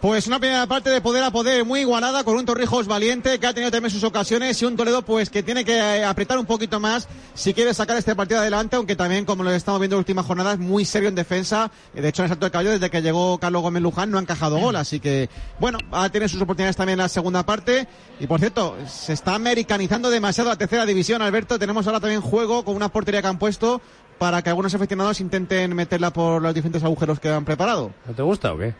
Pues 0.00 0.26
una 0.26 0.38
primera 0.38 0.66
parte 0.66 0.88
de 0.88 1.02
poder 1.02 1.22
a 1.22 1.30
poder 1.30 1.66
muy 1.66 1.80
igualada 1.80 2.24
con 2.24 2.34
un 2.34 2.46
Torrijos 2.46 2.86
valiente 2.86 3.38
que 3.38 3.46
ha 3.46 3.52
tenido 3.52 3.70
también 3.70 3.90
sus 3.90 4.02
ocasiones 4.02 4.60
y 4.62 4.64
un 4.64 4.74
Toledo 4.74 5.02
pues 5.02 5.28
que 5.28 5.42
tiene 5.42 5.62
que 5.62 6.02
apretar 6.02 6.38
un 6.38 6.46
poquito 6.46 6.80
más 6.80 7.06
si 7.34 7.52
quiere 7.52 7.74
sacar 7.74 7.98
este 7.98 8.16
partido 8.16 8.40
adelante, 8.40 8.76
aunque 8.76 8.96
también 8.96 9.26
como 9.26 9.44
lo 9.44 9.50
estamos 9.50 9.78
viendo 9.78 9.96
en 9.96 9.98
últimas 9.98 10.24
jornadas 10.24 10.58
muy 10.58 10.86
serio 10.86 11.10
en 11.10 11.14
defensa. 11.14 11.70
De 11.92 12.08
hecho 12.08 12.22
en 12.22 12.24
el 12.24 12.28
salto 12.30 12.46
de 12.46 12.50
caballo 12.50 12.70
desde 12.70 12.88
que 12.88 13.02
llegó 13.02 13.36
Carlos 13.36 13.60
Gómez 13.60 13.82
Luján 13.82 14.10
no 14.10 14.16
ha 14.16 14.22
encajado 14.22 14.58
gol, 14.58 14.76
así 14.76 15.00
que 15.00 15.28
bueno, 15.58 15.78
va 15.92 16.04
a 16.04 16.08
tener 16.10 16.30
sus 16.30 16.40
oportunidades 16.40 16.76
también 16.76 16.98
la 16.98 17.10
segunda 17.10 17.44
parte. 17.44 17.86
Y 18.18 18.26
por 18.26 18.40
cierto, 18.40 18.76
se 18.88 19.12
está 19.12 19.34
americanizando 19.34 20.08
demasiado 20.08 20.48
la 20.48 20.56
tercera 20.56 20.86
división, 20.86 21.20
Alberto. 21.20 21.58
Tenemos 21.58 21.86
ahora 21.86 22.00
también 22.00 22.22
juego 22.22 22.64
con 22.64 22.74
una 22.74 22.88
portería 22.88 23.20
que 23.20 23.28
han 23.28 23.38
puesto 23.38 23.82
para 24.16 24.40
que 24.40 24.48
algunos 24.48 24.74
aficionados 24.74 25.20
intenten 25.20 25.76
meterla 25.76 26.10
por 26.10 26.40
los 26.40 26.54
diferentes 26.54 26.84
agujeros 26.84 27.20
que 27.20 27.28
han 27.28 27.44
preparado. 27.44 27.92
¿No 28.06 28.14
te 28.14 28.22
gusta 28.22 28.54
o 28.54 28.58
qué? 28.58 28.74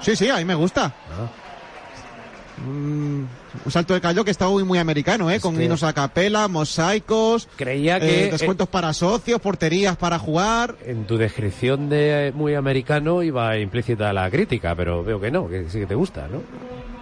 Sí, 0.00 0.16
sí, 0.16 0.28
a 0.28 0.36
mí 0.36 0.44
me 0.44 0.54
gusta. 0.54 0.92
Ah. 1.10 1.28
Mm, 2.66 3.24
un 3.64 3.72
salto 3.72 3.94
de 3.94 4.00
callo 4.02 4.22
que 4.24 4.30
está 4.30 4.46
muy, 4.48 4.64
muy 4.64 4.78
americano, 4.78 5.30
¿eh? 5.30 5.40
Con 5.40 5.56
que- 5.56 5.72
a 5.82 5.92
capela, 5.94 6.46
mosaicos, 6.46 7.48
Creía 7.56 7.96
eh, 7.96 8.00
que 8.00 8.30
descuentos 8.32 8.68
para 8.68 8.92
socios, 8.92 9.40
porterías 9.40 9.96
para 9.96 10.18
jugar. 10.18 10.74
en 10.84 11.06
tu 11.06 11.16
descripción 11.16 11.88
de 11.88 12.28
eh, 12.28 12.32
muy 12.32 12.54
americano 12.54 13.22
iba 13.22 13.56
implícita 13.56 14.12
la 14.12 14.30
crítica, 14.30 14.74
pero 14.74 15.02
veo 15.02 15.18
que 15.20 15.30
no, 15.30 15.48
que 15.48 15.70
sí 15.70 15.78
que 15.80 15.86
te 15.86 15.94
gusta, 15.94 16.28
¿no? 16.28 16.42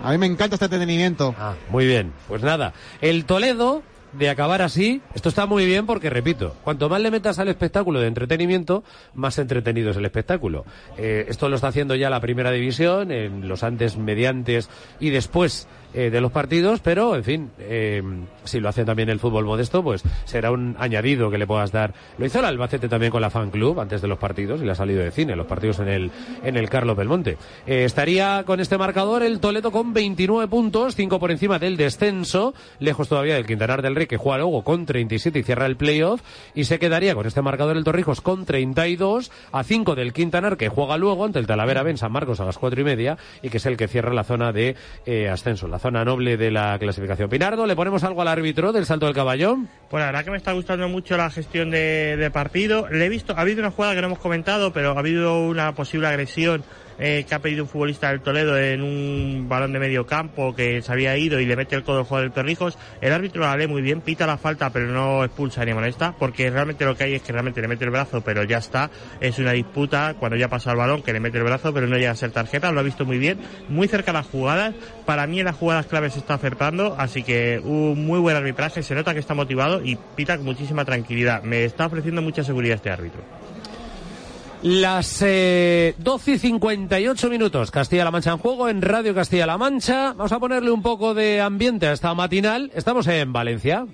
A 0.02 0.12
mí 0.12 0.18
me 0.18 0.26
encanta 0.26 0.54
este 0.54 0.66
entretenimiento. 0.66 1.34
Ah, 1.38 1.54
muy 1.70 1.84
bien. 1.86 2.12
Pues 2.28 2.42
nada, 2.42 2.72
el 3.00 3.24
Toledo 3.24 3.82
de 4.12 4.30
acabar 4.30 4.62
así, 4.62 5.00
esto 5.14 5.28
está 5.28 5.46
muy 5.46 5.66
bien 5.66 5.86
porque, 5.86 6.10
repito, 6.10 6.54
cuanto 6.64 6.88
más 6.88 7.00
le 7.00 7.10
metas 7.10 7.38
al 7.38 7.48
espectáculo 7.48 8.00
de 8.00 8.06
entretenimiento, 8.06 8.84
más 9.14 9.38
entretenido 9.38 9.90
es 9.90 9.96
el 9.96 10.04
espectáculo. 10.04 10.64
Eh, 10.96 11.26
esto 11.28 11.48
lo 11.48 11.56
está 11.56 11.68
haciendo 11.68 11.94
ya 11.94 12.10
la 12.10 12.20
primera 12.20 12.50
división, 12.50 13.10
en 13.12 13.48
los 13.48 13.62
antes, 13.62 13.96
mediantes 13.96 14.70
y 15.00 15.10
después 15.10 15.68
eh, 15.94 16.10
de 16.10 16.20
los 16.20 16.30
partidos, 16.32 16.80
pero, 16.80 17.16
en 17.16 17.24
fin, 17.24 17.50
eh, 17.58 18.02
si 18.44 18.60
lo 18.60 18.68
hace 18.68 18.84
también 18.84 19.08
el 19.08 19.20
fútbol 19.20 19.46
modesto, 19.46 19.82
pues 19.82 20.02
será 20.26 20.50
un 20.50 20.76
añadido 20.78 21.30
que 21.30 21.38
le 21.38 21.46
puedas 21.46 21.72
dar. 21.72 21.94
Lo 22.18 22.26
hizo 22.26 22.40
el 22.40 22.44
Albacete 22.44 22.88
también 22.88 23.10
con 23.10 23.22
la 23.22 23.30
fan 23.30 23.50
club 23.50 23.80
antes 23.80 24.02
de 24.02 24.08
los 24.08 24.18
partidos 24.18 24.60
y 24.60 24.64
le 24.64 24.72
ha 24.72 24.74
salido 24.74 25.02
de 25.02 25.10
cine, 25.10 25.34
los 25.34 25.46
partidos 25.46 25.78
en 25.78 25.88
el, 25.88 26.10
en 26.42 26.56
el 26.58 26.68
Carlos 26.68 26.94
Belmonte. 26.96 27.38
Eh, 27.66 27.84
estaría 27.84 28.42
con 28.44 28.60
este 28.60 28.76
marcador 28.76 29.22
el 29.22 29.40
Toledo 29.40 29.70
con 29.70 29.94
29 29.94 30.48
puntos, 30.48 30.94
5 30.94 31.18
por 31.18 31.30
encima 31.30 31.58
del 31.58 31.76
descenso, 31.76 32.52
lejos 32.80 33.08
todavía 33.08 33.34
del 33.36 33.46
Quintanar 33.46 33.80
del 33.80 33.94
Rey 33.94 34.06
que 34.06 34.18
juega 34.18 34.38
luego 34.38 34.64
con 34.64 34.84
37 34.84 35.38
y 35.38 35.42
cierra 35.42 35.64
el 35.64 35.76
playoff 35.76 36.20
y 36.54 36.64
se 36.64 36.78
quedaría 36.78 37.14
con 37.14 37.26
este 37.26 37.40
marcador 37.40 37.78
el 37.78 37.84
Torrijos 37.84 38.20
con 38.20 38.44
32 38.44 39.30
a 39.52 39.64
5 39.64 39.94
del 39.94 40.12
Quintanar 40.12 40.58
que 40.58 40.68
juega 40.68 40.98
luego 40.98 41.24
ante 41.24 41.38
el 41.38 41.46
Talavera 41.46 41.82
B 41.82 41.92
en 41.92 41.96
San 41.96 42.12
Marcos 42.12 42.40
a 42.40 42.44
las 42.44 42.58
4 42.58 42.80
y 42.80 42.84
media 42.84 43.16
y 43.42 43.48
que 43.48 43.56
es 43.56 43.64
el 43.64 43.78
que 43.78 43.88
cierra 43.88 44.12
la 44.12 44.24
zona 44.24 44.52
de 44.52 44.76
ascenso, 45.30 45.66
zona 45.78 46.04
noble 46.04 46.36
de 46.36 46.50
la 46.50 46.78
clasificación. 46.78 47.28
Pinardo, 47.28 47.66
¿le 47.66 47.76
ponemos 47.76 48.04
algo 48.04 48.22
al 48.22 48.28
árbitro 48.28 48.72
del 48.72 48.86
salto 48.86 49.06
del 49.06 49.14
caballón? 49.14 49.68
Pues 49.90 50.00
la 50.00 50.06
verdad 50.06 50.24
que 50.24 50.30
me 50.30 50.36
está 50.36 50.52
gustando 50.52 50.88
mucho 50.88 51.16
la 51.16 51.30
gestión 51.30 51.70
de, 51.70 52.16
de 52.16 52.30
partido. 52.30 52.88
Le 52.88 53.06
he 53.06 53.08
visto, 53.08 53.34
ha 53.36 53.40
habido 53.40 53.60
una 53.60 53.70
jugada 53.70 53.94
que 53.94 54.00
no 54.00 54.06
hemos 54.08 54.18
comentado, 54.18 54.72
pero 54.72 54.92
ha 54.92 54.98
habido 54.98 55.46
una 55.46 55.74
posible 55.74 56.06
agresión 56.08 56.62
eh, 56.98 57.24
que 57.28 57.34
ha 57.34 57.38
pedido 57.40 57.64
un 57.64 57.68
futbolista 57.68 58.10
del 58.10 58.20
Toledo 58.20 58.58
en 58.58 58.82
un 58.82 59.46
balón 59.48 59.72
de 59.72 59.78
medio 59.78 60.06
campo 60.06 60.54
que 60.54 60.82
se 60.82 60.92
había 60.92 61.16
ido 61.16 61.40
y 61.40 61.46
le 61.46 61.56
mete 61.56 61.76
el 61.76 61.84
codo 61.84 62.00
al 62.00 62.04
jugador 62.04 62.28
del 62.28 62.34
Torrijos, 62.34 62.78
el 63.00 63.12
árbitro 63.12 63.42
la 63.42 63.56
lee 63.56 63.66
muy 63.66 63.82
bien, 63.82 64.00
pita 64.00 64.26
la 64.26 64.36
falta 64.36 64.70
pero 64.70 64.86
no 64.86 65.24
expulsa 65.24 65.64
ni 65.64 65.74
molesta, 65.74 66.14
porque 66.18 66.50
realmente 66.50 66.84
lo 66.84 66.96
que 66.96 67.04
hay 67.04 67.14
es 67.14 67.22
que 67.22 67.32
realmente 67.32 67.60
le 67.60 67.68
mete 67.68 67.84
el 67.84 67.90
brazo 67.90 68.20
pero 68.22 68.42
ya 68.44 68.58
está, 68.58 68.90
es 69.20 69.38
una 69.38 69.52
disputa 69.52 70.14
cuando 70.18 70.36
ya 70.36 70.48
pasa 70.48 70.72
el 70.72 70.76
balón 70.76 71.02
que 71.02 71.12
le 71.12 71.20
mete 71.20 71.38
el 71.38 71.44
brazo 71.44 71.72
pero 71.72 71.86
no 71.86 71.96
llega 71.96 72.10
a 72.10 72.16
ser 72.16 72.32
tarjeta, 72.32 72.72
lo 72.72 72.80
ha 72.80 72.82
visto 72.82 73.04
muy 73.04 73.18
bien, 73.18 73.38
muy 73.68 73.88
cerca 73.88 74.12
las 74.12 74.26
jugadas, 74.26 74.74
para 75.06 75.26
mí 75.26 75.40
en 75.40 75.46
las 75.46 75.56
jugadas 75.56 75.86
claves 75.86 76.14
se 76.14 76.20
está 76.20 76.34
acertando, 76.34 76.96
así 76.98 77.22
que 77.22 77.60
un 77.62 78.06
muy 78.06 78.18
buen 78.18 78.36
arbitraje, 78.36 78.82
se 78.82 78.94
nota 78.94 79.14
que 79.14 79.20
está 79.20 79.34
motivado 79.34 79.84
y 79.84 79.96
pita 80.16 80.36
con 80.36 80.46
muchísima 80.46 80.84
tranquilidad, 80.84 81.42
me 81.42 81.64
está 81.64 81.86
ofreciendo 81.86 82.22
mucha 82.22 82.44
seguridad 82.44 82.76
este 82.76 82.90
árbitro. 82.90 83.47
Las 84.62 85.22
eh, 85.24 85.94
12 85.98 86.32
y 86.32 86.38
58 86.38 87.30
minutos, 87.30 87.70
Castilla-La 87.70 88.10
Mancha 88.10 88.32
en 88.32 88.38
juego, 88.38 88.68
en 88.68 88.82
Radio 88.82 89.14
Castilla-La 89.14 89.56
Mancha. 89.56 90.12
Vamos 90.14 90.32
a 90.32 90.40
ponerle 90.40 90.72
un 90.72 90.82
poco 90.82 91.14
de 91.14 91.40
ambiente 91.40 91.86
a 91.86 91.92
esta 91.92 92.12
matinal. 92.14 92.72
Estamos 92.74 93.06
en 93.06 93.32
Valencia. 93.32 93.86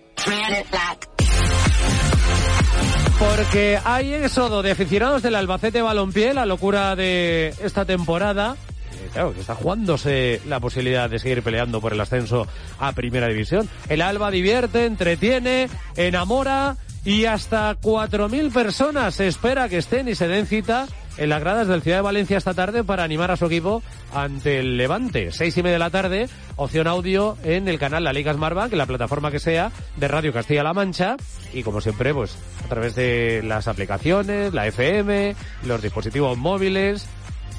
Porque 3.19 3.79
hay 3.85 4.15
éxodo 4.15 4.63
de 4.63 4.71
aficionados 4.71 5.23
del 5.23 5.35
Albacete 5.35 5.83
Balompié, 5.83 6.33
la 6.33 6.47
locura 6.47 6.97
de 6.97 7.55
esta 7.63 7.85
temporada. 7.85 8.57
Eh, 8.93 9.09
Claro, 9.13 9.35
que 9.35 9.41
está 9.41 9.55
jugándose 9.55 10.41
la 10.47 10.61
posibilidad 10.61 11.11
de 11.11 11.19
seguir 11.19 11.43
peleando 11.43 11.81
por 11.81 11.93
el 11.93 12.01
ascenso 12.01 12.47
a 12.81 12.93
Primera 12.93 13.29
División. 13.29 13.69
El 13.89 14.01
Alba 14.01 14.31
divierte, 14.31 14.87
entretiene, 14.87 15.69
enamora 15.97 16.77
y 17.05 17.27
hasta 17.27 17.79
4.000 17.81 18.53
personas 18.53 19.15
se 19.15 19.27
espera 19.27 19.69
que 19.69 19.79
estén 19.79 20.09
y 20.09 20.15
se 20.15 20.29
den 20.29 20.47
cita 20.47 20.87
en 21.17 21.29
las 21.29 21.41
gradas 21.41 21.69
del 21.69 21.83
Ciudad 21.83 21.99
de 21.99 22.03
Valencia 22.03 22.39
esta 22.39 22.55
tarde 22.55 22.83
para 22.83 23.05
animar 23.05 23.31
a 23.31 23.37
su 23.37 23.47
equipo 23.47 23.83
ante 24.13 24.59
el 24.61 24.77
Levante. 24.77 25.31
Seis 25.33 25.57
y 25.57 25.63
media 25.63 25.75
de 25.75 25.79
la 25.79 25.91
tarde, 25.91 26.29
opción 26.57 26.87
audio 26.87 27.37
en 27.45 27.69
el 27.69 27.79
canal 27.79 28.05
La 28.05 28.13
Liga 28.13 28.33
Smartbank, 28.33 28.73
en 28.73 28.79
la 28.79 28.87
plataforma 28.87 29.31
que 29.31 29.39
sea 29.39 29.71
de 29.97 30.09
Radio 30.09 30.33
Castilla-La 30.33 30.73
Mancha. 30.73 31.17
Y 31.53 31.63
como 31.63 31.81
siempre, 31.81 32.13
pues 32.15 32.37
a 32.65 32.69
través 32.69 32.95
de 32.95 33.43
las 33.45 33.69
aplicaciones, 33.69 34.55
la 34.55 34.67
FM, 34.67 35.37
los 35.65 35.83
dispositivos 35.83 36.37
móviles, 36.37 37.07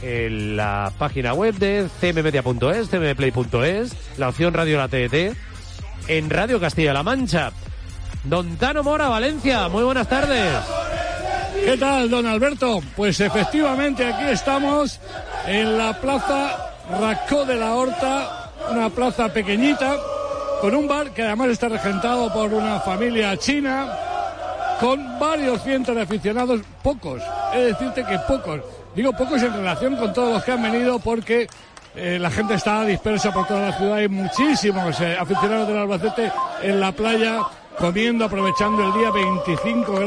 en 0.02 0.58
la 0.58 0.92
página 0.98 1.34
web 1.34 1.56
de 1.56 1.88
cmmedia.es, 2.02 2.90
cmplay.es, 2.90 4.18
la 4.18 4.30
opción 4.30 4.54
Radio 4.54 4.78
La 4.78 4.88
TDT, 4.88 5.36
en 6.08 6.30
Radio 6.30 6.60
Castilla-La 6.60 7.04
Mancha. 7.04 7.52
Don 8.26 8.58
Tano 8.58 8.82
Mora, 8.82 9.08
Valencia, 9.08 9.70
muy 9.70 9.84
buenas 9.84 10.08
tardes. 10.08 10.52
¿Qué 11.64 11.78
tal, 11.78 12.10
don 12.10 12.26
Alberto? 12.26 12.82
Pues 12.96 13.20
efectivamente 13.20 14.04
aquí 14.04 14.24
estamos 14.26 15.00
en 15.46 15.78
la 15.78 15.94
plaza 16.02 16.74
Racó 17.00 17.46
de 17.46 17.56
la 17.56 17.76
Horta, 17.76 18.52
una 18.72 18.90
plaza 18.90 19.30
pequeñita, 19.32 19.98
con 20.60 20.74
un 20.74 20.88
bar 20.88 21.12
que 21.12 21.22
además 21.22 21.50
está 21.50 21.70
regentado 21.70 22.34
por 22.34 22.52
una 22.52 22.80
familia 22.80 23.38
china, 23.38 23.90
con 24.80 25.20
varios 25.20 25.62
cientos 25.62 25.96
de 25.96 26.02
aficionados, 26.02 26.62
pocos, 26.82 27.22
es 27.54 27.66
decirte 27.66 28.04
que 28.06 28.18
pocos, 28.20 28.60
digo 28.96 29.14
pocos 29.14 29.42
en 29.44 29.54
relación 29.54 29.98
con 29.98 30.14
todos 30.14 30.34
los 30.34 30.44
que 30.44 30.52
han 30.52 30.64
venido 30.64 30.98
porque 30.98 31.48
eh, 31.96 32.18
la 32.20 32.32
gente 32.32 32.56
está 32.56 32.84
dispersa 32.86 33.32
por 33.32 33.48
toda 33.48 33.70
la 33.70 33.78
ciudad, 33.78 33.98
hay 33.98 34.08
muchísimos 34.08 35.00
eh, 35.00 35.16
aficionados 35.18 35.68
del 35.68 35.78
Albacete 35.78 36.32
en 36.64 36.80
la 36.80 36.92
playa 36.92 37.42
comiendo, 37.78 38.26
aprovechando 38.26 38.84
el 38.84 38.94
día 38.94 39.12
25 39.12 39.94
grados. 39.94 40.06